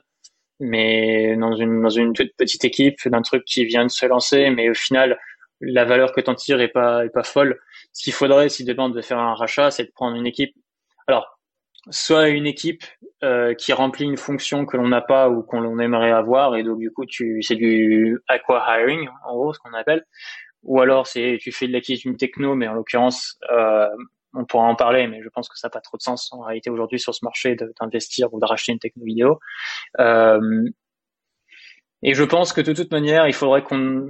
mais 0.59 1.35
dans 1.37 1.55
une, 1.55 1.81
dans 1.83 1.89
une 1.89 2.13
petite 2.13 2.65
équipe, 2.65 3.07
d'un 3.07 3.21
truc 3.21 3.43
qui 3.45 3.65
vient 3.65 3.85
de 3.85 3.91
se 3.91 4.05
lancer, 4.07 4.49
mais 4.49 4.69
au 4.69 4.73
final, 4.73 5.19
la 5.61 5.85
valeur 5.85 6.11
que 6.11 6.21
t'en 6.21 6.35
tires 6.35 6.61
est 6.61 6.69
pas, 6.69 7.05
est 7.05 7.09
pas 7.09 7.23
folle. 7.23 7.59
Ce 7.93 8.03
qu'il 8.03 8.13
faudrait, 8.13 8.49
si 8.49 8.63
demain 8.63 8.85
on 8.85 8.89
devait 8.89 9.01
faire 9.01 9.19
un 9.19 9.35
rachat, 9.35 9.71
c'est 9.71 9.85
de 9.85 9.91
prendre 9.91 10.15
une 10.15 10.27
équipe. 10.27 10.55
Alors, 11.07 11.38
soit 11.91 12.29
une 12.29 12.45
équipe 12.45 12.83
euh, 13.23 13.53
qui 13.53 13.73
remplit 13.73 14.05
une 14.05 14.17
fonction 14.17 14.65
que 14.65 14.77
l'on 14.77 14.87
n'a 14.87 15.01
pas 15.01 15.29
ou 15.29 15.43
qu'on 15.43 15.79
aimerait 15.79 16.11
avoir 16.11 16.55
et 16.55 16.63
donc 16.63 16.79
du 16.79 16.91
coup 16.91 17.05
tu 17.05 17.41
c'est 17.41 17.55
du 17.55 18.19
aqua 18.27 18.63
hiring 18.67 19.09
en 19.25 19.35
gros 19.35 19.53
ce 19.53 19.59
qu'on 19.59 19.73
appelle. 19.73 20.05
Ou 20.63 20.81
alors 20.81 21.07
c'est 21.07 21.37
tu 21.39 21.51
fais 21.51 21.67
de 21.67 21.73
l'acquisition 21.73 22.13
techno 22.13 22.55
mais 22.55 22.67
en 22.67 22.73
l'occurrence 22.73 23.37
euh, 23.51 23.87
on 24.33 24.45
pourra 24.45 24.65
en 24.65 24.75
parler 24.75 25.07
mais 25.07 25.21
je 25.23 25.29
pense 25.29 25.49
que 25.49 25.57
ça 25.57 25.67
n'a 25.67 25.71
pas 25.71 25.81
trop 25.81 25.97
de 25.97 26.01
sens 26.01 26.31
en 26.31 26.41
réalité 26.41 26.69
aujourd'hui 26.69 26.99
sur 26.99 27.13
ce 27.13 27.23
marché 27.23 27.55
d'investir 27.79 28.33
ou 28.33 28.39
de 28.39 28.45
racheter 28.45 28.71
une 28.71 28.79
techno 28.79 29.03
vidéo. 29.03 29.39
Euh, 29.99 30.69
et 32.01 32.13
je 32.13 32.23
pense 32.23 32.53
que 32.53 32.61
de 32.61 32.73
toute 32.73 32.91
manière 32.91 33.27
il 33.27 33.33
faudrait 33.33 33.63
qu'on 33.63 34.07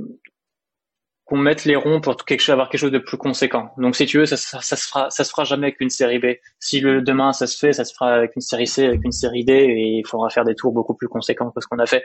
qu'on 1.29 1.37
mette 1.37 1.65
les 1.65 1.75
ronds 1.75 2.01
pour 2.01 2.11
avoir 2.49 2.69
quelque 2.69 2.79
chose 2.79 2.91
de 2.91 2.97
plus 2.97 3.17
conséquent. 3.17 3.71
Donc 3.77 3.95
si 3.95 4.07
tu 4.07 4.17
veux, 4.17 4.25
ça, 4.25 4.35
ça, 4.35 4.75
se 4.75 4.87
fera, 4.87 5.43
jamais 5.43 5.67
avec 5.67 5.79
une 5.79 5.91
série 5.91 6.17
B. 6.17 6.25
Si 6.59 6.79
le 6.79 7.03
demain 7.03 7.33
ça 7.33 7.45
se 7.45 7.57
fait, 7.57 7.71
ça 7.71 7.85
se 7.85 7.93
fera 7.93 8.13
avec 8.13 8.35
une 8.35 8.41
série 8.41 8.65
C, 8.65 8.85
avec 8.85 9.01
une 9.03 9.11
série 9.11 9.45
D, 9.45 9.53
et 9.53 9.99
il 9.99 10.07
faudra 10.07 10.29
faire 10.29 10.43
des 10.43 10.55
tours 10.55 10.73
beaucoup 10.73 10.95
plus 10.95 11.07
conséquents 11.07 11.51
que 11.51 11.61
ce 11.61 11.67
qu'on 11.67 11.77
a 11.77 11.85
fait. 11.85 12.03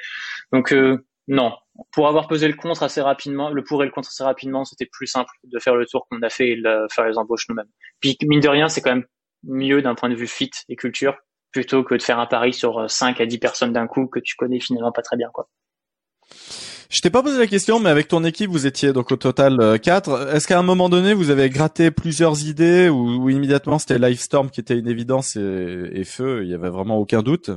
Donc 0.53 0.73
euh, 0.73 1.07
non, 1.27 1.55
pour 1.91 2.07
avoir 2.07 2.29
pesé 2.29 2.49
le 2.49 2.55
contre 2.55 2.83
assez 2.83 3.01
rapidement, 3.01 3.49
le 3.49 3.65
pour 3.65 3.83
et 3.83 3.87
le 3.87 3.93
contre 3.93 4.09
assez 4.09 4.23
rapidement, 4.23 4.67
c'était 4.67 4.87
plus 4.87 5.07
simple 5.07 5.31
de 5.43 5.59
faire 5.59 5.75
le 5.75 5.87
tour 5.87 6.07
qu'on 6.11 6.21
a 6.21 6.29
fait 6.29 6.51
et 6.51 6.57
de 6.57 6.87
faire 6.93 7.07
les 7.07 7.17
embauches 7.17 7.49
nous-mêmes. 7.49 7.71
Puis 8.01 8.19
mine 8.25 8.41
de 8.41 8.49
rien, 8.49 8.69
c'est 8.69 8.83
quand 8.83 8.95
même 8.95 9.07
mieux 9.43 9.81
d'un 9.81 9.95
point 9.95 10.11
de 10.11 10.15
vue 10.15 10.27
fit 10.27 10.51
et 10.69 10.77
culture 10.77 11.17
plutôt 11.51 11.83
que 11.83 11.95
de 11.95 12.03
faire 12.03 12.19
un 12.19 12.27
pari 12.27 12.53
sur 12.53 12.91
5 12.91 13.21
à 13.21 13.27
10 13.27 13.39
personnes 13.39 13.73
d'un 13.73 13.87
coup 13.87 14.07
que 14.07 14.19
tu 14.19 14.37
connais 14.37 14.61
finalement 14.61 14.93
pas 14.93 15.03
très 15.03 15.17
bien, 15.17 15.31
quoi. 15.33 15.49
Je 16.90 17.01
t'ai 17.01 17.11
pas 17.11 17.23
posé 17.23 17.38
la 17.38 17.47
question, 17.47 17.81
mais 17.81 17.90
avec 17.90 18.09
ton 18.09 18.25
équipe, 18.25 18.51
vous 18.51 18.66
étiez 18.66 18.92
donc 18.92 19.11
au 19.11 19.16
total 19.16 19.81
4. 19.81 20.35
Est-ce 20.35 20.47
qu'à 20.47 20.59
un 20.59 20.62
moment 20.62 20.88
donné, 20.88 21.14
vous 21.14 21.31
avez 21.31 21.51
gratté 21.51 21.90
plusieurs 21.90 22.44
idées 22.47 22.88
ou, 22.88 23.29
immédiatement 23.31 23.79
c'était 23.79 23.99
Livestorm 23.99 24.51
qui 24.51 24.61
était 24.61 24.79
une 24.79 24.88
évidence 24.88 25.37
et, 25.37 26.05
feu, 26.05 26.44
il 26.44 26.51
y 26.51 26.55
avait 26.55 26.70
vraiment 26.70 26.99
aucun 26.99 27.23
doute? 27.23 27.51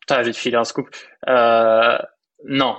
Putain, 0.00 0.22
j'ai 0.22 0.32
filé 0.32 0.56
un 0.56 0.64
scoop. 0.64 0.88
Euh, 1.28 1.98
non, 2.44 2.76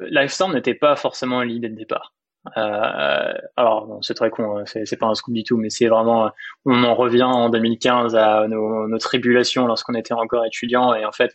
Livestorm 0.00 0.54
n'était 0.54 0.74
pas 0.74 0.96
forcément 0.96 1.42
l'idée 1.42 1.68
de 1.68 1.76
départ. 1.76 2.14
Euh, 2.56 3.32
alors 3.56 3.86
bon, 3.86 4.02
c'est 4.02 4.14
très 4.14 4.30
con, 4.30 4.58
hein, 4.58 4.64
c'est 4.64 4.96
pas 4.96 5.06
un 5.06 5.14
scoop 5.14 5.34
du 5.34 5.44
tout, 5.44 5.58
mais 5.58 5.68
c'est 5.68 5.88
vraiment, 5.88 6.30
on 6.64 6.84
en 6.84 6.94
revient 6.94 7.24
en 7.24 7.50
2015 7.50 8.16
à 8.16 8.48
nos, 8.48 8.88
nos 8.88 8.98
tribulations 8.98 9.66
lorsqu'on 9.66 9.94
était 9.94 10.14
encore 10.14 10.46
étudiant 10.46 10.94
et 10.94 11.04
en 11.04 11.12
fait, 11.12 11.32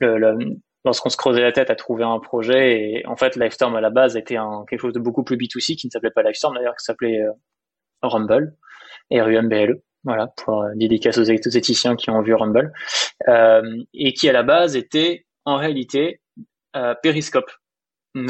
le, 0.00 0.18
le, 0.18 0.56
lorsqu'on 0.84 1.08
se 1.08 1.16
creusait 1.16 1.42
la 1.42 1.52
tête 1.52 1.70
à 1.70 1.74
trouver 1.74 2.04
un 2.04 2.18
projet 2.18 2.80
et 2.80 3.06
en 3.06 3.16
fait, 3.16 3.36
Livestorm 3.36 3.74
à 3.76 3.80
la 3.80 3.90
base 3.90 4.16
était 4.16 4.36
un, 4.36 4.64
quelque 4.68 4.80
chose 4.80 4.92
de 4.92 5.00
beaucoup 5.00 5.24
plus 5.24 5.36
B2C 5.36 5.76
qui 5.76 5.86
ne 5.86 5.90
s'appelait 5.90 6.10
pas 6.10 6.22
Livestorm 6.22 6.54
d'ailleurs, 6.54 6.76
qui 6.76 6.84
s'appelait 6.84 7.20
euh, 7.20 7.32
Rumble, 8.02 8.56
R-U-M-B-L-E. 9.10 9.82
Voilà, 10.04 10.28
pour 10.36 10.62
euh, 10.62 10.72
dédicace 10.74 11.16
aux, 11.16 11.22
éthiciens 11.22 11.96
qui 11.96 12.10
ont 12.10 12.20
vu 12.20 12.34
Rumble, 12.34 12.72
euh, 13.28 13.62
et 13.94 14.12
qui 14.12 14.28
à 14.28 14.32
la 14.32 14.42
base 14.42 14.76
était 14.76 15.26
en 15.46 15.56
réalité 15.56 16.20
euh, 16.76 16.94
Periscope. 17.02 17.50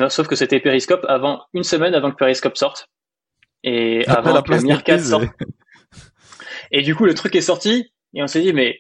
Sauf 0.09 0.29
que 0.29 0.37
c'était 0.37 0.61
Periscope 0.61 1.05
avant 1.09 1.43
une 1.53 1.65
semaine 1.65 1.95
avant 1.95 2.11
que 2.11 2.17
Periscope 2.17 2.57
sorte 2.57 2.89
et 3.65 4.07
avant 4.09 4.41
que 4.41 4.63
Meerkat 4.65 4.99
sorte. 4.99 5.27
Et 6.71 6.81
du 6.81 6.95
coup, 6.95 7.05
le 7.05 7.13
truc 7.13 7.35
est 7.35 7.43
sorti 7.43 7.93
et 8.15 8.23
on 8.23 8.27
s'est 8.27 8.41
dit 8.41 8.55
mais 8.55 8.79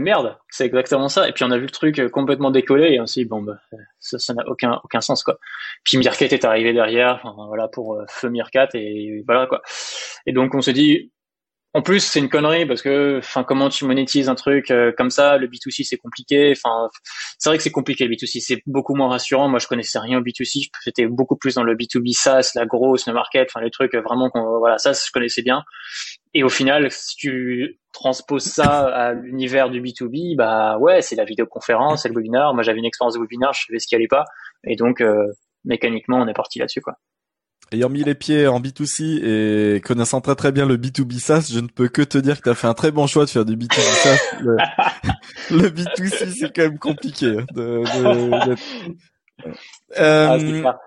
merde, 0.00 0.36
c'est 0.50 0.66
exactement 0.66 1.08
ça. 1.08 1.28
Et 1.28 1.32
puis 1.32 1.44
on 1.44 1.50
a 1.50 1.58
vu 1.58 1.64
le 1.64 1.70
truc 1.70 2.08
complètement 2.08 2.50
décoller 2.50 2.92
et 2.92 3.00
on 3.00 3.06
s'est 3.06 3.20
dit 3.20 3.28
bon 3.28 3.42
bah 3.42 3.58
ça 4.00 4.34
n'a 4.34 4.46
aucun 4.48 4.80
aucun 4.84 5.00
sens 5.00 5.22
quoi. 5.22 5.38
Puis 5.84 5.98
Meerkat 5.98 6.26
est 6.26 6.44
arrivé 6.44 6.72
derrière, 6.72 7.22
voilà 7.48 7.68
pour 7.68 7.94
euh, 7.94 8.04
feu 8.08 8.30
Meerkat 8.30 8.68
et 8.74 9.22
voilà 9.26 9.46
quoi. 9.46 9.62
Et 10.26 10.32
donc 10.32 10.54
on 10.54 10.60
s'est 10.60 10.72
dit 10.72 11.12
en 11.76 11.82
plus, 11.82 12.00
c'est 12.00 12.20
une 12.20 12.30
connerie 12.30 12.64
parce 12.64 12.80
que, 12.80 13.18
enfin, 13.18 13.44
comment 13.44 13.68
tu 13.68 13.84
monétises 13.84 14.30
un 14.30 14.34
truc 14.34 14.70
euh, 14.70 14.92
comme 14.96 15.10
ça? 15.10 15.36
Le 15.36 15.46
B2C, 15.46 15.84
c'est 15.86 15.98
compliqué. 15.98 16.54
Enfin, 16.56 16.88
c'est 17.38 17.50
vrai 17.50 17.58
que 17.58 17.62
c'est 17.62 17.70
compliqué. 17.70 18.06
Le 18.06 18.14
B2C, 18.14 18.40
c'est 18.40 18.62
beaucoup 18.64 18.94
moins 18.94 19.10
rassurant. 19.10 19.50
Moi, 19.50 19.58
je 19.58 19.66
connaissais 19.66 19.98
rien 19.98 20.18
au 20.18 20.22
B2C. 20.22 20.70
J'étais 20.86 21.06
beaucoup 21.06 21.36
plus 21.36 21.56
dans 21.56 21.64
le 21.64 21.74
B2B 21.76 22.14
SaaS, 22.14 22.52
la 22.54 22.64
grosse, 22.64 23.06
le 23.06 23.12
market, 23.12 23.50
enfin, 23.50 23.62
les 23.62 23.70
trucs 23.70 23.94
vraiment, 23.94 24.30
voilà, 24.58 24.78
ça, 24.78 24.94
je 24.94 25.12
connaissais 25.12 25.42
bien. 25.42 25.64
Et 26.36 26.42
au 26.42 26.50
final, 26.50 26.90
si 26.90 27.16
tu 27.16 27.80
transposes 27.94 28.44
ça 28.44 28.88
à 28.94 29.14
l'univers 29.14 29.70
du 29.70 29.80
B2B, 29.80 30.36
bah 30.36 30.76
ouais, 30.76 31.00
c'est 31.00 31.16
la 31.16 31.24
vidéoconférence, 31.24 32.02
c'est 32.02 32.10
le 32.10 32.14
webinar. 32.14 32.52
Moi, 32.52 32.62
j'avais 32.62 32.78
une 32.78 32.84
expérience 32.84 33.14
de 33.14 33.20
webinar, 33.20 33.54
je 33.54 33.64
savais 33.64 33.78
ce 33.78 33.86
qui 33.86 33.94
allait 33.94 34.06
pas, 34.06 34.26
et 34.62 34.76
donc 34.76 35.00
euh, 35.00 35.32
mécaniquement, 35.64 36.18
on 36.18 36.28
est 36.28 36.34
parti 36.34 36.58
là-dessus, 36.58 36.82
quoi. 36.82 36.98
Ayant 37.72 37.88
mis 37.88 38.04
les 38.04 38.14
pieds 38.14 38.46
en 38.46 38.60
B2C 38.60 39.24
et 39.24 39.80
connaissant 39.80 40.20
très 40.20 40.34
très 40.34 40.52
bien 40.52 40.66
le 40.66 40.76
B2B 40.76 41.18
SaaS, 41.18 41.48
je 41.50 41.58
ne 41.58 41.68
peux 41.68 41.88
que 41.88 42.02
te 42.02 42.18
dire 42.18 42.36
que 42.36 42.42
tu 42.42 42.50
as 42.50 42.54
fait 42.54 42.66
un 42.66 42.74
très 42.74 42.90
bon 42.90 43.06
choix 43.06 43.24
de 43.24 43.30
faire 43.30 43.46
du 43.46 43.56
B2B 43.56 43.80
SaaS. 43.80 44.18
le, 45.50 45.70
B2C, 45.70 46.34
c'est 46.38 46.54
quand 46.54 46.64
même 46.64 46.78
compliqué. 46.78 47.38
Hein, 47.38 47.46
de, 47.54 47.82
euh, 49.98 50.62
ah, 50.66 50.78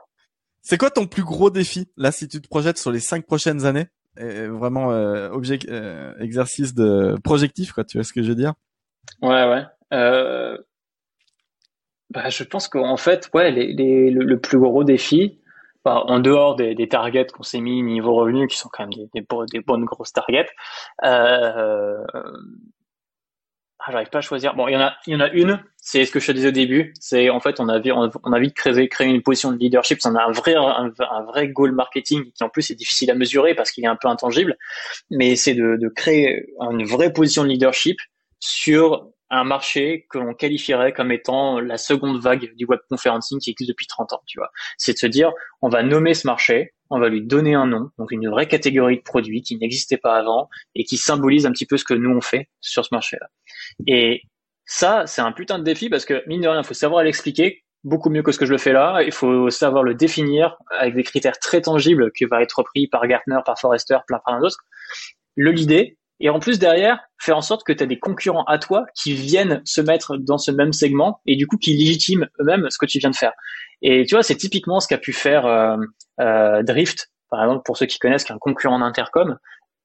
c'est 0.61 0.77
quoi 0.77 0.91
ton 0.91 1.07
plus 1.07 1.23
gros 1.23 1.49
défi 1.49 1.91
là 1.97 2.11
si 2.11 2.27
tu 2.27 2.39
te 2.39 2.47
projettes 2.47 2.77
sur 2.77 2.91
les 2.91 2.99
cinq 2.99 3.25
prochaines 3.25 3.65
années? 3.65 3.87
Vraiment 4.19 4.91
euh, 4.91 5.29
euh, 5.69 6.13
exercice 6.19 6.75
de 6.75 7.17
projectif, 7.23 7.71
quoi. 7.71 7.83
Tu 7.83 7.97
vois 7.97 8.03
ce 8.03 8.13
que 8.13 8.21
je 8.21 8.29
veux 8.29 8.35
dire? 8.35 8.53
Ouais, 9.21 9.47
ouais. 9.49 9.63
Euh... 9.93 10.57
Bah, 12.09 12.29
je 12.29 12.43
pense 12.43 12.67
qu'en 12.67 12.97
fait, 12.97 13.29
ouais, 13.33 13.51
les, 13.51 13.73
les, 13.73 14.09
le, 14.09 14.39
plus 14.39 14.57
gros 14.59 14.83
défi, 14.83 15.39
en 15.85 16.19
dehors 16.19 16.55
des, 16.55 16.75
des 16.75 16.87
targets 16.87 17.27
qu'on 17.27 17.43
s'est 17.43 17.61
mis 17.61 17.81
niveau 17.83 18.13
revenu, 18.15 18.47
qui 18.47 18.57
sont 18.57 18.69
quand 18.71 18.83
même 18.83 18.93
des, 18.93 19.25
des, 19.51 19.59
bonnes 19.61 19.85
grosses 19.85 20.13
targets, 20.13 20.49
j'arrive 23.91 24.09
pas 24.09 24.19
à 24.19 24.21
choisir. 24.21 24.55
Bon, 24.55 24.67
il 24.67 24.73
y 24.73 24.77
en 24.77 24.81
a, 24.81 24.93
il 25.07 25.13
y 25.13 25.15
en 25.15 25.19
a 25.19 25.29
une. 25.29 25.61
C'est 25.77 26.05
ce 26.05 26.11
que 26.11 26.19
je 26.19 26.27
te 26.27 26.31
disais 26.31 26.49
au 26.49 26.51
début. 26.51 26.93
C'est 26.99 27.29
en 27.29 27.39
fait, 27.39 27.59
on 27.59 27.69
a, 27.69 27.81
on, 28.23 28.33
a 28.33 28.39
vite 28.39 28.55
créé, 28.55 28.87
créé 28.89 29.07
une 29.07 29.21
position 29.21 29.51
de 29.51 29.57
leadership. 29.57 29.99
A 30.03 30.09
un 30.09 30.31
vrai, 30.31 30.55
un, 30.55 31.23
vrai 31.23 31.47
goal 31.47 31.71
marketing 31.71 32.31
qui 32.31 32.43
en 32.43 32.49
plus 32.49 32.69
est 32.71 32.75
difficile 32.75 33.09
à 33.11 33.15
mesurer 33.15 33.55
parce 33.55 33.71
qu'il 33.71 33.83
est 33.83 33.87
un 33.87 33.95
peu 33.95 34.07
intangible. 34.07 34.57
Mais 35.09 35.35
c'est 35.35 35.53
de, 35.53 35.77
de 35.79 35.87
créer 35.89 36.45
une 36.59 36.85
vraie 36.85 37.13
position 37.13 37.43
de 37.43 37.49
leadership 37.49 37.97
sur 38.39 39.09
un 39.29 39.43
marché 39.43 40.07
que 40.09 40.17
l'on 40.17 40.33
qualifierait 40.33 40.93
comme 40.93 41.11
étant 41.11 41.59
la 41.59 41.77
seconde 41.77 42.19
vague 42.19 42.53
du 42.55 42.65
web 42.65 42.79
conferencing 42.89 43.39
qui 43.39 43.51
existe 43.51 43.69
depuis 43.69 43.87
30 43.87 44.13
ans, 44.13 44.21
tu 44.25 44.39
vois. 44.39 44.49
C'est 44.77 44.93
de 44.93 44.97
se 44.97 45.07
dire, 45.07 45.31
on 45.61 45.69
va 45.69 45.83
nommer 45.83 46.13
ce 46.13 46.27
marché, 46.27 46.73
on 46.89 46.99
va 46.99 47.09
lui 47.09 47.21
donner 47.21 47.53
un 47.53 47.67
nom, 47.67 47.91
donc 47.97 48.11
une 48.11 48.29
vraie 48.29 48.47
catégorie 48.47 48.97
de 48.97 49.03
produits 49.03 49.41
qui 49.41 49.57
n'existait 49.57 49.97
pas 49.97 50.15
avant 50.15 50.49
et 50.75 50.83
qui 50.83 50.97
symbolise 50.97 51.45
un 51.45 51.51
petit 51.51 51.65
peu 51.65 51.77
ce 51.77 51.83
que 51.83 51.93
nous 51.93 52.09
on 52.09 52.21
fait 52.21 52.49
sur 52.61 52.83
ce 52.85 52.89
marché-là. 52.91 53.27
Et 53.87 54.23
ça, 54.65 55.05
c'est 55.05 55.21
un 55.21 55.31
putain 55.31 55.59
de 55.59 55.63
défi 55.63 55.89
parce 55.89 56.05
que 56.05 56.23
mine 56.27 56.41
de 56.41 56.47
rien, 56.47 56.61
il 56.61 56.65
faut 56.65 56.73
savoir 56.73 57.03
l'expliquer 57.03 57.63
beaucoup 57.83 58.09
mieux 58.09 58.23
que 58.23 58.31
ce 58.31 58.39
que 58.39 58.45
je 58.45 58.51
le 58.51 58.57
fais 58.57 58.73
là. 58.73 59.01
Il 59.03 59.11
faut 59.11 59.49
savoir 59.49 59.83
le 59.83 59.93
définir 59.93 60.57
avec 60.77 60.95
des 60.95 61.03
critères 61.03 61.39
très 61.39 61.61
tangibles 61.61 62.11
qui 62.11 62.25
va 62.25 62.41
être 62.41 62.59
repris 62.59 62.87
par 62.87 63.05
Gartner, 63.07 63.39
par 63.45 63.59
Forrester, 63.59 63.97
plein 64.07 64.19
plein 64.25 64.39
d'autres. 64.39 64.57
Le 65.35 65.51
l'idée 65.51 65.97
et 66.19 66.29
en 66.29 66.39
plus 66.39 66.59
derrière 66.59 66.99
faire 67.17 67.37
en 67.37 67.41
sorte 67.41 67.63
que 67.65 67.73
tu 67.73 67.83
as 67.83 67.87
des 67.87 67.99
concurrents 67.99 68.43
à 68.45 68.57
toi 68.57 68.85
qui 68.95 69.13
viennent 69.13 69.61
se 69.65 69.81
mettre 69.81 70.17
dans 70.17 70.37
ce 70.37 70.51
même 70.51 70.73
segment 70.73 71.21
et 71.25 71.35
du 71.35 71.47
coup 71.47 71.57
qui 71.57 71.73
légitiment 71.73 72.25
eux-mêmes 72.39 72.69
ce 72.69 72.77
que 72.77 72.85
tu 72.85 72.99
viens 72.99 73.09
de 73.09 73.15
faire. 73.15 73.33
Et 73.81 74.05
tu 74.05 74.15
vois, 74.15 74.23
c'est 74.23 74.35
typiquement 74.35 74.79
ce 74.79 74.87
qu'a 74.87 74.97
pu 74.97 75.13
faire 75.13 75.45
euh, 75.45 75.77
euh, 76.19 76.63
Drift, 76.63 77.09
par 77.29 77.43
exemple 77.43 77.61
pour 77.65 77.77
ceux 77.77 77.85
qui 77.85 77.99
connaissent, 77.99 78.23
qui 78.23 78.31
est 78.31 78.35
un 78.35 78.39
concurrent 78.39 78.79
d'Intercom, 78.79 79.37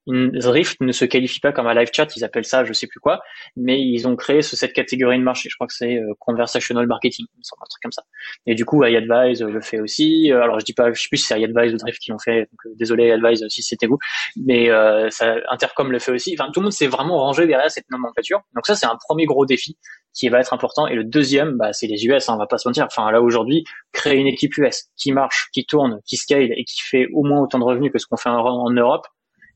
Drift 0.06 0.80
ne 0.80 0.92
se 0.92 1.04
qualifie 1.04 1.40
pas 1.40 1.52
comme 1.52 1.66
un 1.66 1.74
live 1.74 1.88
chat, 1.92 2.14
ils 2.16 2.24
appellent 2.24 2.44
ça 2.44 2.64
je 2.64 2.72
sais 2.72 2.86
plus 2.86 3.00
quoi, 3.00 3.22
mais 3.56 3.80
ils 3.80 4.06
ont 4.06 4.16
créé 4.16 4.42
cette 4.42 4.72
catégorie 4.72 5.18
de 5.18 5.22
marché. 5.22 5.48
Je 5.48 5.56
crois 5.56 5.66
que 5.66 5.72
c'est 5.72 5.96
euh, 5.96 6.12
conversational 6.18 6.86
marketing, 6.86 7.26
un 7.36 7.66
truc 7.68 7.82
comme 7.82 7.92
ça. 7.92 8.02
Et 8.46 8.54
du 8.54 8.64
coup, 8.64 8.84
iAdvise 8.84 9.42
le 9.42 9.60
fait 9.60 9.80
aussi. 9.80 10.30
Euh, 10.32 10.42
alors 10.42 10.60
je 10.60 10.64
dis 10.64 10.74
pas, 10.74 10.92
je 10.92 11.00
sais 11.00 11.08
plus 11.08 11.18
si 11.18 11.26
c'est 11.26 11.40
iAdvise 11.40 11.74
ou 11.74 11.76
Drift 11.78 11.98
qui 12.00 12.10
l'ont 12.10 12.18
fait. 12.18 12.42
Euh, 12.42 12.74
désolé 12.76 13.08
iAdvise 13.08 13.44
si 13.48 13.62
c'était 13.62 13.86
vous, 13.86 13.98
mais 14.36 14.68
ça, 15.10 15.36
Intercom 15.50 15.90
le 15.90 15.98
fait 15.98 16.12
aussi. 16.12 16.36
Enfin, 16.38 16.50
tout 16.52 16.60
le 16.60 16.64
monde 16.64 16.72
s'est 16.72 16.86
vraiment 16.86 17.18
rangé 17.18 17.46
derrière 17.46 17.70
cette 17.70 17.90
nomenclature. 17.90 18.40
Donc 18.54 18.66
ça, 18.66 18.74
c'est 18.74 18.86
un 18.86 18.96
premier 18.96 19.26
gros 19.26 19.46
défi 19.46 19.76
qui 20.12 20.28
va 20.28 20.40
être 20.40 20.52
important. 20.52 20.86
Et 20.86 20.94
le 20.94 21.04
deuxième, 21.04 21.56
bah, 21.56 21.72
c'est 21.72 21.86
les 21.86 22.06
US. 22.06 22.28
Hein, 22.28 22.34
on 22.34 22.38
va 22.38 22.46
pas 22.46 22.58
se 22.58 22.68
mentir. 22.68 22.86
Enfin 22.86 23.10
là 23.10 23.20
aujourd'hui, 23.20 23.64
créer 23.92 24.16
une 24.16 24.26
équipe 24.26 24.56
US 24.58 24.84
qui 24.96 25.12
marche, 25.12 25.48
qui 25.52 25.66
tourne, 25.66 26.00
qui 26.06 26.16
scale 26.16 26.52
et 26.52 26.64
qui 26.64 26.80
fait 26.82 27.06
au 27.12 27.24
moins 27.24 27.40
autant 27.40 27.58
de 27.58 27.64
revenus 27.64 27.92
que 27.92 27.98
ce 27.98 28.06
qu'on 28.06 28.16
fait 28.16 28.28
en 28.28 28.70
Europe 28.70 29.06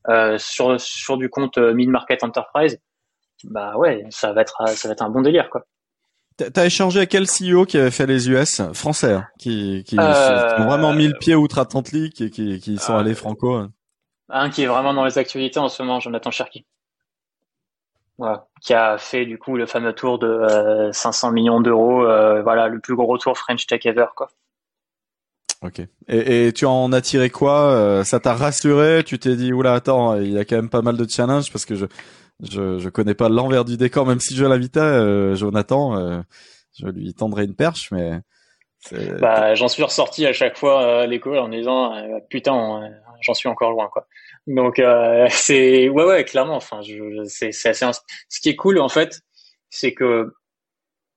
euh, 0.07 0.37
sur 0.37 0.79
sur 0.79 1.17
du 1.17 1.29
compte 1.29 1.57
euh, 1.57 1.73
mid 1.73 1.89
market 1.89 2.23
enterprise, 2.23 2.79
bah 3.43 3.75
ouais, 3.77 4.05
ça 4.09 4.31
va 4.33 4.41
être 4.41 4.67
ça 4.69 4.87
va 4.87 4.93
être 4.93 5.01
un 5.01 5.09
bon 5.09 5.21
délire 5.21 5.49
quoi. 5.49 5.65
T'as 6.53 6.65
échangé 6.65 6.99
avec 6.99 7.09
quel 7.09 7.25
CEO 7.25 7.65
qui 7.65 7.77
avait 7.77 7.91
fait 7.91 8.05
les 8.05 8.29
US 8.29 8.61
français, 8.71 9.11
hein, 9.11 9.27
qui, 9.37 9.83
qui, 9.85 9.97
euh... 9.99 10.57
ont 10.59 10.67
vraiment 10.67 10.93
mis 10.93 11.09
le 11.09 11.17
pied 11.19 11.35
outre-Atlantique 11.35 12.21
et 12.21 12.29
qui, 12.29 12.61
qui 12.61 12.77
sont 12.77 12.95
allés 12.95 13.13
franco. 13.13 13.55
Hein. 13.55 13.71
Un 14.29 14.49
qui 14.49 14.63
est 14.63 14.67
vraiment 14.67 14.93
dans 14.93 15.03
les 15.03 15.17
actualités 15.17 15.59
en 15.59 15.67
ce 15.67 15.83
moment, 15.83 15.99
Jonathan 15.99 16.31
Cherki. 16.31 16.65
Voilà, 18.17 18.47
qui 18.61 18.73
a 18.73 18.97
fait 18.97 19.25
du 19.25 19.37
coup 19.37 19.57
le 19.57 19.65
fameux 19.65 19.91
tour 19.91 20.17
de 20.17 20.89
500 20.93 21.31
millions 21.33 21.59
d'euros, 21.59 22.03
voilà, 22.03 22.69
le 22.69 22.79
plus 22.79 22.95
gros 22.95 23.07
retour 23.07 23.37
French 23.37 23.67
Tech 23.67 23.85
ever 23.85 24.07
quoi. 24.15 24.29
Ok. 25.61 25.81
Et, 26.07 26.47
et, 26.47 26.53
tu 26.53 26.65
en 26.65 26.91
as 26.93 27.01
tiré 27.01 27.29
quoi 27.29 27.71
euh, 27.71 28.03
Ça 28.05 28.19
t'a 28.19 28.33
rassuré 28.33 29.03
Tu 29.05 29.19
t'es 29.19 29.35
dit 29.35 29.51
oula 29.51 29.73
attends, 29.73 30.15
il 30.15 30.31
y 30.31 30.37
a 30.37 30.45
quand 30.45 30.55
même 30.55 30.69
pas 30.69 30.81
mal 30.81 30.95
de 30.95 31.09
challenges 31.09 31.51
parce 31.51 31.65
que 31.65 31.75
je 31.75 31.85
je, 32.41 32.79
je 32.79 32.87
connais 32.87 33.15
pas 33.15 33.27
l'envers 33.27 33.65
du 33.65 33.75
décor, 33.75 34.05
même 34.05 34.21
si 34.21 34.33
je 34.33 34.45
l'invitais, 34.45 34.79
euh, 34.79 35.35
Jonathan, 35.35 35.97
euh, 35.97 36.21
je 36.79 36.87
lui 36.87 37.13
tendrai 37.13 37.43
une 37.43 37.55
perche, 37.55 37.91
mais. 37.91 38.19
Bah, 39.19 39.55
j'en 39.55 39.67
suis 39.67 39.83
ressorti 39.83 40.25
à 40.25 40.31
chaque 40.31 40.57
fois 40.57 41.01
à 41.01 41.05
l'école 41.05 41.37
en 41.39 41.49
disant 41.49 41.93
putain, 42.29 42.89
j'en 43.19 43.33
suis 43.33 43.49
encore 43.49 43.71
loin 43.71 43.89
quoi. 43.91 44.07
Donc 44.47 44.81
c'est 45.29 45.89
ouais 45.89 46.05
ouais 46.05 46.23
clairement. 46.23 46.55
Enfin, 46.55 46.79
c'est 47.25 47.51
c'est 47.51 47.67
assez. 47.67 47.85
Ce 48.29 48.39
qui 48.39 48.47
est 48.47 48.55
cool 48.55 48.79
en 48.79 48.87
fait, 48.87 49.19
c'est 49.69 49.93
que 49.93 50.33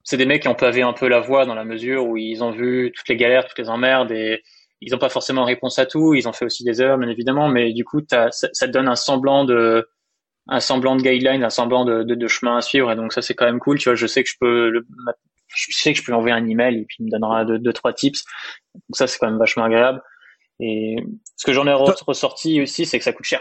c'est 0.05 0.17
des 0.17 0.27
mecs 0.27 0.43
qui 0.43 0.49
ont 0.49 0.55
pavé 0.55 0.83
un 0.83 0.93
peu 0.93 1.09
la 1.09 1.21
voie 1.21 1.47
dans 1.47 1.55
la 1.55 1.65
mesure 1.65 2.07
où 2.07 2.17
ils 2.17 2.43
ont 2.43 2.51
vu 2.51 2.93
toutes 2.95 3.09
les 3.09 3.17
galères, 3.17 3.47
toutes 3.47 3.59
les 3.59 3.69
emmerdes 3.69 4.11
et 4.11 4.43
ils 4.81 4.93
n'ont 4.93 4.99
pas 4.99 5.09
forcément 5.09 5.45
réponse 5.45 5.79
à 5.79 5.87
tout. 5.87 6.15
Ils 6.15 6.29
ont 6.29 6.33
fait 6.33 6.45
aussi 6.45 6.65
des 6.65 6.83
erreurs, 6.83 6.99
bien 6.99 7.09
évidemment, 7.09 7.49
mais 7.49 7.73
du 7.73 7.85
coup, 7.85 8.01
ça, 8.11 8.31
ça, 8.33 8.67
te 8.67 8.73
donne 8.73 8.89
un 8.89 8.97
semblant 8.97 9.45
de 9.45 9.89
un 10.49 10.59
semblant 10.59 10.97
de 10.97 11.03
guideline, 11.03 11.45
un 11.45 11.51
semblant 11.51 11.85
de, 11.85 12.03
de, 12.03 12.17
de, 12.17 12.27
chemin 12.27 12.57
à 12.57 12.61
suivre. 12.61 12.91
Et 12.91 12.97
donc 12.97 13.13
ça, 13.13 13.23
c'est 13.23 13.35
quand 13.35 13.45
même 13.45 13.61
cool. 13.61 13.79
Tu 13.79 13.89
vois, 13.89 13.95
je 13.95 14.09
sais 14.09 14.25
que 14.25 14.29
je 14.29 14.37
peux, 14.41 14.71
le, 14.71 14.85
je 15.47 15.67
sais 15.71 15.93
que 15.93 16.01
je 16.01 16.05
peux 16.05 16.13
envoyer 16.13 16.35
un 16.35 16.49
email 16.49 16.81
et 16.81 16.85
puis 16.85 16.97
il 16.99 17.07
me 17.07 17.11
donnera 17.11 17.45
deux, 17.45 17.61
deux 17.61 17.73
trois 17.73 17.93
tips. 17.93 18.25
Donc 18.75 18.97
ça, 18.97 19.07
c'est 19.07 19.19
quand 19.19 19.29
même 19.29 19.39
vachement 19.39 19.63
agréable. 19.65 20.03
Et 20.59 20.97
ce 21.37 21.47
que 21.47 21.53
j'en 21.53 21.67
ai 21.69 21.73
ressorti 21.73 22.61
aussi, 22.61 22.85
c'est 22.87 22.99
que 22.99 23.05
ça 23.05 23.13
coûte 23.13 23.25
cher. 23.25 23.41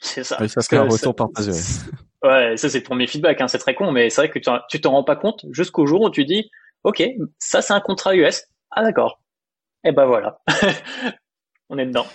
C'est 0.00 0.24
ça. 0.24 0.38
Oui, 0.40 0.48
ça, 0.48 0.60
c'est 0.60 0.76
un 0.76 0.88
retour 0.88 1.14
partagé. 1.14 1.52
Ouais, 2.24 2.56
ça 2.56 2.70
c'est 2.70 2.78
le 2.78 2.84
premier 2.84 3.06
feedback, 3.06 3.42
hein, 3.42 3.48
c'est 3.48 3.58
très 3.58 3.74
con, 3.74 3.92
mais 3.92 4.08
c'est 4.08 4.22
vrai 4.22 4.30
que 4.30 4.38
tu 4.70 4.80
t'en 4.80 4.90
rends 4.92 5.04
pas 5.04 5.14
compte 5.14 5.44
jusqu'au 5.50 5.86
jour 5.86 6.00
où 6.00 6.10
tu 6.10 6.24
dis, 6.24 6.50
ok, 6.82 7.02
ça 7.38 7.60
c'est 7.60 7.74
un 7.74 7.80
contrat 7.80 8.16
US. 8.16 8.44
Ah 8.70 8.82
d'accord. 8.82 9.20
Et 9.84 9.90
eh 9.90 9.92
ben 9.92 10.06
voilà, 10.06 10.38
on 11.68 11.76
est 11.76 11.84
dedans. 11.84 12.06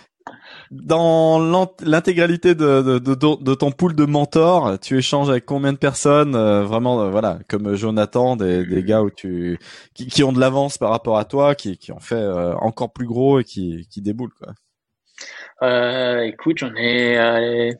Dans 0.71 1.39
l'intégralité 1.83 2.55
de, 2.55 2.81
de, 2.81 2.97
de, 2.97 3.53
ton 3.53 3.71
pool 3.71 3.95
de 3.95 4.05
mentors, 4.05 4.79
tu 4.79 4.97
échanges 4.97 5.29
avec 5.29 5.45
combien 5.45 5.73
de 5.73 5.77
personnes 5.77 6.35
euh, 6.35 6.63
Vraiment, 6.63 7.01
euh, 7.01 7.09
voilà, 7.09 7.39
comme 7.47 7.75
Jonathan, 7.75 8.35
des, 8.35 8.65
des 8.65 8.83
gars 8.83 9.03
où 9.03 9.11
tu 9.11 9.59
qui, 9.93 10.07
qui 10.07 10.23
ont 10.23 10.31
de 10.31 10.39
l'avance 10.39 10.79
par 10.79 10.89
rapport 10.89 11.17
à 11.17 11.25
toi, 11.25 11.53
qui, 11.53 11.77
qui 11.77 11.91
ont 11.91 11.99
fait 11.99 12.15
euh, 12.15 12.55
encore 12.55 12.91
plus 12.91 13.05
gros 13.05 13.39
et 13.39 13.43
qui, 13.43 13.87
qui 13.91 14.01
déboulent 14.01 14.33
quoi. 14.33 14.53
Euh, 15.61 16.21
écoute, 16.21 16.57
j'en 16.59 16.73
ai 16.75 17.73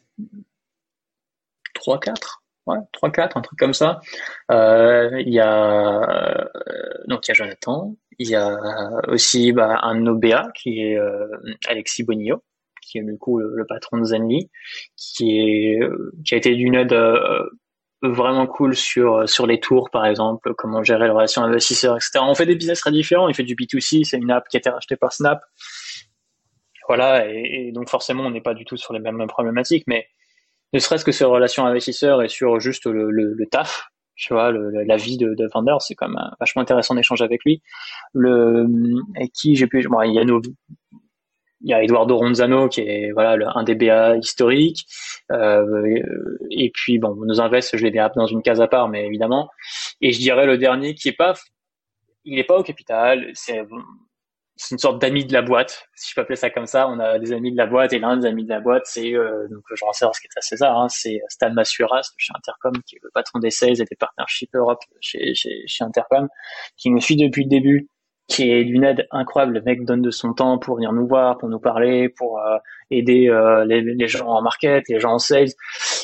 trois, 1.79 1.99
quatre. 1.99 2.43
Ouais, 2.67 2.77
trois, 2.93 3.09
quatre, 3.09 3.35
un 3.37 3.41
truc 3.41 3.57
comme 3.57 3.73
ça. 3.73 3.99
Il 4.51 5.33
y 5.33 5.39
a 5.39 6.47
donc 7.07 7.27
il 7.27 7.29
y 7.29 7.31
a 7.31 7.33
Jonathan, 7.33 7.95
il 8.19 8.29
y 8.29 8.35
a 8.35 8.57
aussi 9.07 9.51
bah, 9.53 9.79
un 9.81 10.05
OBA 10.05 10.49
qui 10.55 10.81
est 10.81 10.97
Alexis 11.67 12.03
Bonillo 12.03 12.43
qui 12.89 12.97
est 12.97 13.03
du 13.03 13.17
coup 13.17 13.39
le, 13.39 13.65
patron 13.65 13.97
de 13.97 14.03
Zenly, 14.03 14.49
qui 14.97 15.39
est 15.39 15.79
qui 16.25 16.33
a 16.33 16.37
été 16.37 16.55
d'une 16.55 16.75
aide 16.75 16.93
euh, 16.93 17.49
vraiment 18.01 18.47
cool 18.47 18.75
sur 18.75 19.27
sur 19.29 19.45
les 19.45 19.59
tours 19.59 19.89
par 19.91 20.05
exemple, 20.05 20.53
comment 20.55 20.83
gérer 20.83 21.05
les 21.05 21.11
relations 21.11 21.43
investisseurs, 21.43 21.95
etc. 21.95 22.19
On 22.21 22.35
fait 22.35 22.45
des 22.45 22.55
business 22.55 22.79
très 22.81 22.91
différents. 22.91 23.29
Il 23.29 23.35
fait 23.35 23.43
du 23.43 23.55
B2C, 23.55 24.03
c'est 24.03 24.17
une 24.17 24.31
app 24.31 24.47
qui 24.49 24.57
a 24.57 24.59
été 24.59 24.69
rachetée 24.69 24.95
par 24.95 25.13
Snap. 25.13 25.41
Voilà, 26.87 27.27
et, 27.27 27.71
donc 27.71 27.87
forcément 27.87 28.25
on 28.25 28.31
n'est 28.31 28.41
pas 28.41 28.55
du 28.55 28.65
tout 28.65 28.77
sur 28.77 28.93
les 28.93 28.99
mêmes 28.99 29.23
problématiques, 29.27 29.83
mais 29.85 30.07
ne 30.73 30.79
serait-ce 30.79 31.05
que 31.05 31.11
sur 31.11 31.29
relations 31.29 31.65
investisseurs 31.65 32.21
et 32.21 32.29
sur 32.29 32.59
juste 32.59 32.85
le, 32.85 33.09
le, 33.11 33.45
taf, 33.49 33.89
tu 34.15 34.33
vois, 34.33 34.51
la 34.51 34.97
vie 34.97 35.17
de, 35.17 35.33
de 35.33 35.49
vendeur, 35.53 35.81
c'est 35.81 35.95
quand 35.95 36.09
même 36.09 36.31
vachement 36.39 36.61
intéressant 36.61 36.95
d'échanger 36.95 37.23
avec 37.23 37.43
lui. 37.43 37.61
Le, 38.13 38.67
et 39.19 39.29
qui 39.29 39.55
j'ai 39.55 39.67
pu, 39.67 39.87
bon, 39.87 40.01
il 40.01 40.13
y 40.13 40.19
a 40.19 40.25
nos, 40.25 40.41
il 41.61 41.69
y 41.69 41.73
a 41.73 41.83
Eduardo 41.83 42.17
Ronzano 42.17 42.69
qui 42.69 42.81
est 42.81 43.11
voilà 43.11 43.51
un 43.55 43.63
DBA 43.63 44.17
historique 44.17 44.85
euh, 45.31 45.99
et 46.49 46.71
puis 46.73 46.99
bon 46.99 47.15
nos 47.25 47.41
invests 47.41 47.77
je 47.77 47.83
les 47.83 47.91
mets 47.91 48.07
dans 48.15 48.27
une 48.27 48.41
case 48.41 48.61
à 48.61 48.67
part 48.67 48.87
mais 48.87 49.05
évidemment 49.05 49.49
et 50.01 50.11
je 50.11 50.19
dirais 50.19 50.45
le 50.45 50.57
dernier 50.57 50.95
qui 50.95 51.09
est 51.09 51.17
pas 51.17 51.33
il 52.23 52.39
est 52.39 52.45
pas 52.45 52.57
au 52.57 52.63
capital 52.63 53.29
c'est 53.33 53.61
c'est 54.61 54.75
une 54.75 54.79
sorte 54.79 55.01
d'ami 55.01 55.25
de 55.25 55.31
la 55.31 55.41
boîte 55.41 55.87
si 55.95 56.09
je 56.09 56.15
peux 56.15 56.21
appeler 56.21 56.35
ça 56.35 56.49
comme 56.49 56.65
ça 56.65 56.89
on 56.89 56.99
a 56.99 57.17
des 57.17 57.31
amis 57.31 57.51
de 57.51 57.57
la 57.57 57.65
boîte 57.65 57.93
et 57.93 57.99
l'un 57.99 58.17
des 58.17 58.27
amis 58.27 58.43
de 58.43 58.49
la 58.49 58.59
boîte 58.59 58.83
c'est 58.85 59.13
euh, 59.15 59.47
donc 59.49 59.63
je 59.73 59.85
renseigner 59.85 60.11
ce 60.13 60.19
qui 60.19 60.27
est 60.27 60.37
à 60.37 60.41
César 60.41 60.77
hein, 60.77 60.89
c'est 60.89 61.21
Stan 61.29 61.51
Massuras 61.53 62.11
chez 62.17 62.33
Intercom 62.35 62.73
qui 62.85 62.97
est 62.97 62.99
le 63.01 63.09
patron 63.13 63.39
des 63.39 63.51
sales 63.51 63.81
et 63.81 63.85
des 63.85 63.95
partnerships 63.97 64.53
Europe 64.53 64.81
chez, 64.99 65.33
chez, 65.33 65.63
chez 65.65 65.83
Intercom 65.85 66.27
qui 66.75 66.91
me 66.91 66.99
suit 66.99 67.15
depuis 67.15 67.43
le 67.43 67.49
début 67.49 67.87
qui 68.27 68.51
est 68.51 68.63
d'une 68.63 68.83
aide 68.83 69.07
incroyable. 69.09 69.53
Le 69.53 69.61
mec 69.61 69.83
donne 69.85 70.03
de 70.03 70.11
son 70.11 70.33
temps 70.33 70.59
pour 70.59 70.75
venir 70.75 70.93
nous 70.93 71.07
voir, 71.07 71.39
pour 71.39 71.49
nous 71.49 71.59
parler, 71.59 72.09
pour 72.09 72.37
euh, 72.37 72.57
aider 72.91 73.27
euh, 73.27 73.65
les, 73.65 73.81
les, 73.81 74.07
gens 74.07 74.27
en 74.27 74.43
market, 74.43 74.87
les 74.87 74.99
gens 74.99 75.13
en 75.13 75.17
sales. 75.17 75.49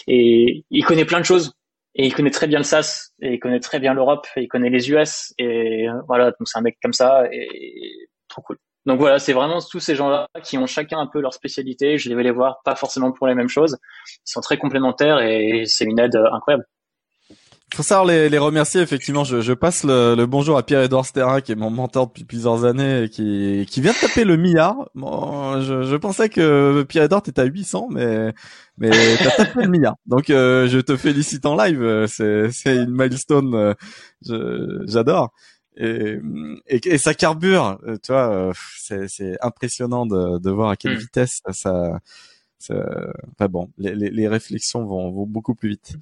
Et 0.08 0.66
il 0.72 0.84
connaît 0.84 1.06
plein 1.06 1.20
de 1.20 1.26
choses. 1.26 1.54
Et 1.94 2.08
il 2.08 2.14
connaît 2.16 2.32
très 2.32 2.48
bien 2.48 2.58
le 2.58 2.66
SaaS, 2.66 3.12
et 3.22 3.36
il 3.36 3.40
connaît 3.40 3.62
très 3.62 3.80
bien 3.80 3.94
l'Europe, 3.94 4.28
et 4.36 4.42
il 4.42 4.48
connaît 4.50 4.70
les 4.70 4.92
US. 4.92 5.34
Et 5.38 5.86
voilà, 6.08 6.32
donc 6.32 6.46
c'est 6.46 6.58
un 6.58 6.62
mec 6.62 6.78
comme 6.82 6.92
ça, 6.92 7.24
et 7.32 8.10
cool. 8.42 8.58
Donc 8.86 9.00
voilà, 9.00 9.18
c'est 9.18 9.34
vraiment 9.34 9.60
tous 9.62 9.80
ces 9.80 9.96
gens-là 9.96 10.28
qui 10.44 10.58
ont 10.58 10.68
chacun 10.68 11.00
un 11.00 11.08
peu 11.08 11.20
leur 11.20 11.34
spécialité. 11.34 11.98
Je 11.98 12.14
vais 12.14 12.24
les 12.24 12.32
voir 12.32 12.62
pas 12.64 12.76
forcément 12.76 13.12
pour 13.12 13.28
les 13.28 13.36
mêmes 13.36 13.50
choses. 13.50 13.78
Ils 14.28 14.32
sont 14.32 14.42
très 14.42 14.58
complémentaires 14.58 15.20
et 15.20 15.64
c'est 15.66 15.86
une 15.86 16.00
aide 16.00 16.16
incroyable 16.32 16.66
faut 17.76 17.84
savoir 17.84 18.06
les, 18.06 18.38
remercier 18.38 18.82
effectivement. 18.82 19.24
Je, 19.24 19.54
passe 19.54 19.84
le, 19.84 20.26
bonjour 20.26 20.58
à 20.58 20.64
Pierre-Edouard 20.64 21.06
Sterrin 21.06 21.42
qui 21.42 21.52
est 21.52 21.56
mon 21.56 21.70
mentor 21.70 22.08
depuis 22.08 22.24
plusieurs 22.24 22.64
années 22.64 23.04
et 23.04 23.10
qui, 23.10 23.82
vient 23.82 23.92
de 23.92 24.00
taper 24.00 24.24
le 24.24 24.38
milliard. 24.38 24.76
Je, 24.96 25.96
pensais 25.98 26.30
que 26.30 26.84
Pierre-Edouard 26.84 27.24
était 27.26 27.42
à 27.42 27.46
800, 27.46 27.90
mais 27.92 28.34
mais 28.78 28.90
t'as 29.18 29.32
tapé 29.32 29.64
le 29.64 29.68
milliard. 29.68 29.96
Donc 30.06 30.30
euh, 30.30 30.68
je 30.68 30.80
te 30.80 30.96
félicite 30.96 31.46
en 31.46 31.56
live. 31.56 32.06
C'est 32.08 32.50
c'est 32.52 32.76
une 32.76 32.92
milestone. 32.92 33.54
Euh, 34.30 34.84
j'adore. 34.88 35.32
Et, 35.78 36.20
et, 36.68 36.98
ça 36.98 37.14
carbure. 37.14 37.80
Euh, 37.86 37.98
tu 38.02 38.12
vois, 38.12 38.52
c'est 38.78 39.08
c'est 39.08 39.36
impressionnant 39.42 40.06
de, 40.06 40.40
de 40.40 40.50
voir 40.50 40.70
à 40.70 40.76
quelle 40.76 40.96
hmm. 40.96 41.00
vitesse 41.00 41.42
ça. 41.52 42.00
ça, 42.60 42.76
enfin 43.34 43.48
bon, 43.50 43.70
les, 43.78 43.94
les, 43.94 44.10
les 44.10 44.28
réflexions 44.28 44.86
vont, 44.86 45.12
vont 45.12 45.26
beaucoup 45.26 45.56
plus 45.56 45.70
vite. 45.70 45.98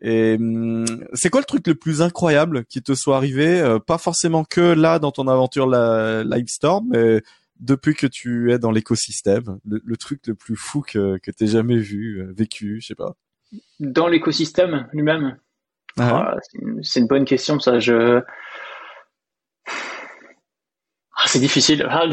Et 0.00 0.36
hum, 0.38 0.84
c'est 1.12 1.30
quoi 1.30 1.40
le 1.40 1.46
truc 1.46 1.66
le 1.66 1.74
plus 1.74 2.02
incroyable 2.02 2.64
qui 2.64 2.82
te 2.82 2.94
soit 2.94 3.16
arrivé 3.16 3.60
euh, 3.60 3.78
Pas 3.78 3.98
forcément 3.98 4.44
que 4.44 4.60
là 4.60 4.98
dans 4.98 5.10
ton 5.10 5.26
aventure 5.26 5.66
la 5.66 6.22
Livestorm, 6.22 6.86
mais 6.90 7.22
depuis 7.58 7.94
que 7.94 8.06
tu 8.06 8.52
es 8.52 8.58
dans 8.58 8.70
l'écosystème, 8.70 9.58
le, 9.64 9.96
truc 9.96 10.26
le 10.28 10.34
plus 10.34 10.54
fou 10.54 10.82
que 10.82 11.18
que 11.18 11.30
t'aies 11.32 11.48
jamais 11.48 11.78
vu, 11.78 12.20
euh, 12.20 12.32
vécu, 12.32 12.78
je 12.80 12.88
sais 12.88 12.94
pas. 12.94 13.16
Dans 13.80 14.06
l'écosystème 14.06 14.86
lui-même? 14.92 15.38
Ah, 15.98 16.34
ah 16.34 16.36
c'est 16.82 17.00
une 17.00 17.08
bonne 17.08 17.24
question 17.24 17.58
ça. 17.58 17.80
Je 17.80 18.22
ah, 21.20 21.24
c'est 21.26 21.40
difficile. 21.40 21.84
Ah, 21.90 22.04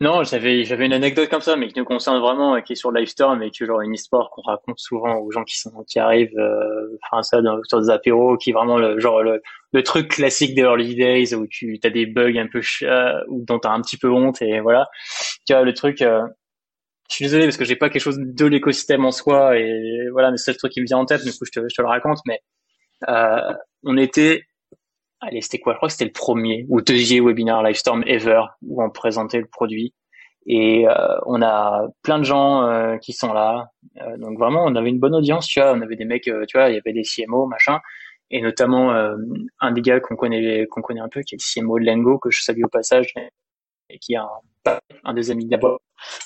non, 0.00 0.24
j'avais 0.24 0.64
j'avais 0.64 0.86
une 0.86 0.94
anecdote 0.94 1.28
comme 1.28 1.42
ça, 1.42 1.54
mais 1.54 1.68
qui 1.68 1.78
nous 1.78 1.84
concerne 1.84 2.18
vraiment, 2.18 2.58
qui 2.62 2.72
est 2.72 2.76
sur 2.76 2.90
Livestorm, 2.92 3.42
et 3.42 3.50
qui 3.50 3.62
est 3.62 3.66
genre 3.66 3.82
une 3.82 3.92
histoire 3.92 4.30
qu'on 4.30 4.40
raconte 4.40 4.78
souvent 4.78 5.18
aux 5.18 5.30
gens 5.30 5.44
qui 5.44 5.58
sont 5.60 5.84
qui 5.86 5.98
arrivent, 5.98 6.38
euh, 6.38 6.96
enfin 7.02 7.22
ça 7.22 7.42
dans, 7.42 7.58
sur 7.64 7.82
des 7.82 7.90
apéros, 7.90 8.38
qui 8.38 8.50
est 8.50 8.52
vraiment 8.54 8.78
le 8.78 8.98
genre 8.98 9.22
le, 9.22 9.42
le 9.72 9.82
truc 9.82 10.08
classique 10.12 10.54
des 10.54 10.62
early 10.62 10.94
days 10.94 11.34
où 11.34 11.46
tu 11.46 11.78
as 11.84 11.90
des 11.90 12.06
bugs 12.06 12.38
un 12.38 12.46
peu 12.46 12.62
euh, 12.84 13.20
ou 13.28 13.44
dont 13.44 13.58
t'as 13.58 13.70
un 13.70 13.82
petit 13.82 13.98
peu 13.98 14.10
honte 14.10 14.40
et 14.40 14.60
voilà. 14.60 14.88
Tu 15.46 15.52
vois 15.52 15.62
le 15.62 15.74
truc. 15.74 16.00
Euh, 16.00 16.22
je 17.10 17.16
suis 17.16 17.24
désolé 17.26 17.44
parce 17.44 17.58
que 17.58 17.66
j'ai 17.66 17.76
pas 17.76 17.90
quelque 17.90 18.02
chose 18.02 18.18
de 18.18 18.46
l'écosystème 18.46 19.04
en 19.04 19.10
soi 19.10 19.58
et 19.58 20.08
voilà, 20.10 20.30
mais 20.30 20.38
c'est 20.38 20.52
le 20.52 20.56
truc 20.56 20.72
qui 20.72 20.80
me 20.80 20.86
vient 20.86 20.98
en 20.98 21.04
tête. 21.04 21.22
Du 21.22 21.32
coup, 21.32 21.44
je 21.44 21.50
te, 21.50 21.68
je 21.68 21.74
te 21.74 21.82
le 21.82 21.88
raconte, 21.88 22.20
mais 22.26 22.40
euh, 23.08 23.52
on 23.82 23.98
était 23.98 24.44
allez, 25.26 25.40
c'était 25.40 25.58
quoi? 25.58 25.74
Je 25.74 25.78
crois 25.78 25.88
que 25.88 25.92
c'était 25.92 26.04
le 26.04 26.12
premier 26.12 26.66
ou 26.68 26.80
deuxième 26.80 27.26
webinaire 27.26 27.62
Livestorm 27.62 28.04
ever 28.06 28.42
où 28.62 28.82
on 28.82 28.90
présentait 28.90 29.40
le 29.40 29.46
produit. 29.46 29.94
Et 30.46 30.86
euh, 30.86 31.18
on 31.26 31.40
a 31.42 31.88
plein 32.02 32.18
de 32.18 32.24
gens 32.24 32.64
euh, 32.64 32.98
qui 32.98 33.12
sont 33.12 33.32
là. 33.32 33.70
Euh, 34.00 34.16
donc 34.18 34.38
vraiment, 34.38 34.64
on 34.64 34.74
avait 34.76 34.90
une 34.90 34.98
bonne 34.98 35.14
audience, 35.14 35.46
tu 35.46 35.60
vois. 35.60 35.72
On 35.72 35.80
avait 35.80 35.96
des 35.96 36.04
mecs, 36.04 36.24
tu 36.24 36.32
vois, 36.54 36.68
il 36.68 36.74
y 36.74 36.78
avait 36.78 36.92
des 36.92 37.02
CMO, 37.02 37.46
machin. 37.46 37.80
Et 38.30 38.40
notamment 38.40 38.92
un 39.60 39.72
des 39.72 39.80
gars 39.82 40.00
qu'on 40.00 40.16
connaît, 40.16 40.66
qu'on 40.70 40.82
connaît 40.82 41.00
un 41.00 41.08
peu, 41.08 41.22
qui 41.22 41.34
est 41.34 41.38
le 41.38 41.62
CMO 41.62 41.78
de 41.78 41.84
Lengo, 41.84 42.18
que 42.18 42.30
je 42.30 42.42
salue 42.42 42.64
au 42.64 42.68
passage, 42.68 43.12
et 43.90 43.98
qui 43.98 44.14
est 44.14 44.16
un, 44.16 44.28
un 45.04 45.14
des 45.14 45.30
amis 45.30 45.46
d'abord. 45.46 45.80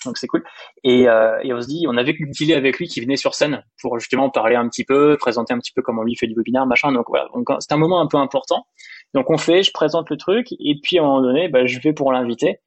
Donc 0.04 0.18
c'est 0.18 0.26
cool. 0.26 0.44
Et, 0.84 1.02
et, 1.02 1.52
on 1.52 1.60
se 1.60 1.66
dit, 1.66 1.86
on 1.88 1.96
avait 1.96 2.16
dealé 2.18 2.54
avec 2.54 2.78
lui 2.78 2.88
qui 2.88 3.00
venait 3.00 3.16
sur 3.16 3.34
scène 3.34 3.62
pour 3.80 3.98
justement 3.98 4.30
parler 4.30 4.56
un 4.56 4.68
petit 4.68 4.84
peu, 4.84 5.16
présenter 5.18 5.52
un 5.54 5.58
petit 5.58 5.72
peu 5.72 5.82
comment 5.82 6.02
lui 6.02 6.16
fait 6.16 6.26
du 6.26 6.34
webinaire, 6.34 6.66
machin. 6.66 6.92
Donc 6.92 7.06
voilà, 7.08 7.28
donc 7.34 7.48
c'est 7.60 7.72
un 7.72 7.76
moment 7.78 8.00
un 8.00 8.06
peu 8.06 8.16
important. 8.16 8.66
Donc 9.14 9.30
on 9.30 9.38
fait, 9.38 9.62
je 9.62 9.72
présente 9.72 10.10
le 10.10 10.16
truc, 10.16 10.52
et 10.52 10.74
puis 10.82 10.98
à 10.98 11.02
un 11.02 11.06
moment 11.06 11.22
donné, 11.22 11.48
bah, 11.48 11.66
je 11.66 11.80
vais 11.80 11.92
pour 11.92 12.12
l'inviter. 12.12 12.60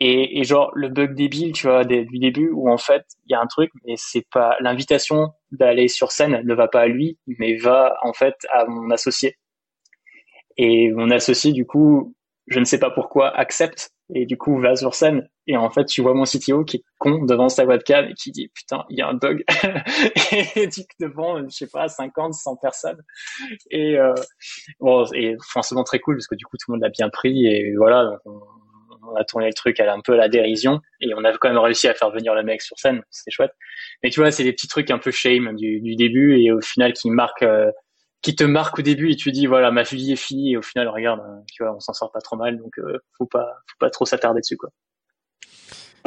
Et, 0.00 0.38
et, 0.38 0.44
genre 0.44 0.70
le 0.74 0.88
bug 0.88 1.14
débile, 1.14 1.52
tu 1.52 1.66
vois, 1.66 1.84
du 1.84 2.18
début, 2.18 2.50
où 2.50 2.70
en 2.70 2.78
fait 2.78 3.04
il 3.26 3.32
y 3.32 3.34
a 3.34 3.40
un 3.40 3.46
truc, 3.46 3.70
mais 3.84 3.94
c'est 3.96 4.26
pas 4.30 4.56
l'invitation 4.60 5.32
d'aller 5.50 5.88
sur 5.88 6.12
scène 6.12 6.40
ne 6.44 6.54
va 6.54 6.68
pas 6.68 6.82
à 6.82 6.86
lui, 6.86 7.18
mais 7.26 7.56
va 7.56 7.96
en 8.02 8.12
fait 8.12 8.34
à 8.52 8.66
mon 8.66 8.90
associé. 8.90 9.36
Et 10.56 10.90
mon 10.92 11.10
associé, 11.10 11.52
du 11.52 11.66
coup, 11.66 12.14
je 12.48 12.58
ne 12.60 12.64
sais 12.64 12.78
pas 12.78 12.90
pourquoi, 12.90 13.28
accepte 13.36 13.90
et 14.14 14.26
du 14.26 14.36
coup 14.36 14.58
va 14.60 14.76
sur 14.76 14.94
scène. 14.94 15.28
Et 15.46 15.56
en 15.56 15.70
fait 15.70 15.84
tu 15.84 16.02
vois 16.02 16.14
mon 16.14 16.24
CTO 16.24 16.64
qui 16.64 16.78
est 16.78 16.84
con 16.98 17.24
devant 17.24 17.48
sa 17.48 17.64
webcam 17.64 18.06
et 18.08 18.14
qui 18.14 18.30
dit 18.30 18.48
putain 18.54 18.84
il 18.90 18.98
y 18.98 19.02
a 19.02 19.08
un 19.08 19.14
bug. 19.14 19.44
Et 20.56 20.66
dit 20.66 20.86
que 20.86 21.06
devant 21.06 21.42
je 21.42 21.54
sais 21.54 21.68
pas 21.68 21.88
50 21.88 22.34
100 22.34 22.56
personnes. 22.56 23.02
Et 23.70 23.98
euh, 23.98 24.14
bon 24.80 25.04
et 25.14 25.36
forcément 25.50 25.84
très 25.84 25.98
cool 25.98 26.16
parce 26.16 26.26
que 26.26 26.34
du 26.34 26.44
coup 26.44 26.56
tout 26.56 26.70
le 26.70 26.74
monde 26.74 26.82
l'a 26.82 26.90
bien 26.90 27.08
pris. 27.08 27.46
Et 27.46 27.74
voilà 27.76 28.18
on, 28.24 29.16
a 29.16 29.24
tourné 29.24 29.46
le 29.46 29.54
truc 29.54 29.80
à 29.80 29.90
un 29.90 30.00
peu 30.00 30.14
la 30.16 30.28
dérision. 30.28 30.80
Et 31.00 31.14
on 31.14 31.24
a 31.24 31.32
quand 31.38 31.48
même 31.48 31.58
réussi 31.58 31.88
à 31.88 31.94
faire 31.94 32.10
venir 32.10 32.34
le 32.34 32.42
mec 32.42 32.60
sur 32.60 32.78
scène. 32.78 33.02
C'était 33.10 33.30
chouette. 33.30 33.52
Mais 34.02 34.10
tu 34.10 34.20
vois 34.20 34.30
c'est 34.30 34.44
des 34.44 34.52
petits 34.52 34.68
trucs 34.68 34.90
un 34.90 34.98
peu 34.98 35.10
shame 35.10 35.54
du, 35.56 35.80
du 35.80 35.96
début 35.96 36.38
et 36.40 36.52
au 36.52 36.60
final 36.60 36.92
qui 36.92 37.10
marquent 37.10 37.42
euh, 37.42 37.70
qui 38.22 38.34
te 38.34 38.44
marque 38.44 38.78
au 38.78 38.82
début 38.82 39.10
et 39.10 39.16
tu 39.16 39.32
dis 39.32 39.46
voilà 39.46 39.70
ma 39.70 39.82
vie 39.82 40.12
est 40.12 40.16
finie 40.16 40.52
et 40.52 40.56
au 40.56 40.62
final 40.62 40.88
regarde 40.88 41.20
hein, 41.20 41.42
tu 41.52 41.62
vois 41.62 41.74
on 41.74 41.80
s'en 41.80 41.92
sort 41.92 42.10
pas 42.10 42.20
trop 42.20 42.36
mal 42.36 42.58
donc 42.58 42.78
euh, 42.78 42.98
faut 43.16 43.26
pas 43.26 43.58
faut 43.66 43.76
pas 43.78 43.90
trop 43.90 44.04
s'attarder 44.04 44.40
dessus 44.40 44.56
quoi. 44.56 44.70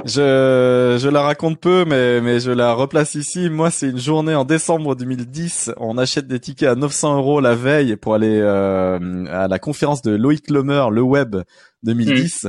Je, 0.06 0.98
je 1.00 1.10
la 1.10 1.22
raconte 1.22 1.60
peu, 1.60 1.86
mais, 1.86 2.22
mais 2.22 2.40
je 2.40 2.50
la 2.50 2.74
replace 2.74 3.14
ici. 3.14 3.52
Moi, 3.52 3.70
c'est 3.70 3.90
une 3.90 4.00
journée 4.00 4.34
en 4.34 4.46
décembre 4.46 4.96
2010. 4.96 5.72
On 5.78 5.98
achète 5.98 6.28
des 6.28 6.40
tickets 6.40 6.70
à 6.70 6.76
900 6.76 7.18
euros 7.18 7.40
la 7.40 7.54
veille 7.54 7.98
pour 7.98 8.16
aller 8.16 8.40
euh, 8.42 9.26
à 9.30 9.48
la 9.48 9.60
conférence 9.60 10.02
de 10.02 10.12
Loïc 10.12 10.50
Lemer, 10.50 10.86
le 10.92 11.02
web 11.02 11.36
2010. 11.84 12.48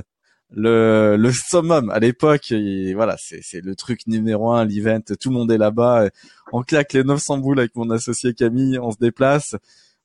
Le, 0.54 1.16
le 1.16 1.32
summum 1.32 1.90
à 1.90 1.98
l'époque. 1.98 2.52
Voilà, 2.94 3.16
c'est, 3.18 3.60
le 3.60 3.74
truc 3.74 4.06
numéro 4.06 4.52
un, 4.52 4.64
l'event. 4.64 5.00
Tout 5.20 5.30
le 5.30 5.34
monde 5.34 5.50
est 5.50 5.58
là-bas. 5.58 6.08
On 6.52 6.62
claque 6.62 6.92
les 6.92 7.04
900 7.04 7.38
boules 7.38 7.60
avec 7.60 7.74
mon 7.76 7.90
associé 7.90 8.34
Camille. 8.34 8.78
On 8.78 8.90
se 8.90 8.98
déplace. 8.98 9.56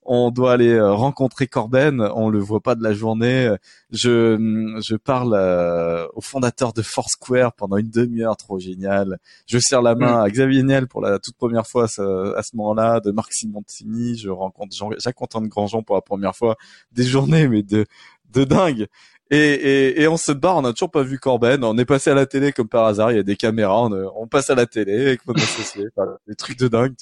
On 0.09 0.31
doit 0.31 0.53
aller 0.53 0.71
euh, 0.71 0.93
rencontrer 0.93 1.47
Corben. 1.47 1.99
On 2.15 2.29
le 2.29 2.39
voit 2.39 2.61
pas 2.61 2.75
de 2.75 2.81
la 2.81 2.93
journée. 2.93 3.53
Je, 3.91 4.77
je 4.81 4.95
parle 4.95 5.33
euh, 5.35 6.07
au 6.15 6.21
fondateur 6.21 6.71
de 6.71 6.81
Foursquare 6.81 7.51
pendant 7.51 7.75
une 7.75 7.89
demi-heure, 7.89 8.37
trop 8.37 8.57
génial. 8.57 9.17
Je 9.47 9.59
serre 9.59 9.81
la 9.81 9.95
main 9.95 10.19
mm. 10.19 10.21
à 10.21 10.29
Xavier 10.29 10.63
Niel 10.63 10.87
pour 10.87 11.01
la 11.01 11.19
toute 11.19 11.35
première 11.35 11.67
fois 11.67 11.83
à 11.83 11.87
ce, 11.87 12.55
moment-là, 12.55 13.01
de 13.01 13.11
Marc 13.11 13.33
Simontini. 13.33 14.17
Je 14.17 14.29
rencontre 14.29 14.73
Jean, 14.73 14.91
Jacques 14.97 15.21
Antoine 15.21 15.49
Grandjean 15.49 15.83
pour 15.83 15.95
la 15.95 16.01
première 16.01 16.37
fois. 16.37 16.55
Des 16.93 17.03
journées, 17.03 17.49
mais 17.49 17.63
de 17.63 17.85
de 18.33 18.43
dingue. 18.43 18.87
Et, 19.29 19.37
et, 19.37 20.01
et, 20.01 20.07
on 20.07 20.15
se 20.15 20.31
barre, 20.31 20.57
on 20.57 20.61
n'a 20.61 20.71
toujours 20.71 20.91
pas 20.91 21.03
vu 21.03 21.19
Corben. 21.19 21.63
On 21.63 21.77
est 21.77 21.85
passé 21.85 22.09
à 22.09 22.13
la 22.13 22.25
télé 22.25 22.53
comme 22.53 22.69
par 22.69 22.85
hasard. 22.85 23.11
Il 23.11 23.17
y 23.17 23.19
a 23.19 23.23
des 23.23 23.35
caméras, 23.35 23.83
on, 23.83 24.11
on 24.15 24.27
passe 24.27 24.49
à 24.49 24.55
la 24.55 24.65
télé 24.65 25.01
avec 25.01 25.25
mon 25.27 25.33
associé. 25.33 25.85
des 26.27 26.35
trucs 26.35 26.57
de 26.57 26.69
dingue. 26.69 26.95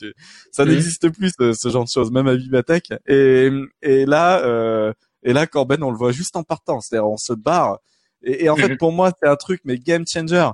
Ça 0.51 0.65
n'existe 0.65 1.09
plus 1.09 1.33
ce, 1.37 1.69
genre 1.69 1.83
de 1.83 1.89
choses, 1.89 2.11
même 2.11 2.27
à 2.27 2.35
Vivatech. 2.35 2.89
Et, 3.05 3.51
et 3.83 4.05
là, 4.05 4.43
euh, 4.43 4.91
et 5.21 5.33
là, 5.33 5.45
Corben, 5.45 5.83
on 5.83 5.91
le 5.91 5.97
voit 5.97 6.11
juste 6.11 6.35
en 6.35 6.43
partant. 6.43 6.81
C'est-à-dire, 6.81 7.07
on 7.07 7.17
se 7.17 7.33
barre. 7.33 7.79
Et, 8.23 8.49
en 8.49 8.55
fait, 8.55 8.75
pour 8.77 8.91
moi, 8.91 9.11
c'est 9.21 9.29
un 9.29 9.35
truc, 9.35 9.61
mais 9.63 9.77
game 9.77 10.05
changer. 10.07 10.49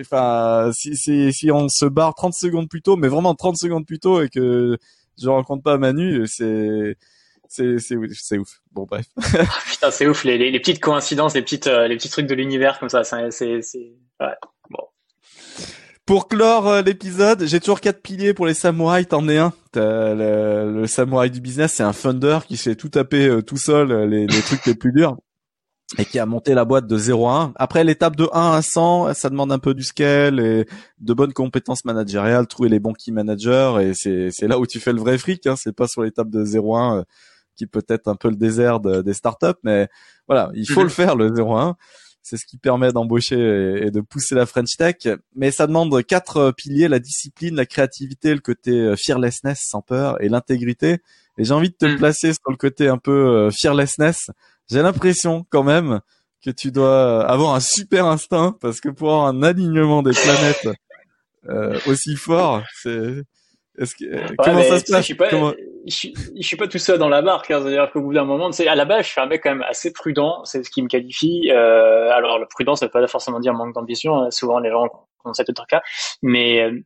Enfin, 0.00 0.70
si, 0.72 0.96
si, 0.96 1.32
si 1.32 1.52
on 1.52 1.68
se 1.68 1.86
barre 1.86 2.14
30 2.16 2.34
secondes 2.34 2.68
plus 2.68 2.82
tôt, 2.82 2.96
mais 2.96 3.06
vraiment 3.06 3.36
30 3.36 3.56
secondes 3.56 3.86
plus 3.86 4.00
tôt, 4.00 4.20
et 4.20 4.28
que 4.28 4.76
je 5.20 5.28
rencontre 5.28 5.62
pas 5.62 5.78
Manu, 5.78 6.26
c'est 6.26 6.96
c'est 7.48 7.78
c'est 7.78 7.96
c'est 8.12 8.38
ouf. 8.38 8.60
Bon 8.72 8.84
bref. 8.84 9.06
Ah, 9.38 9.44
putain, 9.66 9.90
c'est 9.90 10.06
ouf 10.06 10.24
les, 10.24 10.38
les, 10.38 10.50
les, 10.50 10.60
petites 10.60 10.80
coïncidences, 10.80 11.34
les 11.34 11.42
petites 11.42 11.66
euh, 11.66 11.88
les 11.88 11.96
petits 11.96 12.10
trucs 12.10 12.26
de 12.26 12.34
l'univers 12.34 12.78
comme 12.78 12.88
ça, 12.88 13.02
c'est 13.04 13.30
c'est 13.30 13.92
ouais. 14.20 14.26
Bon. 14.70 14.84
Pour 16.04 16.28
clore 16.28 16.68
euh, 16.68 16.82
l'épisode, 16.82 17.44
j'ai 17.46 17.60
toujours 17.60 17.80
quatre 17.80 18.02
piliers 18.02 18.34
pour 18.34 18.46
les 18.46 18.54
samouraïs. 18.54 19.08
T'en 19.08 19.28
es 19.28 19.38
un. 19.38 19.52
Le, 19.74 20.80
le, 20.80 20.86
samouraï 20.86 21.30
du 21.30 21.40
business, 21.40 21.74
c'est 21.74 21.82
un 21.82 21.92
funder 21.92 22.40
qui 22.46 22.56
s'est 22.56 22.76
tout 22.76 22.88
tapé 22.88 23.26
euh, 23.26 23.42
tout 23.42 23.56
seul 23.56 24.08
les, 24.08 24.26
les 24.26 24.40
trucs 24.42 24.66
les 24.66 24.74
plus 24.74 24.92
durs 24.92 25.16
et 25.96 26.04
qui 26.04 26.18
a 26.18 26.26
monté 26.26 26.52
la 26.52 26.66
boîte 26.66 26.86
de 26.86 26.98
0 26.98 27.28
à 27.28 27.42
1. 27.44 27.52
Après 27.56 27.82
l'étape 27.82 28.16
de 28.16 28.28
1 28.32 28.52
à 28.52 28.62
100, 28.62 29.14
ça 29.14 29.30
demande 29.30 29.52
un 29.52 29.58
peu 29.58 29.72
du 29.72 29.82
scale 29.82 30.38
et 30.38 30.66
de 30.98 31.14
bonnes 31.14 31.32
compétences 31.32 31.84
managériales, 31.86 32.46
trouver 32.46 32.68
les 32.68 32.78
bons 32.78 32.92
key 32.92 33.10
managers 33.10 33.76
et 33.80 33.94
c'est 33.94 34.30
c'est 34.30 34.48
là 34.48 34.58
où 34.58 34.66
tu 34.66 34.80
fais 34.80 34.92
le 34.92 35.00
vrai 35.00 35.16
fric. 35.16 35.46
Hein. 35.46 35.54
C'est 35.56 35.74
pas 35.74 35.88
sur 35.88 36.02
l'étape 36.02 36.28
de 36.28 36.44
0 36.44 36.76
à 36.76 36.80
1 36.80 37.04
qui 37.58 37.66
peut 37.66 37.84
être 37.88 38.08
un 38.08 38.14
peu 38.14 38.30
le 38.30 38.36
désert 38.36 38.80
des 38.80 39.12
startups, 39.12 39.58
mais 39.64 39.88
voilà, 40.26 40.50
il 40.54 40.68
faut 40.68 40.82
le 40.82 40.88
faire 40.88 41.16
le 41.16 41.30
0-1. 41.30 41.74
C'est 42.22 42.36
ce 42.36 42.44
qui 42.46 42.58
permet 42.58 42.92
d'embaucher 42.92 43.86
et, 43.86 43.90
de 43.90 44.00
pousser 44.00 44.34
la 44.34 44.44
French 44.44 44.76
Tech. 44.76 44.96
Mais 45.34 45.50
ça 45.50 45.66
demande 45.66 46.04
quatre 46.04 46.50
piliers 46.50 46.88
la 46.88 46.98
discipline, 46.98 47.54
la 47.54 47.64
créativité, 47.64 48.34
le 48.34 48.40
côté 48.40 48.72
euh, 48.72 48.96
fearlessness 48.96 49.60
sans 49.62 49.80
peur 49.80 50.22
et 50.22 50.28
l'intégrité. 50.28 50.98
Et 51.38 51.44
j'ai 51.44 51.54
envie 51.54 51.70
de 51.70 51.74
te 51.74 51.86
mm. 51.86 51.96
placer 51.96 52.32
sur 52.34 52.50
le 52.50 52.56
côté 52.56 52.88
un 52.88 52.98
peu 52.98 53.12
euh, 53.12 53.50
fearlessness. 53.50 54.30
J'ai 54.70 54.82
l'impression 54.82 55.46
quand 55.48 55.62
même 55.62 56.00
que 56.44 56.50
tu 56.50 56.70
dois 56.70 57.24
avoir 57.26 57.54
un 57.54 57.60
super 57.60 58.06
instinct 58.06 58.56
parce 58.60 58.80
que 58.80 58.90
pour 58.90 59.10
avoir 59.10 59.26
un 59.28 59.42
alignement 59.42 60.02
des 60.02 60.12
planètes 60.12 60.68
euh, 61.48 61.78
aussi 61.86 62.16
fort, 62.16 62.62
c'est 62.82 63.22
est-ce 63.78 63.94
que, 63.94 64.04
euh, 64.04 64.26
comment 64.38 64.62
ça 64.62 64.80
se 64.80 64.90
passe 64.90 65.00
je 65.00 65.04
suis, 65.04 65.14
pas, 65.14 65.30
je, 65.86 66.08
je 66.36 66.42
suis 66.42 66.56
pas 66.56 66.68
tout 66.68 66.78
seul 66.78 66.98
dans 66.98 67.08
la 67.08 67.22
barque. 67.22 67.50
Hein, 67.50 67.60
C'est-à-dire 67.62 67.90
qu'au 67.90 68.00
bout 68.00 68.14
d'un 68.14 68.24
moment, 68.24 68.50
à 68.50 68.74
la 68.74 68.84
base, 68.84 69.06
je 69.06 69.10
suis 69.10 69.20
un 69.20 69.26
mec 69.26 69.42
quand 69.42 69.50
même 69.50 69.64
assez 69.68 69.92
prudent. 69.92 70.44
C'est 70.44 70.64
ce 70.64 70.70
qui 70.70 70.82
me 70.82 70.88
qualifie. 70.88 71.50
Euh, 71.50 72.10
alors, 72.10 72.38
le 72.38 72.46
prudent, 72.46 72.76
ça 72.76 72.86
veut 72.86 72.90
pas 72.90 73.06
forcément 73.06 73.40
dire 73.40 73.54
manque 73.54 73.74
d'ambition. 73.74 74.16
Hein. 74.16 74.30
Souvent, 74.30 74.58
les 74.58 74.70
gens 74.70 74.88
ont 75.24 75.34
cet 75.34 75.48
autre 75.50 75.66
cas. 75.66 75.82
Mais 76.22 76.62
euh, 76.62 76.80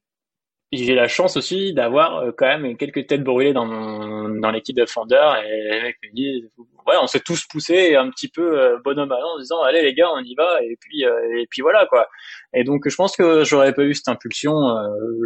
j'ai 0.72 0.94
la 0.94 1.06
chance 1.06 1.36
aussi 1.36 1.74
d'avoir 1.74 2.16
euh, 2.18 2.32
quand 2.36 2.46
même 2.46 2.76
quelques 2.76 3.06
têtes 3.06 3.22
brûlées 3.22 3.52
dans 3.52 4.28
dans 4.28 4.50
l'équipe 4.50 4.76
de 4.76 4.86
Founder 4.86 5.34
et 5.44 5.62
les 5.70 5.82
mecs 5.82 5.98
me 6.02 6.14
disent 6.14 6.48
ouais 6.86 6.94
on 7.00 7.06
s'est 7.06 7.20
tous 7.20 7.44
poussés 7.46 7.94
un 7.94 8.10
petit 8.10 8.28
peu 8.28 8.58
euh, 8.58 8.78
bonhomme 8.82 9.12
à 9.12 9.16
en 9.16 9.38
disant 9.38 9.62
allez 9.62 9.82
les 9.82 9.94
gars 9.94 10.08
on 10.14 10.20
y 10.20 10.34
va 10.34 10.62
et 10.62 10.76
puis 10.80 11.04
euh, 11.04 11.40
et 11.40 11.46
puis 11.50 11.60
voilà 11.60 11.86
quoi 11.86 12.08
et 12.54 12.64
donc 12.64 12.88
je 12.88 12.96
pense 12.96 13.14
que 13.16 13.44
j'aurais 13.44 13.74
pas 13.74 13.82
eu 13.82 13.94
cette 13.94 14.08
impulsion 14.08 14.52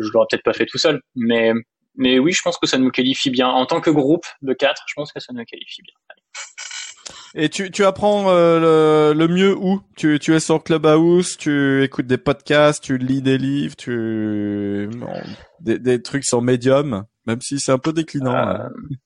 je 0.00 0.10
l'aurais 0.12 0.26
peut-être 0.28 0.42
pas 0.42 0.52
fait 0.52 0.66
tout 0.66 0.78
seul 0.78 1.00
mais 1.14 1.52
mais 1.96 2.18
oui 2.18 2.32
je 2.32 2.42
pense 2.42 2.58
que 2.58 2.66
ça 2.66 2.78
nous 2.78 2.90
qualifie 2.90 3.30
bien 3.30 3.48
en 3.48 3.66
tant 3.66 3.80
que 3.80 3.90
groupe 3.90 4.26
de 4.42 4.52
quatre 4.52 4.82
je 4.86 4.94
pense 4.94 5.12
que 5.12 5.20
ça 5.20 5.32
nous 5.32 5.44
qualifie 5.44 5.82
bien 5.82 5.94
et 7.38 7.50
tu, 7.50 7.70
tu 7.70 7.84
apprends 7.84 8.30
euh, 8.30 9.12
le, 9.12 9.18
le, 9.18 9.28
mieux 9.28 9.54
où? 9.54 9.80
Tu, 9.96 10.18
tu 10.18 10.34
es 10.34 10.40
sur 10.40 10.62
Clubhouse, 10.62 11.36
tu 11.36 11.82
écoutes 11.82 12.06
des 12.06 12.16
podcasts, 12.16 12.82
tu 12.82 12.96
lis 12.96 13.20
des 13.20 13.36
livres, 13.36 13.76
tu 13.76 14.88
des, 15.60 15.78
des 15.78 16.00
trucs 16.00 16.24
sur 16.24 16.40
Medium, 16.40 17.04
même 17.26 17.40
si 17.42 17.60
c'est 17.60 17.72
un 17.72 17.78
peu 17.78 17.92
déclinant. 17.92 18.34
Hein. 18.34 18.70
Euh, 18.70 18.96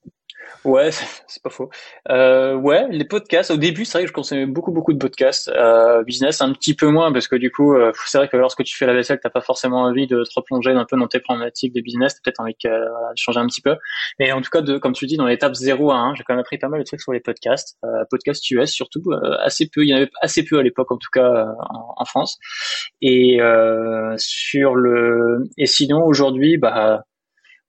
Ouais, 0.64 0.90
c'est 1.26 1.42
pas 1.42 1.50
faux. 1.50 1.70
Euh, 2.10 2.54
ouais, 2.54 2.86
les 2.90 3.04
podcasts. 3.04 3.50
Au 3.50 3.56
début, 3.56 3.84
c'est 3.84 3.98
vrai 3.98 4.02
que 4.02 4.08
je 4.08 4.12
consommais 4.12 4.46
beaucoup, 4.46 4.72
beaucoup 4.72 4.92
de 4.92 4.98
podcasts. 4.98 5.48
Euh, 5.48 6.02
business, 6.04 6.40
un 6.42 6.52
petit 6.52 6.74
peu 6.74 6.88
moins, 6.88 7.12
parce 7.12 7.28
que 7.28 7.36
du 7.36 7.50
coup, 7.50 7.74
euh, 7.74 7.92
c'est 8.06 8.18
vrai 8.18 8.28
que 8.28 8.36
lorsque 8.36 8.62
tu 8.64 8.76
fais 8.76 8.86
la 8.86 8.94
vaisselle, 8.94 9.20
t'as 9.22 9.30
pas 9.30 9.40
forcément 9.40 9.82
envie 9.82 10.06
de 10.06 10.22
te 10.24 10.30
replonger 10.34 10.72
un 10.72 10.84
peu 10.84 10.98
dans 10.98 11.08
tes 11.08 11.20
problématiques 11.20 11.74
de 11.74 11.80
business. 11.80 12.14
T'as 12.14 12.20
peut-être 12.24 12.40
envie 12.40 12.54
voilà, 12.62 13.10
de, 13.10 13.16
changer 13.16 13.40
un 13.40 13.46
petit 13.46 13.62
peu. 13.62 13.76
Mais 14.18 14.32
en 14.32 14.40
tout 14.42 14.50
cas, 14.50 14.60
de, 14.62 14.78
comme 14.78 14.92
tu 14.92 15.06
dis, 15.06 15.16
dans 15.16 15.26
l'étape 15.26 15.54
0 15.54 15.90
à 15.90 15.96
1, 15.96 16.14
j'ai 16.14 16.24
quand 16.24 16.34
même 16.34 16.40
appris 16.40 16.58
pas 16.58 16.68
mal 16.68 16.80
de 16.80 16.84
trucs 16.84 17.00
sur 17.00 17.12
les 17.12 17.20
podcasts. 17.20 17.78
Euh, 17.84 18.04
podcasts 18.10 18.50
US, 18.50 18.70
surtout, 18.70 19.02
euh, 19.10 19.36
assez 19.42 19.68
peu. 19.68 19.82
Il 19.84 19.88
y 19.88 19.94
en 19.94 19.96
avait 19.96 20.10
assez 20.20 20.44
peu 20.44 20.58
à 20.58 20.62
l'époque, 20.62 20.92
en 20.92 20.98
tout 20.98 21.10
cas, 21.12 21.24
euh, 21.24 21.44
en, 21.70 21.94
en, 21.96 22.04
France. 22.04 22.38
Et 23.00 23.38
sur 24.18 24.74
le, 24.74 25.44
et 25.56 25.66
sinon, 25.66 26.04
aujourd'hui, 26.04 26.58
bah, 26.58 27.04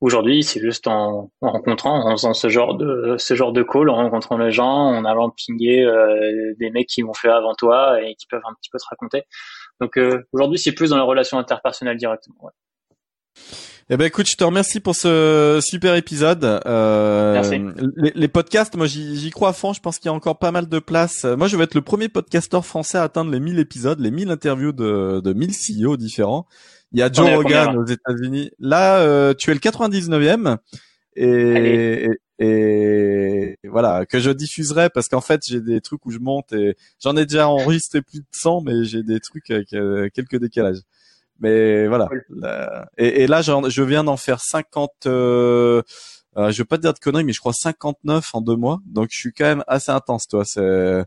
Aujourd'hui, 0.01 0.41
c'est 0.41 0.59
juste 0.59 0.87
en, 0.87 1.29
rencontrant, 1.41 2.07
en 2.07 2.17
faisant 2.17 2.33
ce 2.33 2.49
genre 2.49 2.75
de 2.75 3.15
ce 3.19 3.35
genre 3.35 3.53
de 3.53 3.61
call, 3.61 3.87
en 3.87 3.95
rencontrant 3.95 4.35
les 4.39 4.51
gens, 4.51 4.65
en 4.65 5.05
allant 5.05 5.29
pinguer 5.29 5.83
euh, 5.83 6.55
des 6.59 6.71
mecs 6.71 6.87
qui 6.87 7.03
m'ont 7.03 7.13
fait 7.13 7.29
avant 7.29 7.53
toi 7.53 8.01
et 8.01 8.15
qui 8.15 8.25
peuvent 8.25 8.41
un 8.49 8.53
petit 8.55 8.71
peu 8.71 8.79
te 8.79 8.85
raconter. 8.89 9.23
Donc 9.79 9.99
euh, 9.99 10.23
aujourd'hui, 10.33 10.57
c'est 10.57 10.71
plus 10.71 10.89
dans 10.89 10.97
la 10.97 11.03
relation 11.03 11.37
interpersonnelle 11.37 11.97
directement. 11.97 12.35
Ouais. 12.41 12.51
Eh 13.91 13.97
ben 13.97 14.05
écoute, 14.05 14.27
je 14.27 14.35
te 14.35 14.43
remercie 14.43 14.79
pour 14.79 14.95
ce 14.95 15.59
super 15.61 15.93
épisode. 15.93 16.45
Euh, 16.65 17.33
Merci. 17.33 17.61
Les, 17.97 18.11
les, 18.15 18.27
podcasts, 18.27 18.75
moi 18.75 18.87
j'y 18.87 19.29
crois 19.29 19.49
à 19.49 19.53
fond. 19.53 19.71
Je 19.73 19.81
pense 19.81 19.99
qu'il 19.99 20.07
y 20.07 20.09
a 20.09 20.13
encore 20.13 20.39
pas 20.39 20.51
mal 20.51 20.67
de 20.67 20.79
place. 20.79 21.25
Moi, 21.25 21.47
je 21.47 21.57
vais 21.57 21.65
être 21.65 21.75
le 21.75 21.81
premier 21.81 22.09
podcasteur 22.09 22.65
français 22.65 22.97
à 22.97 23.03
atteindre 23.03 23.29
les 23.31 23.39
1000 23.39 23.59
épisodes, 23.59 23.99
les 23.99 24.09
1000 24.09 24.31
interviews 24.31 24.71
de, 24.71 25.21
de 25.23 25.33
1000 25.33 25.51
CEO 25.51 25.97
différents. 25.97 26.47
Il 26.91 26.99
y 26.99 27.03
a 27.03 27.11
Joe 27.11 27.35
Rogan 27.35 27.77
aux 27.77 27.85
États-Unis. 27.85 28.51
Là, 28.59 28.99
euh, 28.99 29.33
tu 29.33 29.51
es 29.51 29.53
le 29.53 29.59
99e 29.59 30.57
et, 31.15 32.09
et, 32.39 33.57
voilà 33.65 34.05
que 34.05 34.19
je 34.19 34.31
diffuserai 34.31 34.89
parce 34.89 35.07
qu'en 35.07 35.21
fait 35.21 35.41
j'ai 35.45 35.59
des 35.61 35.81
trucs 35.81 36.05
où 36.05 36.11
je 36.11 36.19
monte 36.19 36.53
et 36.53 36.75
j'en 36.99 37.15
ai 37.17 37.25
déjà 37.25 37.47
enregistré 37.49 38.01
plus 38.01 38.19
de 38.19 38.25
100 38.31 38.61
mais 38.61 38.83
j'ai 38.85 39.03
des 39.03 39.19
trucs 39.19 39.49
avec 39.51 39.73
euh, 39.73 40.09
quelques 40.13 40.37
décalages. 40.37 40.81
Mais 41.39 41.87
voilà. 41.87 42.07
et, 42.97 43.23
et, 43.23 43.27
là 43.27 43.41
je 43.41 43.81
viens 43.81 44.03
d'en 44.03 44.17
faire 44.17 44.39
50 44.39 44.91
euh, 45.07 45.81
euh, 46.37 46.51
je 46.51 46.59
veux 46.59 46.65
pas 46.65 46.77
te 46.77 46.83
dire 46.83 46.93
de 46.93 46.99
conneries 46.99 47.23
mais 47.23 47.33
je 47.33 47.39
crois 47.39 47.53
59 47.53 48.29
en 48.33 48.41
deux 48.41 48.55
mois 48.55 48.79
donc 48.85 49.09
je 49.11 49.17
suis 49.17 49.33
quand 49.33 49.45
même 49.45 49.63
assez 49.67 49.91
intense 49.91 50.27
toi 50.27 50.45
c'est 50.45 51.03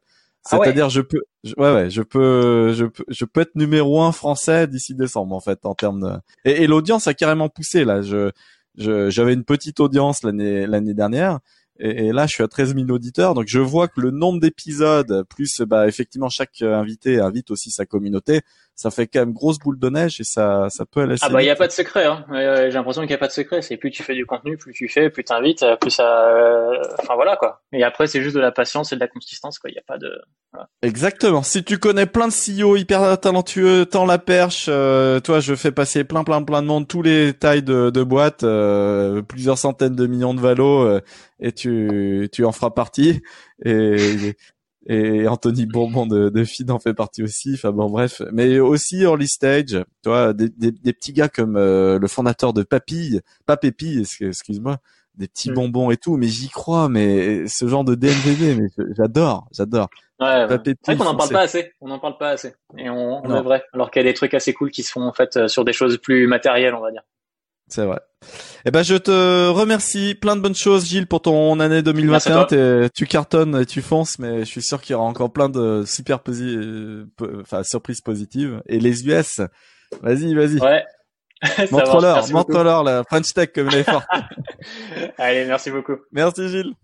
ah 0.51 0.59
C'est-à-dire, 0.63 0.91
je 0.91 1.01
peux, 1.01 1.21
ouais, 1.57 1.73
ouais, 1.73 1.91
je 1.91 2.03
peux, 2.03 2.73
je 2.75 2.85
peux, 2.85 3.05
je 3.09 3.25
peux 3.25 3.41
être 3.41 3.55
numéro 3.55 4.03
un 4.03 4.13
français 4.13 4.67
d'ici 4.67 4.95
décembre, 4.95 5.35
en 5.35 5.41
fait, 5.41 5.65
en 5.65 5.75
termes 5.75 6.01
de. 6.01 6.17
Et, 6.45 6.63
et 6.63 6.67
l'audience 6.67 7.07
a 7.07 7.15
carrément 7.15 7.49
poussé 7.49 7.85
là. 7.85 8.03
Je, 8.03 8.31
je, 8.77 9.11
j'avais 9.11 9.35
une 9.35 9.45
petite 9.45 9.81
audience 9.81 10.23
l'année, 10.23 10.67
l'année 10.67 10.95
dernière. 10.95 11.41
Et, 11.81 12.13
là, 12.13 12.27
je 12.29 12.35
suis 12.35 12.45
à 12.45 12.49
13 12.49 12.77
000 12.77 12.91
auditeurs, 12.91 13.35
donc 13.35 13.47
je 13.49 13.59
vois 13.59 13.89
que 13.89 14.01
le 14.01 14.13
nombre 14.13 14.39
d'épisodes, 14.39 15.25
plus 15.29 15.61
bah 15.63 15.89
effectivement 15.89 16.29
chaque 16.29 16.63
invité 16.63 17.19
invite 17.19 17.51
aussi 17.51 17.73
sa 17.73 17.85
communauté, 17.85 18.43
ça 18.75 18.91
fait 18.91 19.07
quand 19.07 19.21
même 19.21 19.33
grosse 19.33 19.59
boule 19.59 19.79
de 19.79 19.89
neige 19.89 20.21
et 20.21 20.25
ça, 20.25 20.67
ça 20.69 20.85
peut 20.85 21.03
aller. 21.03 21.15
Ah 21.23 21.29
bah 21.29 21.43
il 21.43 21.47
y 21.47 21.51
a 21.51 21.55
pas 21.57 21.69
de 21.69 21.73
secret. 21.73 22.07
Hein. 22.07 22.25
J'ai 22.33 22.71
l'impression 22.71 23.03
qu'il 23.03 23.11
y 23.13 23.15
a 23.15 23.19
pas 23.19 23.29
de 23.29 23.33
secret. 23.33 23.63
C'est 23.63 23.77
plus 23.77 23.91
tu 23.91 24.03
fais 24.03 24.15
du 24.15 24.27
contenu, 24.27 24.57
plus 24.57 24.73
tu 24.73 24.89
fais, 24.89 25.11
plus 25.11 25.23
t'invites, 25.23 25.65
plus 25.81 25.91
ça. 25.91 26.29
Euh, 26.29 26.83
enfin 26.99 27.15
voilà 27.15 27.37
quoi. 27.37 27.63
Et 27.73 27.85
après 27.85 28.09
c'est 28.09 28.21
juste 28.21 28.35
de 28.35 28.41
la 28.41 28.51
patience 28.51 28.93
et 28.93 28.97
de 28.97 29.01
la 29.01 29.07
consistance 29.07 29.61
quoi. 29.61 29.71
Il 29.71 29.75
y 29.75 29.79
a 29.79 29.83
pas 29.87 29.99
de. 29.99 30.11
Exactement. 30.83 31.43
Si 31.43 31.63
tu 31.63 31.79
connais 31.79 32.07
plein 32.07 32.29
de 32.29 32.33
CEO 32.33 32.77
hyper 32.77 33.19
talentueux, 33.21 33.87
tends 33.87 34.07
la 34.07 34.19
perche. 34.19 34.67
Euh, 34.69 35.19
toi, 35.21 35.41
je 35.41 35.55
fais 35.55 35.73
passer 35.73 36.05
plein 36.05 36.25
plein 36.25 36.43
plein 36.43 36.63
de 36.63 36.67
monde, 36.67 36.87
tous 36.87 37.03
les 37.03 37.33
tailles 37.33 37.63
de, 37.63 37.91
de 37.91 38.03
boîtes, 38.03 38.45
euh, 38.45 39.23
plusieurs 39.23 39.59
centaines 39.59 39.97
de 39.97 40.07
millions 40.07 40.35
de 40.35 40.41
valos, 40.41 41.01
et 41.41 41.53
tu 41.53 42.29
tu 42.33 42.45
en 42.45 42.53
feras 42.53 42.71
partie. 42.71 43.23
Et 43.65 44.37
et 44.87 45.27
Anthony 45.29 45.67
Bourbon 45.67 46.07
de, 46.07 46.29
de 46.29 46.45
Feed 46.45 46.71
en 46.71 46.79
fait 46.79 46.95
partie 46.95 47.23
aussi. 47.23 47.53
Enfin 47.55 47.73
bon, 47.73 47.89
bref, 47.89 48.23
mais 48.33 48.59
aussi 48.61 49.03
early 49.03 49.29
stage, 49.29 49.85
tu 50.03 50.09
vois, 50.09 50.33
des, 50.33 50.49
des, 50.49 50.73
des 50.73 50.93
petits 50.93 51.13
gars 51.13 51.29
comme 51.29 51.57
euh, 51.57 51.99
le 51.99 52.07
fondateur 52.07 52.53
de 52.53 52.63
Papille, 52.63 53.21
Papépi, 53.47 54.05
excuse-moi, 54.21 54.79
des 55.17 55.29
petits 55.29 55.51
mm. 55.51 55.55
bonbons 55.55 55.91
et 55.91 55.97
tout, 55.97 56.17
mais 56.17 56.27
j'y 56.27 56.49
crois. 56.49 56.89
Mais 56.89 57.47
ce 57.47 57.67
genre 57.67 57.85
de 57.85 57.95
DNVB, 57.95 58.59
mais 58.79 58.85
j'adore, 58.97 59.47
j'adore. 59.53 59.89
Ouais, 60.21 60.47
c'est 60.49 60.77
vrai 60.87 60.97
qu'on 60.97 61.05
n'en 61.05 61.17
parle 61.17 61.31
pas 61.31 61.41
assez. 61.41 61.73
On 61.81 61.89
n'en 61.89 61.99
parle 61.99 62.19
pas 62.19 62.31
assez. 62.31 62.55
Et 62.79 62.89
on, 62.89 63.25
on 63.25 63.43
vrai. 63.43 63.65
Alors 63.73 63.91
qu'il 63.91 64.01
y 64.01 64.05
a 64.05 64.09
des 64.09 64.15
trucs 64.15 64.35
assez 64.35 64.53
cool 64.53 64.71
qui 64.71 64.83
se 64.83 64.93
font 64.93 65.03
en 65.03 65.13
fait 65.13 65.37
euh, 65.37 65.49
sur 65.49 65.65
des 65.65 65.73
choses 65.73 65.99
plus 65.99 66.27
matérielles, 66.27 66.75
on 66.75 66.81
va 66.81 66.93
dire. 66.93 67.03
C'est 67.69 67.85
vrai. 67.85 68.01
Eh 68.67 68.71
ben, 68.71 68.83
je 68.83 68.95
te 68.95 69.49
remercie. 69.49 70.15
Plein 70.15 70.37
de 70.37 70.41
bonnes 70.41 70.55
choses, 70.55 70.87
Gilles, 70.87 71.07
pour 71.07 71.23
ton 71.23 71.59
année 71.61 71.83
2021. 71.83 72.89
Tu 72.95 73.07
cartonnes 73.07 73.61
et 73.61 73.67
tu 73.67 73.83
fonces, 73.83 74.19
mais 74.19 74.41
je 74.41 74.45
suis 74.45 74.63
sûr 74.63 74.81
qu'il 74.81 74.93
y 74.93 74.97
aura 74.97 75.05
encore 75.05 75.33
plein 75.33 75.49
de 75.49 75.85
super 75.87 76.21
posi 76.21 76.59
enfin, 77.41 77.63
surprises 77.63 78.01
positives. 78.01 78.63
Et 78.67 78.79
les 78.79 79.07
US, 79.07 79.41
vas-y, 80.03 80.35
vas-y. 80.35 80.61
Ouais. 80.61 80.85
montre-leur, 81.71 82.31
montre-leur 82.31 82.85
la 82.85 83.05
French 83.05 83.33
Tech 83.35 83.51
comme 83.55 83.69
il 83.71 83.79
est 83.79 83.85
fort. 83.85 84.05
Allez, 85.19 85.45
merci 85.47 85.71
beaucoup. 85.71 85.97
Merci, 86.13 86.49
Gilles. 86.49 86.75